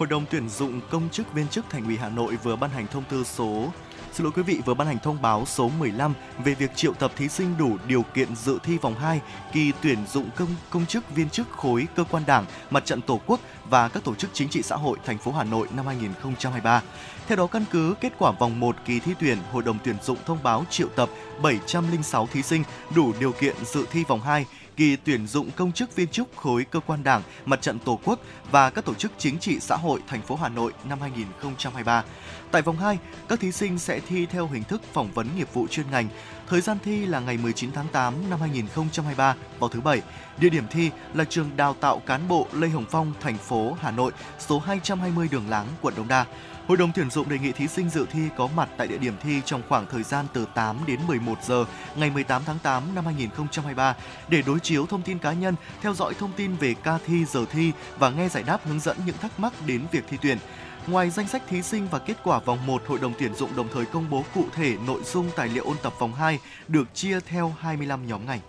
[0.00, 2.86] Hội đồng tuyển dụng công chức viên chức Thành ủy Hà Nội vừa ban hành
[2.86, 3.72] thông tư số
[4.12, 6.14] Xin lỗi quý vị vừa ban hành thông báo số 15
[6.44, 9.20] về việc triệu tập thí sinh đủ điều kiện dự thi vòng 2
[9.52, 13.20] kỳ tuyển dụng công công chức viên chức khối cơ quan Đảng, Mặt trận Tổ
[13.26, 13.40] quốc
[13.70, 16.82] và các tổ chức chính trị xã hội thành phố Hà Nội năm 2023.
[17.26, 20.18] Theo đó, căn cứ kết quả vòng 1 kỳ thi tuyển, Hội đồng tuyển dụng
[20.26, 21.08] thông báo triệu tập
[21.42, 22.64] 706 thí sinh
[22.94, 24.46] đủ điều kiện dự thi vòng 2
[24.80, 28.20] kỳ tuyển dụng công chức viên chức khối cơ quan Đảng, Mặt trận Tổ quốc
[28.50, 32.04] và các tổ chức chính trị xã hội thành phố Hà Nội năm 2023.
[32.50, 32.98] Tại vòng 2,
[33.28, 36.08] các thí sinh sẽ thi theo hình thức phỏng vấn nghiệp vụ chuyên ngành.
[36.48, 40.02] Thời gian thi là ngày 19 tháng 8 năm 2023 vào thứ Bảy.
[40.38, 43.90] Địa điểm thi là trường đào tạo cán bộ Lê Hồng Phong, thành phố Hà
[43.90, 46.26] Nội, số 220 Đường Láng, quận Đống Đa.
[46.70, 49.14] Hội đồng tuyển dụng đề nghị thí sinh dự thi có mặt tại địa điểm
[49.22, 51.64] thi trong khoảng thời gian từ 8 đến 11 giờ
[51.96, 53.96] ngày 18 tháng 8 năm 2023
[54.28, 57.44] để đối chiếu thông tin cá nhân, theo dõi thông tin về ca thi, giờ
[57.50, 60.38] thi và nghe giải đáp hướng dẫn những thắc mắc đến việc thi tuyển.
[60.86, 63.68] Ngoài danh sách thí sinh và kết quả vòng 1, Hội đồng tuyển dụng đồng
[63.74, 66.38] thời công bố cụ thể nội dung tài liệu ôn tập vòng 2
[66.68, 68.40] được chia theo 25 nhóm ngành.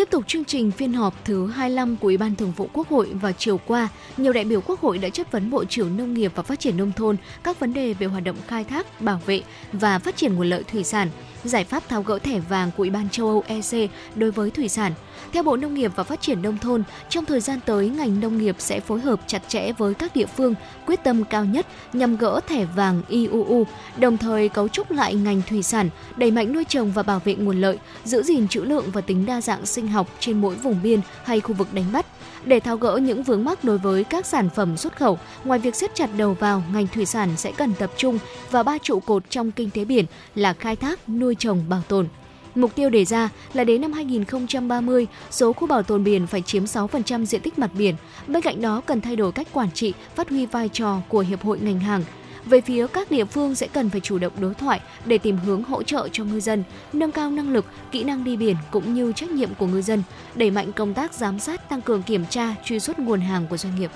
[0.00, 3.10] Tiếp tục chương trình phiên họp thứ 25 của Ủy ban Thường vụ Quốc hội
[3.12, 6.32] vào chiều qua, nhiều đại biểu Quốc hội đã chất vấn Bộ trưởng Nông nghiệp
[6.34, 9.42] và Phát triển Nông thôn các vấn đề về hoạt động khai thác, bảo vệ
[9.72, 11.08] và phát triển nguồn lợi thủy sản,
[11.44, 14.68] giải pháp tháo gỡ thẻ vàng của Ủy ban châu Âu EC đối với thủy
[14.68, 14.92] sản.
[15.32, 18.38] Theo Bộ Nông nghiệp và Phát triển Nông thôn, trong thời gian tới, ngành nông
[18.38, 20.54] nghiệp sẽ phối hợp chặt chẽ với các địa phương,
[20.86, 23.66] quyết tâm cao nhất nhằm gỡ thẻ vàng IUU,
[23.96, 27.34] đồng thời cấu trúc lại ngành thủy sản, đẩy mạnh nuôi trồng và bảo vệ
[27.34, 30.82] nguồn lợi, giữ gìn trữ lượng và tính đa dạng sinh học trên mỗi vùng
[30.82, 32.06] biên hay khu vực đánh bắt.
[32.44, 35.74] Để tháo gỡ những vướng mắc đối với các sản phẩm xuất khẩu, ngoài việc
[35.74, 38.18] siết chặt đầu vào, ngành thủy sản sẽ cần tập trung
[38.50, 40.04] vào ba trụ cột trong kinh tế biển
[40.34, 42.08] là khai thác, nuôi trồng, bảo tồn.
[42.54, 46.64] Mục tiêu đề ra là đến năm 2030, số khu bảo tồn biển phải chiếm
[46.64, 47.94] 6% diện tích mặt biển.
[48.26, 51.42] Bên cạnh đó cần thay đổi cách quản trị, phát huy vai trò của hiệp
[51.42, 52.04] hội ngành hàng.
[52.44, 55.62] Về phía các địa phương sẽ cần phải chủ động đối thoại để tìm hướng
[55.62, 59.12] hỗ trợ cho ngư dân, nâng cao năng lực, kỹ năng đi biển cũng như
[59.12, 60.02] trách nhiệm của ngư dân,
[60.34, 63.56] đẩy mạnh công tác giám sát, tăng cường kiểm tra, truy xuất nguồn hàng của
[63.56, 63.90] doanh nghiệp.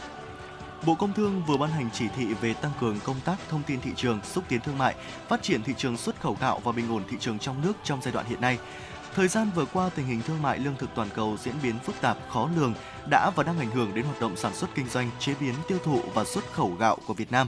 [0.87, 3.81] Bộ Công Thương vừa ban hành chỉ thị về tăng cường công tác thông tin
[3.81, 4.95] thị trường, xúc tiến thương mại,
[5.29, 8.03] phát triển thị trường xuất khẩu gạo và bình ổn thị trường trong nước trong
[8.03, 8.59] giai đoạn hiện nay.
[9.15, 12.01] Thời gian vừa qua, tình hình thương mại lương thực toàn cầu diễn biến phức
[12.01, 12.75] tạp, khó lường
[13.11, 15.79] đã và đang ảnh hưởng đến hoạt động sản xuất kinh doanh, chế biến, tiêu
[15.85, 17.47] thụ và xuất khẩu gạo của Việt Nam.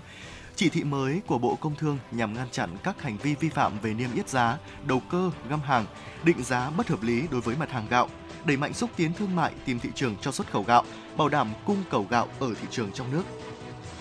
[0.56, 3.78] Chỉ thị mới của Bộ Công Thương nhằm ngăn chặn các hành vi vi phạm
[3.82, 5.86] về niêm yết giá, đầu cơ, găm hàng,
[6.24, 8.08] định giá bất hợp lý đối với mặt hàng gạo,
[8.46, 10.84] đẩy mạnh xúc tiến thương mại tìm thị trường cho xuất khẩu gạo,
[11.16, 13.22] bảo đảm cung cầu gạo ở thị trường trong nước.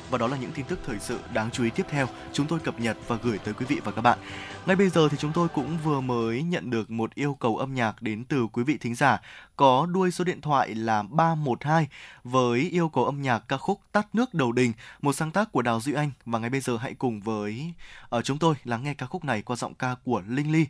[0.10, 2.60] Và đó là những tin tức thời sự đáng chú ý tiếp theo chúng tôi
[2.60, 4.20] cập nhật và gửi tới quý vị và các bạn.
[4.66, 7.74] Ngay bây giờ thì chúng tôi cũng vừa mới nhận được một yêu cầu âm
[7.74, 9.22] nhạc đến từ quý vị thính giả
[9.56, 11.88] có đuôi số điện thoại là 312
[12.24, 15.62] với yêu cầu âm nhạc ca khúc Tắt nước đầu đình, một sáng tác của
[15.62, 17.74] Đào Duy Anh và ngay bây giờ hãy cùng với
[18.10, 20.66] ở chúng tôi lắng nghe ca khúc này qua giọng ca của Linh Ly.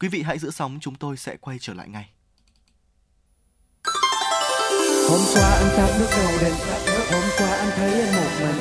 [0.00, 2.08] Quý vị hãy giữ sóng, chúng tôi sẽ quay trở lại ngay.
[5.08, 6.54] Hôm qua anh tắt nước đầu đình
[7.12, 8.58] Hôm qua anh thấy em một mình.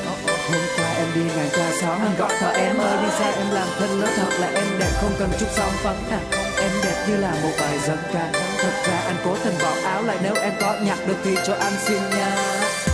[0.51, 1.99] Hôm qua em đi ngang qua xóm.
[2.01, 4.91] Anh gọi thợ em ơi, đi xe em làm thân nó thật là em đẹp,
[5.01, 6.19] không cần chút son phấn à
[6.57, 8.31] Em đẹp như là một bài dân ca.
[8.57, 10.17] Thật ra anh cố tình bỏ áo lại.
[10.23, 12.90] Nếu em có nhặt được thì cho anh xin nha.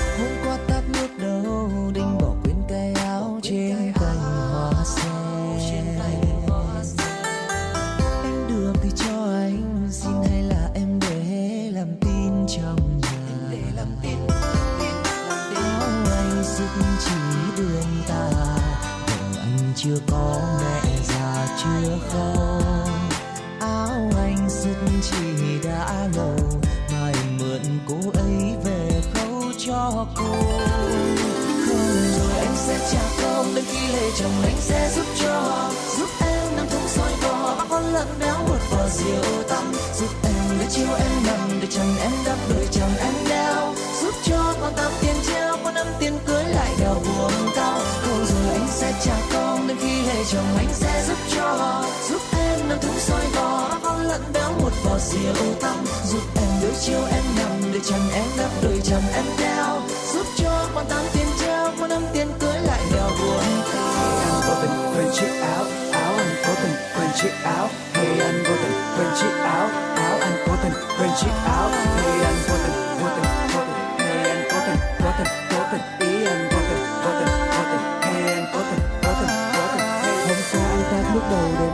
[56.88, 59.82] Chiều em nằm để chân em đắp đôi chân em đeo
[60.14, 63.44] giúp cho con tao tiền treo con năm tiền cưới lại đèo buồn
[63.74, 63.84] cao.
[64.20, 67.68] Anh vô tình quên chiếc áo Áo anh cố tình quên chiếc áo.
[67.94, 71.70] Hey anh vô tình quên chiếc áo Áo anh cố tình quên chiếc áo.
[71.70, 74.08] Hey anh vô tình vô tình vô tình.
[74.08, 76.10] Hey anh cố tình cố tình cố tình.
[76.10, 77.84] Ý anh vô tình vô tình vô tình.
[78.02, 79.86] Hey anh cố tình cố tình cố tình.
[80.04, 81.72] Hey hôm qua anh ta lúc đầu đêm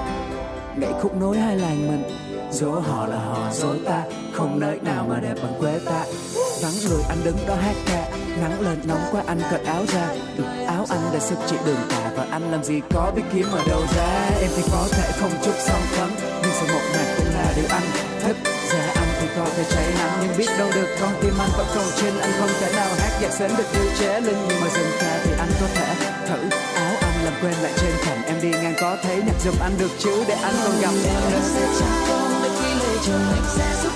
[0.76, 2.04] Nhảy khúc nối hai làng mình.
[2.52, 4.04] Dỗ họ là họ dối ta
[4.34, 6.06] không nơi nào mà đẹp bằng quê ta.
[6.62, 8.10] Vắng người anh đứng đó hát ca.
[8.42, 10.08] Nắng lên nóng quá anh cởi áo ra.
[10.38, 13.48] Được áo anh đã sức chị đường tà và anh làm gì có biết kiếm
[13.52, 14.30] ở đâu ra.
[14.42, 16.10] Em thì có thể không chút song phấn
[16.42, 17.88] nhưng sự một mặt cũng là điều anh
[18.24, 18.38] thích.
[18.72, 21.68] Giá anh thì có thể cháy nắng, nhưng biết đâu được con tim anh vẫn
[21.76, 22.20] còn trên.
[22.20, 25.20] Anh không thể nào hát nhạc sến được như chế linh, nhưng mà dừng ca
[25.24, 25.96] thì anh có thể
[26.28, 26.58] thử.
[26.76, 29.74] Áo anh làm quen lại trên thảm em đi ngang có thấy nhạc giùm anh
[29.78, 31.32] được chứ, để anh còn gặp em.
[31.32, 33.93] Nữa sẽ chẳng con đến khi lời trời anh sẽ giúp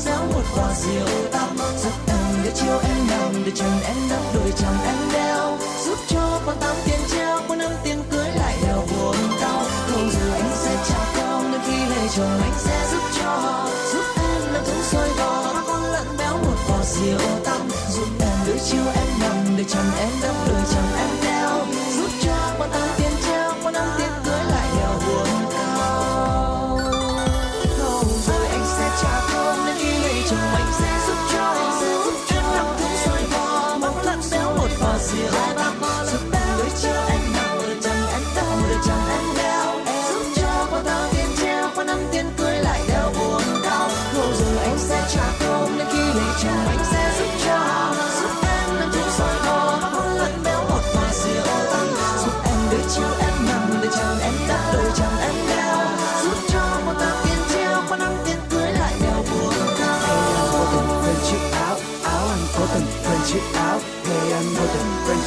[0.00, 3.96] bắt xéo một quả rượu tăm giúp em để chiều em nằm để chân em
[4.10, 5.58] đắp đôi chẳng em đeo.
[5.86, 9.62] Giúp cho con tám tiền treo con năm tiền cưới lại đeo buồn đau.
[9.90, 13.68] Không giờ anh sẽ trả con nên khi lấy chồng anh sẽ giúp cho.
[13.92, 18.38] Giúp em nằm thúng sôi bò con lợn béo một quả rượu tăm giúp em
[18.46, 20.59] để chiều em nằm để chân em đắp đôi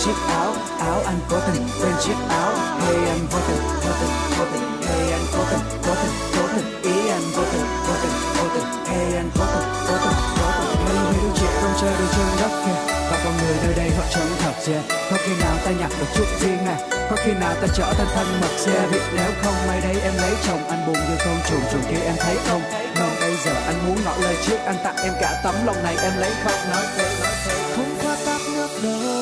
[0.06, 2.52] chiếc áo áo anh cố tình, quên chiếc áo.
[2.86, 4.82] Hey, anh vô tình vô tình vô tình.
[4.88, 6.82] Hey, anh cố tình cố tình cố tình.
[6.82, 8.68] Ý anh vô tình vô tình vô tình.
[8.86, 10.76] Hey, anh cố tình cố tình cố tình.
[10.86, 12.94] Hey người yêu chị không chơi đôi chân đất kia.
[13.12, 14.82] Và con người nơi đây họ chẳng thật dễ
[15.12, 16.78] có khi nào ta nhặt được chút riêng à
[17.10, 20.14] có khi nào ta trở thành thân mật xe vì nếu không may đây em
[20.18, 20.70] lấy chồng.
[20.70, 22.62] Anh buồn như con trùng trùng kia em thấy không?
[23.00, 25.98] Non bây giờ anh muốn ngỏ lời trước anh tặng em cả tấm lòng này.
[26.04, 27.54] Em lấy không nói thế nói thế.
[27.76, 29.14] Không qua tắt nước đâu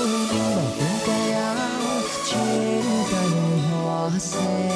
[2.33, 2.81] trên
[3.11, 4.71] cành hoa sen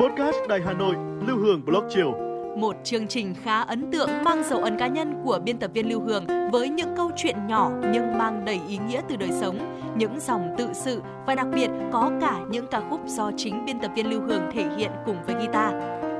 [0.00, 0.94] Podcast Đài Hà Nội,
[1.26, 2.12] Lưu Hương Blog Chiều.
[2.56, 5.88] Một chương trình khá ấn tượng mang dấu ấn cá nhân của biên tập viên
[5.88, 9.82] Lưu Hương với những câu chuyện nhỏ nhưng mang đầy ý nghĩa từ đời sống,
[9.96, 13.80] những dòng tự sự và đặc biệt có cả những ca khúc do chính biên
[13.80, 15.74] tập viên Lưu Hương thể hiện cùng với guitar.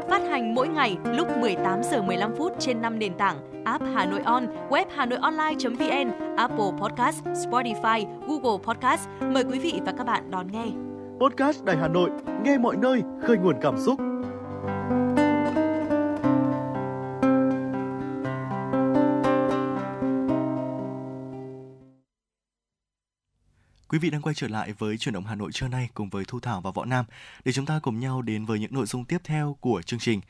[0.08, 4.06] Phát hành mỗi ngày lúc 18 giờ 15 phút trên 5 nền tảng: app Hà
[4.06, 9.08] Nội On, web hanoionline.vn, Apple Podcast, Spotify, Google Podcast.
[9.20, 10.66] Mời quý vị và các bạn đón nghe.
[11.20, 12.10] Podcast Đài Hà Nội,
[12.44, 14.00] nghe mọi nơi, khơi nguồn cảm xúc.
[23.94, 26.24] Quý vị đang quay trở lại với chuyển động Hà Nội trưa nay cùng với
[26.28, 27.04] Thu Thảo và Võ Nam
[27.44, 30.20] để chúng ta cùng nhau đến với những nội dung tiếp theo của chương trình.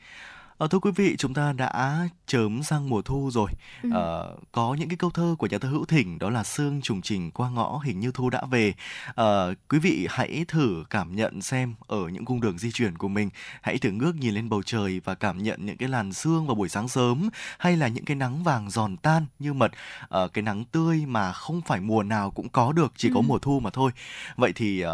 [0.57, 3.51] À, thưa quý vị, chúng ta đã chớm sang mùa thu rồi.
[3.83, 3.89] Ừ.
[3.93, 4.03] À,
[4.51, 7.31] có những cái câu thơ của nhà thơ Hữu Thỉnh đó là sương trùng trình
[7.31, 8.73] qua ngõ hình như thu đã về.
[9.15, 9.25] À,
[9.69, 13.29] quý vị hãy thử cảm nhận xem ở những cung đường di chuyển của mình,
[13.61, 16.55] hãy thử ngước nhìn lên bầu trời và cảm nhận những cái làn sương vào
[16.55, 19.71] buổi sáng sớm hay là những cái nắng vàng giòn tan như mật,
[20.09, 23.23] à, cái nắng tươi mà không phải mùa nào cũng có được, chỉ có Ừ.
[23.27, 23.91] mùa thu mà thôi.
[24.37, 24.93] Vậy thì à,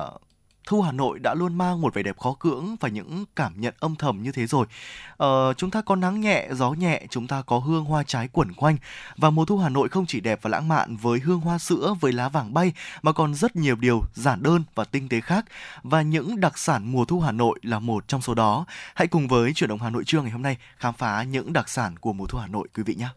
[0.65, 3.73] Thu Hà Nội đã luôn mang một vẻ đẹp khó cưỡng và những cảm nhận
[3.79, 4.65] âm thầm như thế rồi.
[5.17, 8.53] Ờ, chúng ta có nắng nhẹ, gió nhẹ, chúng ta có hương hoa trái quẩn
[8.53, 8.77] quanh.
[9.17, 11.95] Và mùa thu Hà Nội không chỉ đẹp và lãng mạn với hương hoa sữa,
[11.99, 15.45] với lá vàng bay, mà còn rất nhiều điều giản đơn và tinh tế khác.
[15.83, 18.65] Và những đặc sản mùa thu Hà Nội là một trong số đó.
[18.95, 21.69] Hãy cùng với chuyển động Hà Nội trưa ngày hôm nay khám phá những đặc
[21.69, 23.07] sản của mùa thu Hà Nội quý vị nhé.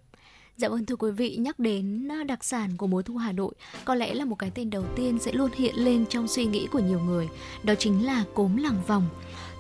[0.57, 3.55] Dạ vâng thưa quý vị, nhắc đến à, đặc sản của mùa thu Hà Nội,
[3.85, 6.67] có lẽ là một cái tên đầu tiên sẽ luôn hiện lên trong suy nghĩ
[6.73, 7.29] của nhiều người,
[7.63, 9.07] đó chính là cốm làng vòng.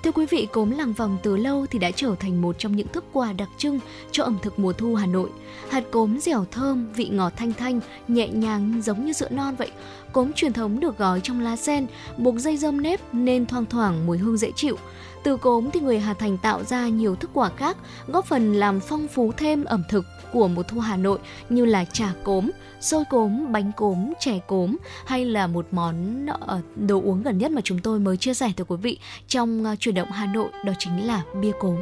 [0.03, 2.89] Thưa quý vị, cốm làng vòng từ lâu thì đã trở thành một trong những
[2.89, 3.79] thức quà đặc trưng
[4.11, 5.31] cho ẩm thực mùa thu Hà Nội.
[5.71, 9.71] Hạt cốm dẻo thơm, vị ngọt thanh thanh, nhẹ nhàng giống như sữa non vậy.
[10.13, 14.07] Cốm truyền thống được gói trong lá sen, buộc dây rơm nếp nên thoang thoảng
[14.07, 14.77] mùi hương dễ chịu.
[15.25, 17.77] Từ cốm thì người Hà Thành tạo ra nhiều thức quà khác,
[18.07, 20.05] góp phần làm phong phú thêm ẩm thực
[20.35, 22.51] của mùa thu Hà Nội như là trà cốm,
[22.81, 27.51] xôi cốm, bánh cốm, chè cốm hay là một món ờ, đồ uống gần nhất
[27.51, 28.99] mà chúng tôi mới chia sẻ tới quý vị
[29.29, 31.77] trong ờ, chuyển động Hà Nội đó chính là bia cốm.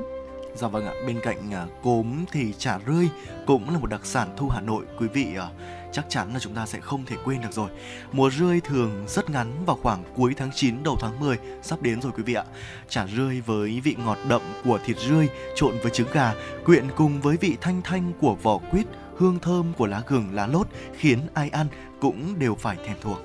[0.54, 3.08] Dạ vâng ạ, bên cạnh ờ, cốm thì chả rươi
[3.46, 5.48] cũng là một đặc sản thu Hà Nội quý vị à,
[5.92, 7.70] chắc chắn là chúng ta sẽ không thể quên được rồi.
[8.12, 12.00] Mùa rươi thường rất ngắn vào khoảng cuối tháng 9 đầu tháng 10 sắp đến
[12.00, 12.44] rồi quý vị ạ.
[12.88, 17.20] Chả rươi với vị ngọt đậm của thịt rươi trộn với trứng gà, quyện cùng
[17.20, 18.86] với vị thanh thanh của vỏ quýt,
[19.16, 20.66] hương thơm của lá gừng lá lốt
[20.96, 21.66] khiến ai ăn
[22.00, 23.18] cũng đều phải thèm thuồng.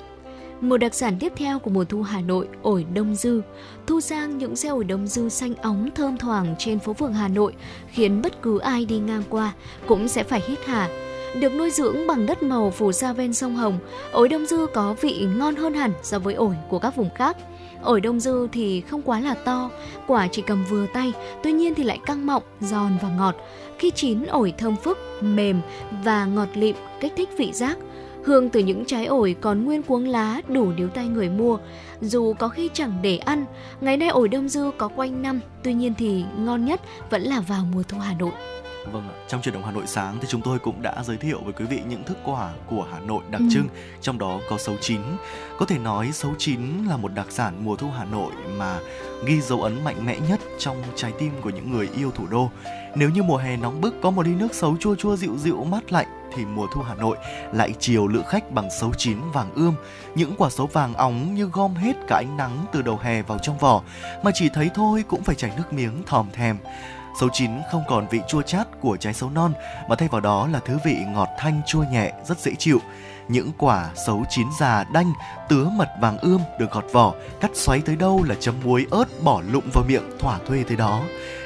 [0.61, 3.41] Một đặc sản tiếp theo của mùa thu Hà Nội, ổi đông dư.
[3.87, 7.27] Thu sang những xe ổi đông dư xanh óng thơm thoảng trên phố phường Hà
[7.27, 7.53] Nội
[7.87, 9.53] khiến bất cứ ai đi ngang qua
[9.87, 11.06] cũng sẽ phải hít hà.
[11.35, 13.79] Được nuôi dưỡng bằng đất màu phủ sa ven sông Hồng,
[14.11, 17.37] ổi đông dư có vị ngon hơn hẳn so với ổi của các vùng khác.
[17.81, 19.69] Ổi đông dư thì không quá là to,
[20.07, 21.13] quả chỉ cầm vừa tay,
[21.43, 23.35] tuy nhiên thì lại căng mọng, giòn và ngọt.
[23.79, 25.61] Khi chín ổi thơm phức, mềm
[26.03, 27.77] và ngọt lịm, kích thích vị giác.
[28.27, 31.57] Hương từ những trái ổi còn nguyên cuống lá đủ níu tay người mua.
[32.01, 33.45] Dù có khi chẳng để ăn,
[33.81, 37.39] ngày nay ổi đông dư có quanh năm, tuy nhiên thì ngon nhất vẫn là
[37.39, 38.31] vào mùa thu Hà Nội.
[38.91, 41.39] Vâng ạ, trong chuyển động Hà Nội sáng thì chúng tôi cũng đã giới thiệu
[41.43, 43.47] với quý vị những thức quà của Hà Nội đặc Ừ.
[43.51, 43.67] trưng,
[44.01, 45.01] trong đó có sấu chín.
[45.57, 46.59] Có thể nói sấu chín
[46.89, 48.79] là một đặc sản mùa thu Hà Nội mà
[49.25, 52.49] ghi dấu ấn mạnh mẽ nhất trong trái tim của những người yêu thủ đô.
[52.95, 55.63] Nếu như mùa hè nóng bức có một ly nước sấu chua chua dịu dịu
[55.63, 56.07] mát lạnh
[56.37, 57.17] thì mùa thu Hà Nội
[57.53, 59.75] lại chiều lữ khách bằng sấu chín vàng ươm.
[60.15, 63.37] Những quả sấu vàng óng như gom hết cả ánh nắng từ đầu hè vào
[63.37, 63.81] trong vỏ
[64.23, 66.57] mà chỉ thấy thôi cũng phải chảy nước miếng thòm thèm.
[67.19, 69.53] Sấu chín không còn vị chua chát của trái sấu non
[69.89, 72.79] mà thay vào đó là thứ vị ngọt thanh chua nhẹ rất dễ chịu.
[73.27, 75.13] Những quả sấu chín già đanh,
[75.49, 79.05] tứa mật vàng ươm được gọt vỏ, cắt xoáy tới đâu là chấm muối ớt
[79.23, 81.01] bỏ lụng vào miệng thỏa thuê tới đó.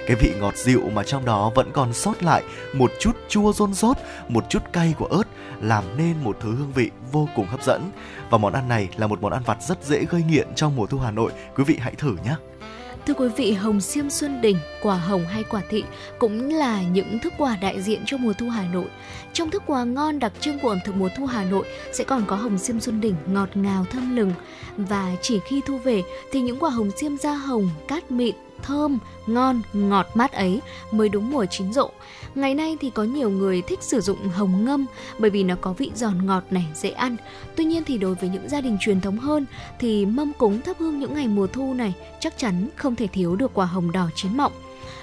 [0.07, 3.73] Cái vị ngọt dịu mà trong đó vẫn còn sót lại một chút chua rôn
[3.73, 3.97] rốt,
[4.27, 5.23] một chút cay của ớt
[5.61, 7.91] làm nên một thứ hương vị vô cùng hấp dẫn.
[8.29, 10.85] Và món ăn này là một món ăn vặt rất dễ gây nghiện trong mùa
[10.85, 11.31] thu Hà Nội.
[11.55, 12.35] Quý vị hãy thử nhé.
[13.07, 15.83] Thưa quý vị, hồng xiêm xuân đình, quả hồng hay quả thị
[16.19, 18.85] cũng là những thức quà đại diện cho mùa thu Hà Nội.
[19.33, 22.23] Trong thức quà ngon đặc trưng của ẩm thực mùa thu Hà Nội sẽ còn
[22.27, 24.33] có hồng xiêm xuân đỉnh ngọt ngào thơm lừng
[24.77, 28.99] và chỉ khi thu về thì những quả hồng xiêm da hồng, cát mịn, thơm,
[29.27, 30.61] ngon, ngọt mát ấy
[30.91, 31.89] mới đúng mùa chín rộ.
[32.35, 34.85] Ngày nay thì có nhiều người thích sử dụng hồng ngâm
[35.19, 37.15] bởi vì nó có vị giòn ngọt này, dễ ăn.
[37.55, 39.45] Tuy nhiên thì đối với những gia đình truyền thống hơn
[39.79, 43.35] thì mâm cúng thắp hương những ngày mùa thu này chắc chắn không thể thiếu
[43.35, 44.53] được quả hồng đỏ chín mọng.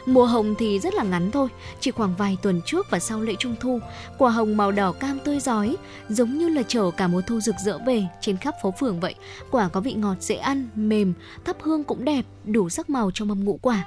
[0.09, 1.48] Mùa hồng thì rất là ngắn thôi,
[1.80, 3.78] chỉ khoảng vài tuần trước và sau lễ trung thu,
[4.18, 5.76] quả hồng màu đỏ cam tươi giói,
[6.09, 9.14] giống như là chở cả mùa thu rực rỡ về trên khắp phố phường vậy.
[9.51, 11.14] Quả có vị ngọt dễ ăn, mềm,
[11.44, 13.85] thắp hương cũng đẹp, đủ sắc màu trong mâm ngũ quả.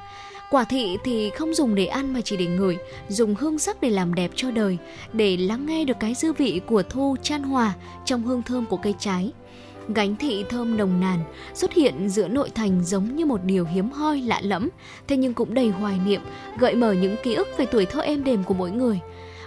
[0.51, 2.77] Quả thị thì không dùng để ăn mà chỉ để ngửi,
[3.09, 4.77] dùng hương sắc để làm đẹp cho đời,
[5.13, 7.73] để lắng nghe được cái dư vị của thu chan hòa
[8.05, 9.31] trong hương thơm của cây trái.
[9.93, 11.19] Gánh thị thơm nồng nàn
[11.53, 14.69] xuất hiện giữa nội thành giống như một điều hiếm hoi lạ lẫm,
[15.07, 16.21] thế nhưng cũng đầy hoài niệm,
[16.59, 18.99] gợi mở những ký ức về tuổi thơ êm đềm của mỗi người.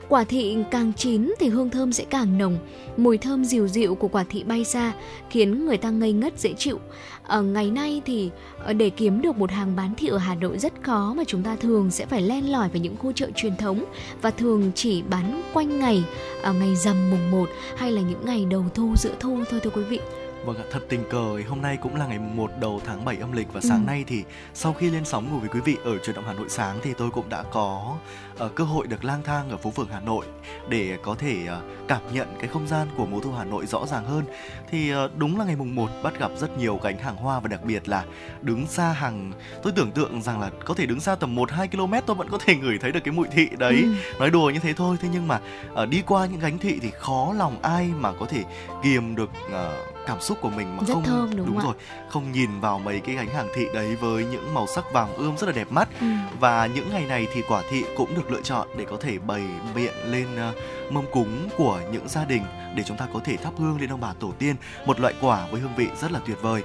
[0.08, 2.58] Quả thị càng chín thì hương thơm sẽ càng nồng,
[2.96, 4.92] mùi thơm dịu dịu của quả thị bay ra
[5.30, 6.78] khiến người ta ngây ngất dễ chịu.
[7.22, 8.30] Ở ngày nay thì
[8.64, 11.42] ờ, để kiếm được một hàng bán thị ở Hà Nội rất khó mà chúng
[11.42, 13.84] ta thường sẽ phải len lỏi vào những khu chợ truyền thống
[14.22, 16.04] và thường chỉ bán quanh ngày
[16.42, 19.70] ở ngày rằm mùng 1 hay là những ngày đầu thu giữa thu thôi thưa
[19.70, 20.00] quý vị.
[20.44, 23.16] Vâng ạ, thật tình cờ hôm nay cũng là ngày mùng 1 đầu tháng 7
[23.16, 23.86] âm lịch và sáng Ừ.
[23.86, 26.48] nay thì sau khi lên sóng ngủ với quý vị ở truyền động Hà Nội
[26.48, 27.96] sáng thì tôi cũng đã có
[28.38, 30.24] ờ, cơ hội được lang thang ở phố phường Hà Nội
[30.68, 33.86] để có thể ờ, cảm nhận cái không gian của mùa thu Hà Nội rõ
[33.86, 34.24] ràng hơn.
[34.70, 37.48] Thì ờ, đúng là ngày mùng 1 bắt gặp rất nhiều gánh hàng hoa và
[37.48, 38.04] đặc biệt là
[38.42, 41.68] đứng xa hàng tôi tưởng tượng rằng là có thể đứng xa tầm 1 2
[41.68, 43.82] km tôi vẫn có thể ngửi thấy được cái mùi thị đấy.
[43.82, 43.94] Ừ.
[44.18, 45.40] Nói đùa như thế thôi thế nhưng mà
[45.74, 48.44] ờ, đi qua những gánh thị thì khó lòng ai mà có thể
[48.82, 49.76] kiềm được ờ,
[50.06, 51.64] cảm xúc của mình mà Rất không thơm, đúng ạ?
[51.64, 51.74] rồi
[52.08, 55.36] không nhìn vào mấy cái gánh hàng thị đấy với những màu sắc vàng ươm
[55.38, 56.06] rất là đẹp mắt Ừ.
[56.40, 59.42] và những ngày này thì quả thị cũng được lựa chọn để có thể bày
[59.74, 60.52] biện lên ờ,
[60.90, 62.42] mâm cúng của những gia đình
[62.76, 64.56] để chúng ta có thể thắp hương lên ông bà tổ tiên
[64.86, 66.62] một loại quả với hương vị rất là tuyệt vời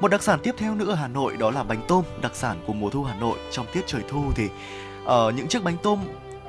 [0.00, 2.56] một đặc sản tiếp theo nữa ở Hà Nội đó là bánh tôm đặc sản
[2.66, 4.48] của mùa thu Hà Nội trong tiết trời thu thì
[5.04, 5.98] ở những chiếc bánh tôm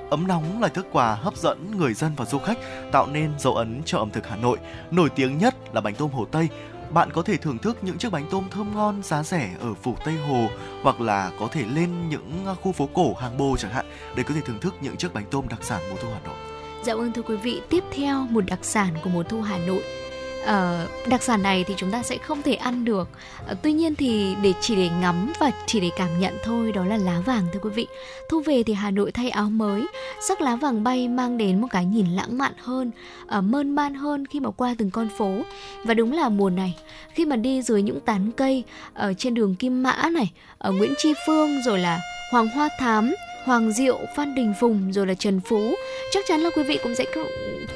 [0.10, 2.58] ấm nóng là thức quà hấp dẫn người dân và du khách
[2.92, 4.58] tạo nên dấu ấn cho ẩm thực Hà Nội
[4.92, 6.50] nổi tiếng nhất là bánh tôm Hồ Tây
[6.90, 9.96] bạn có thể thưởng thức những chiếc bánh tôm thơm ngon giá rẻ ở phủ
[10.06, 10.48] Tây Hồ
[10.82, 14.24] hoặc là có thể lên những à, khu phố cổ hàng bồ chẳng hạn để
[14.24, 16.38] có thể thưởng thức những chiếc bánh tôm đặc sản mùa thu Hà Nội.
[16.84, 19.84] Dạ vâng thưa quý vị, tiếp theo một đặc sản của mùa thu Hà Nội
[20.44, 23.10] uh, đặc sản này thì chúng ta sẽ không thể ăn được.
[23.52, 26.86] uh, tuy nhiên thì để chỉ để ngắm và chỉ để cảm nhận thôi đó
[26.86, 27.88] là lá vàng thưa quý vị.
[28.30, 29.88] Thu về thì Hà Nội thay áo mới,
[30.28, 32.92] sắc lá vàng bay mang đến một cái nhìn lãng mạn hơn,
[33.38, 35.42] uh, mơn man hơn khi mà qua từng con phố.
[35.84, 36.76] Và đúng là mùa này,
[37.14, 38.64] khi mà đi dưới những tán cây
[38.94, 42.00] ở trên đường Kim Mã này, ở Nguyễn Tri Phương rồi là
[42.32, 43.14] Hoàng Hoa Thám,
[43.46, 45.76] Hoàng Diệu, Phan Đình Phùng rồi là Trần Phú
[46.12, 47.06] chắc chắn là quý vị cũng sẽ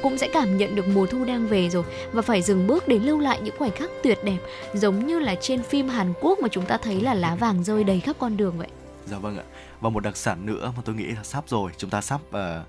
[0.02, 2.98] cũng sẽ cảm nhận được mùa thu đang về rồi và phải dừng bước để
[2.98, 4.38] lưu lại những khoảnh khắc tuyệt đẹp
[4.74, 7.84] giống như là trên phim Hàn Quốc mà chúng ta thấy là lá vàng rơi
[7.84, 8.68] đầy khắp con đường vậy.
[9.06, 9.44] Dạ vâng ạ.
[9.80, 12.66] Và một đặc sản nữa mà tôi nghĩ là sắp rồi, chúng ta sắp uh,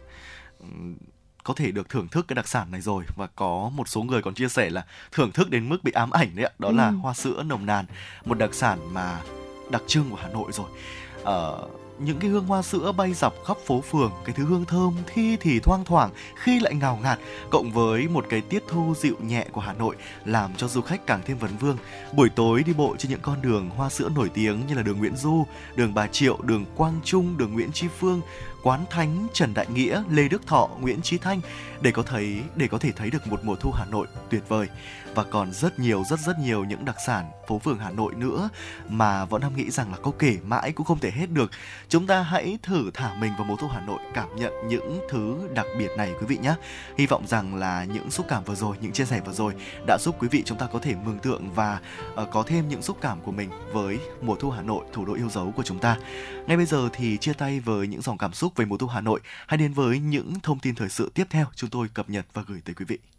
[1.45, 4.21] có thể được thưởng thức cái đặc sản này rồi và có một số người
[4.21, 6.75] còn chia sẻ là thưởng thức đến mức bị ám ảnh đấy ạ đó ừ.
[6.75, 7.85] là hoa sữa nồng nàn
[8.25, 9.21] một đặc sản mà
[9.69, 10.67] đặc trưng của Hà Nội rồi
[11.21, 14.95] uh, những cái hương hoa sữa bay dọc khắp phố phường cái thứ hương thơm
[15.13, 17.19] thi thì thoang thoảng khi lại ngào ngạt
[17.49, 19.95] cộng với một cái tiết thu dịu nhẹ của Hà Nội
[20.25, 21.77] làm cho du khách càng thêm vấn vương.
[22.13, 24.97] Buổi tối đi bộ trên những con đường hoa sữa nổi tiếng như là đường
[24.97, 25.45] Nguyễn Du
[25.75, 28.21] đường Bà Triệu đường Quang Trung đường Nguyễn Tri Phương
[28.65, 31.41] Quán Thánh Trần Đại Nghĩa, Lê Đức Thọ, Nguyễn Chí Thanh
[31.81, 34.67] để có thấy để có thể thấy được một mùa thu Hà Nội tuyệt vời
[35.15, 38.49] và còn rất nhiều rất rất nhiều những đặc sản phố phường Hà Nội nữa
[38.89, 41.51] mà Võ Nam nghĩ rằng là có kể mãi cũng không thể hết được.
[41.89, 45.49] Chúng ta hãy thử thả mình vào mùa thu Hà Nội cảm nhận những thứ
[45.53, 46.55] đặc biệt này quý vị nhé.
[46.97, 49.53] Hy vọng rằng là những xúc cảm vừa rồi, những chia sẻ vừa rồi
[49.87, 51.79] đã giúp quý vị chúng ta có thể mường tượng và
[52.13, 55.13] uh, có thêm những xúc cảm của mình với mùa thu Hà Nội, thủ đô
[55.13, 55.97] yêu dấu của chúng ta.
[56.47, 59.01] Ngay bây giờ thì chia tay với những dòng cảm xúc về mùa thu Hà
[59.01, 59.19] Nội.
[59.47, 62.43] Hãy đến với những thông tin thời sự tiếp theo chúng tôi cập nhật và
[62.47, 63.14] gửi tới quý vị.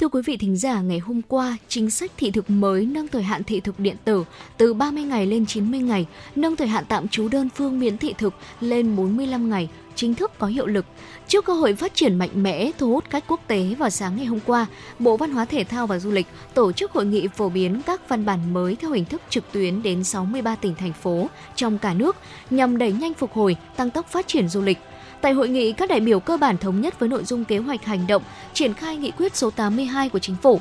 [0.00, 3.22] Thưa quý vị thính giả, ngày hôm qua, chính sách thị thực mới nâng thời
[3.22, 4.24] hạn thị thực điện tử
[4.56, 6.06] từ 30 ngày lên 90 ngày,
[6.36, 10.32] nâng thời hạn tạm trú đơn phương miễn thị thực lên 45 ngày, chính thức
[10.38, 10.84] có hiệu lực.
[11.28, 14.26] Trước cơ hội phát triển mạnh mẽ thu hút khách quốc tế vào sáng ngày
[14.26, 14.66] hôm qua,
[14.98, 18.08] Bộ Văn hóa Thể thao và Du lịch tổ chức hội nghị phổ biến các
[18.08, 21.26] văn bản mới theo hình thức trực tuyến đến 63 tỉnh thành phố
[21.56, 22.16] trong cả nước
[22.50, 24.78] nhằm đẩy nhanh phục hồi, tăng tốc phát triển du lịch.
[25.20, 27.84] Tại hội nghị, các đại biểu cơ bản thống nhất với nội dung kế hoạch
[27.84, 28.22] hành động
[28.52, 30.60] triển khai nghị quyết số 82 của chính phủ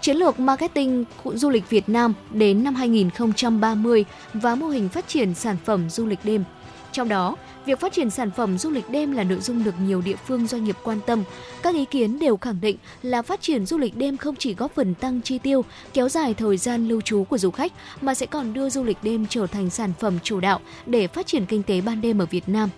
[0.00, 4.04] chiến lược marketing du lịch Việt Nam đến năm 2030
[4.34, 6.44] và mô hình phát triển sản phẩm du lịch đêm.
[6.92, 10.00] Trong đó, việc phát triển sản phẩm du lịch đêm là nội dung được nhiều
[10.00, 11.24] địa phương doanh nghiệp quan tâm.
[11.62, 14.74] Các ý kiến đều khẳng định là phát triển du lịch đêm không chỉ góp
[14.74, 18.26] phần tăng chi tiêu, kéo dài thời gian lưu trú của du khách mà sẽ
[18.26, 21.62] còn đưa du lịch đêm trở thành sản phẩm chủ đạo để phát triển kinh
[21.62, 22.68] tế ban đêm ở Việt Nam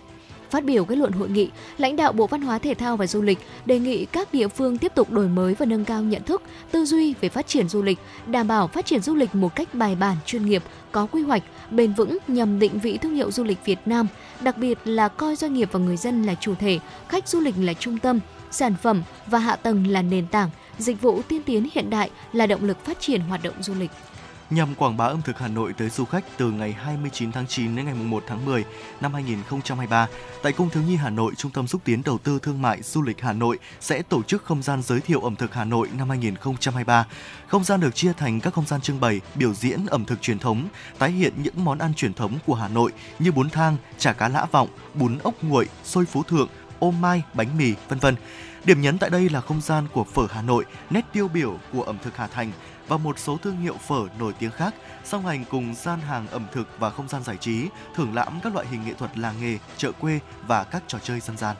[0.55, 3.21] Phát biểu kết luận hội nghị, lãnh đạo Bộ Văn hóa Thể thao và Du
[3.21, 6.41] lịch đề nghị các địa phương tiếp tục đổi mới và nâng cao nhận thức,
[6.71, 9.73] tư duy về phát triển du lịch, đảm bảo phát triển du lịch một cách
[9.73, 13.43] bài bản, chuyên nghiệp, có quy hoạch, bền vững nhằm định vị thương hiệu du
[13.43, 14.07] lịch Việt Nam,
[14.41, 17.55] đặc biệt là coi doanh nghiệp và người dân là chủ thể, khách du lịch
[17.59, 18.19] là trung tâm,
[18.51, 22.47] sản phẩm và hạ tầng là nền tảng, dịch vụ tiên tiến hiện đại là
[22.47, 23.91] động lực phát triển hoạt động du lịch
[24.49, 27.75] nhằm quảng bá ẩm thực Hà Nội tới du khách từ ngày 29 tháng 9
[27.75, 28.63] đến ngày 1 tháng 10
[29.01, 30.07] năm 2023.
[30.43, 33.01] Tại Cung Thiếu nhi Hà Nội, Trung tâm xúc tiến đầu tư thương mại du
[33.01, 36.09] lịch Hà Nội sẽ tổ chức không gian giới thiệu ẩm thực Hà Nội năm
[36.09, 37.05] 2023.
[37.47, 40.39] Không gian được chia thành các không gian trưng bày, biểu diễn ẩm thực truyền
[40.39, 40.67] thống,
[40.99, 44.27] tái hiện những món ăn truyền thống của Hà Nội như bún thang, chả cá
[44.27, 46.47] lã vọng, bún ốc nguội, xôi phú thượng,
[46.79, 48.15] ô mai, bánh mì, vân vân.
[48.65, 51.83] Điểm nhấn tại đây là không gian của phở Hà Nội, nét tiêu biểu của
[51.83, 52.51] ẩm thực Hà Thành
[52.87, 56.47] và một số thương hiệu phở nổi tiếng khác, song hành cùng gian hàng ẩm
[56.51, 59.57] thực và không gian giải trí, thưởng lãm các loại hình nghệ thuật làng nghề,
[59.77, 61.55] chợ quê và các trò chơi dân gian.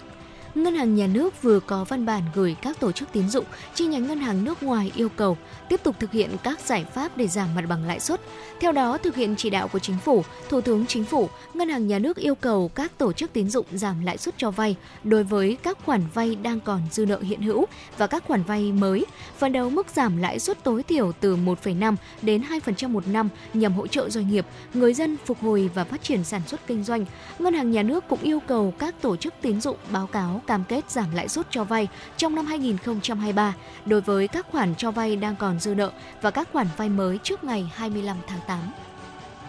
[0.55, 3.85] Ngân hàng Nhà nước vừa có văn bản gửi các tổ chức tín dụng chi
[3.85, 5.37] nhánh ngân hàng nước ngoài yêu cầu
[5.69, 8.21] tiếp tục thực hiện các giải pháp để giảm mặt bằng lãi suất.
[8.59, 11.87] Theo đó, thực hiện chỉ đạo của Chính phủ, Thủ tướng Chính phủ, Ngân hàng
[11.87, 15.23] Nhà nước yêu cầu các tổ chức tín dụng giảm lãi suất cho vay đối
[15.23, 17.65] với các khoản vay đang còn dư nợ hiện hữu
[17.97, 19.05] và các khoản vay mới,
[19.37, 23.73] phấn đấu mức giảm lãi suất tối thiểu từ 1,5 đến 2% một năm nhằm
[23.73, 27.05] hỗ trợ doanh nghiệp, người dân phục hồi và phát triển sản xuất kinh doanh.
[27.39, 30.63] Ngân hàng Nhà nước cũng yêu cầu các tổ chức tín dụng báo cáo cam
[30.63, 33.53] kết giảm lãi suất cho vay trong năm 2023
[33.85, 35.91] đối với các khoản cho vay đang còn dư nợ
[36.21, 38.59] và các khoản vay mới trước ngày 25 tháng 8.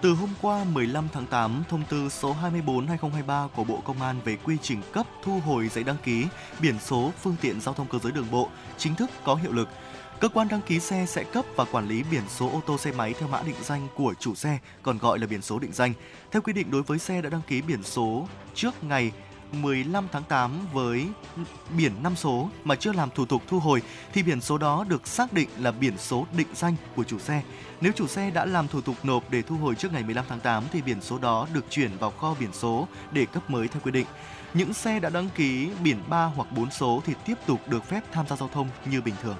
[0.01, 4.36] Từ hôm qua 15 tháng 8, thông tư số 24/2023 của Bộ Công an về
[4.44, 6.27] quy trình cấp thu hồi giấy đăng ký
[6.60, 8.48] biển số phương tiện giao thông cơ giới đường bộ
[8.78, 9.68] chính thức có hiệu lực.
[10.20, 12.93] Cơ quan đăng ký xe sẽ cấp và quản lý biển số ô tô xe
[12.93, 15.93] máy theo mã định danh của chủ xe, còn gọi là biển số định danh.
[16.31, 19.12] Theo quy định đối với xe đã đăng ký biển số trước ngày
[19.62, 21.07] 15 tháng 8 với
[21.77, 25.07] biển 5 số mà chưa làm thủ tục thu hồi, thì biển số đó được
[25.07, 27.43] xác định là biển số định danh của chủ xe.
[27.81, 30.41] Nếu chủ xe đã làm thủ tục nộp để thu hồi trước ngày 15 tháng
[30.41, 33.81] 8 thì biển số đó được chuyển vào kho biển số để cấp mới theo
[33.85, 34.07] quy định.
[34.55, 38.01] Những xe đã đăng ký biển 3 hoặc 4 số thì tiếp tục được phép
[38.12, 39.37] tham gia giao thông như bình thường.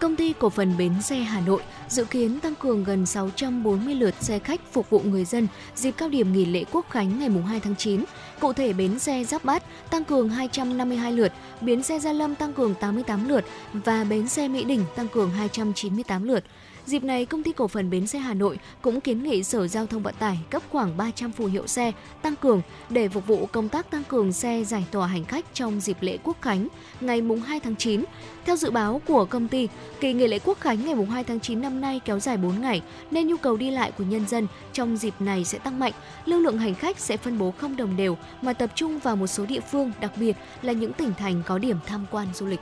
[0.00, 4.14] Công ty cổ phần Bến xe Hà Nội dự kiến tăng cường gần 640 lượt
[4.20, 7.60] xe khách phục vụ người dân dịp cao điểm nghỉ lễ Quốc khánh ngày 2
[7.60, 8.04] tháng 9.
[8.40, 12.52] Cụ thể bến xe Giáp Bát tăng cường 252 lượt, bến xe Gia Lâm tăng
[12.52, 16.44] cường 88 lượt và bến xe Mỹ Đình tăng cường 298 lượt.
[16.86, 19.86] Dịp này, công ty cổ phần bến xe Hà Nội cũng kiến nghị Sở Giao
[19.86, 21.92] thông Vận tải cấp khoảng 300 phù hiệu xe
[22.22, 25.80] tăng cường để phục vụ công tác tăng cường xe giải tỏa hành khách trong
[25.80, 26.68] dịp lễ Quốc khánh
[27.00, 28.04] ngày mùng 2 tháng 9.
[28.44, 29.68] Theo dự báo của công ty,
[30.00, 32.60] kỳ nghỉ lễ Quốc khánh ngày mùng 2 tháng 9 năm nay kéo dài 4
[32.60, 35.92] ngày nên nhu cầu đi lại của nhân dân trong dịp này sẽ tăng mạnh.
[36.24, 39.26] Lưu lượng hành khách sẽ phân bố không đồng đều mà tập trung vào một
[39.26, 42.60] số địa phương, đặc biệt là những tỉnh thành có điểm tham quan du lịch.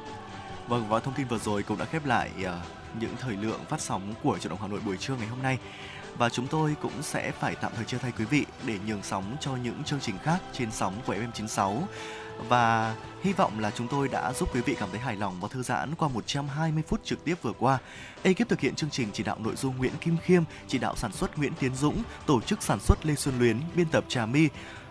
[0.68, 2.60] Vâng và thông tin vừa rồi cũng đã khép lại ờ,
[3.00, 5.58] những thời lượng phát sóng của chủ động Hà Nội buổi trưa ngày hôm nay.
[6.18, 9.36] Và chúng tôi cũng sẽ phải tạm thời chia tay quý vị để nhường sóng
[9.40, 11.82] cho những chương trình khác trên sóng của FM96
[12.48, 15.48] và hy vọng là chúng tôi đã giúp quý vị cảm thấy hài lòng và
[15.48, 17.78] thư giãn qua 120 phút trực tiếp vừa qua.
[18.22, 21.12] Ekip thực hiện chương trình chỉ đạo nội dung Nguyễn Kim Khiêm, chỉ đạo sản
[21.12, 24.48] xuất Nguyễn Tiến Dũng, tổ chức sản xuất Lê Xuân Luyến, biên tập Trà My,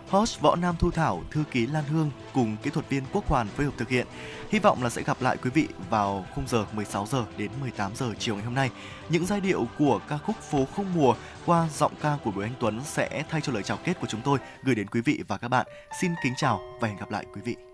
[0.08, 3.48] host Võ Nam Thu Thảo, thư ký Lan Hương cùng kỹ thuật viên Quốc Hoàn
[3.48, 4.06] phối hợp thực hiện.
[4.50, 7.92] Hy vọng là sẽ gặp lại quý vị vào khung giờ 16 giờ đến 18
[7.96, 8.70] giờ chiều ngày hôm nay.
[9.08, 11.14] Những giai điệu của ca khúc Phố không mùa
[11.46, 14.20] qua giọng ca của Bùi Anh Tuấn sẽ thay cho lời chào kết của chúng
[14.24, 15.66] tôi gửi đến quý vị và các bạn.
[16.00, 17.73] Xin kính chào và hẹn gặp lại quý vị.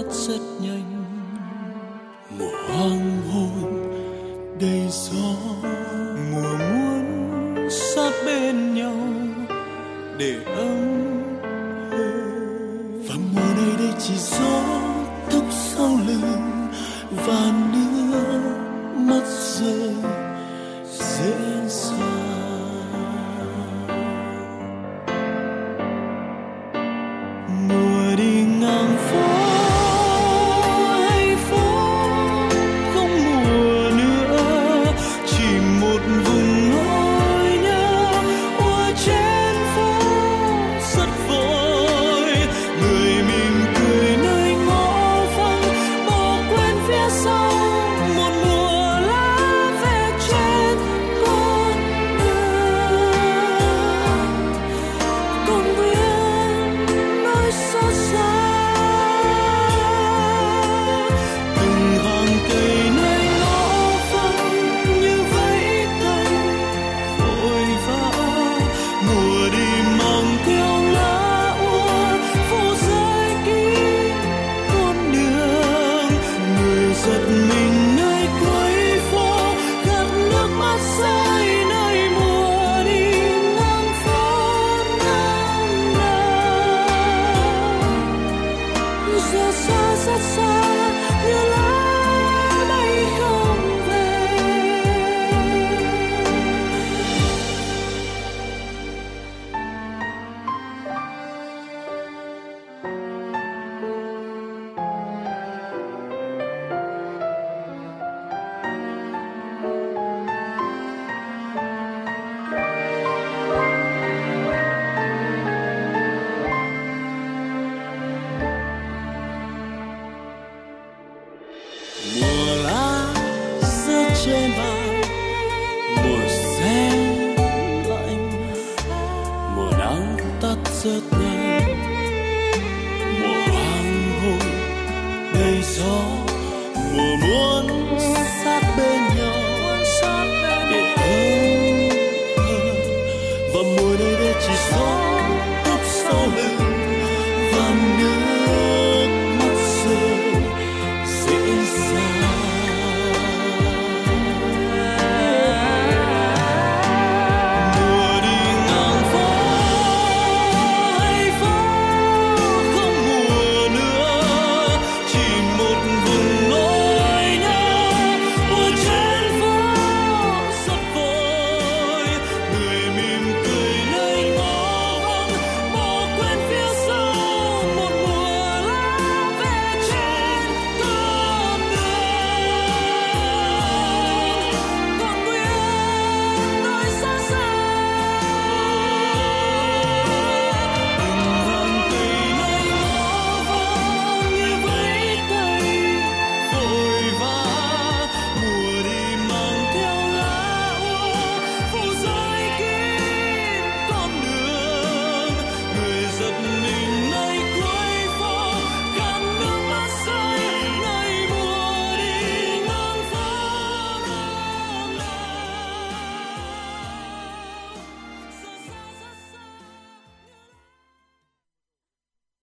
[0.00, 1.04] Mất rất nhanh.
[2.38, 3.88] Mùa hoang hôn
[4.60, 5.34] đầy gió.
[6.32, 8.96] Mùa muốn sát bên nhau
[10.18, 10.34] để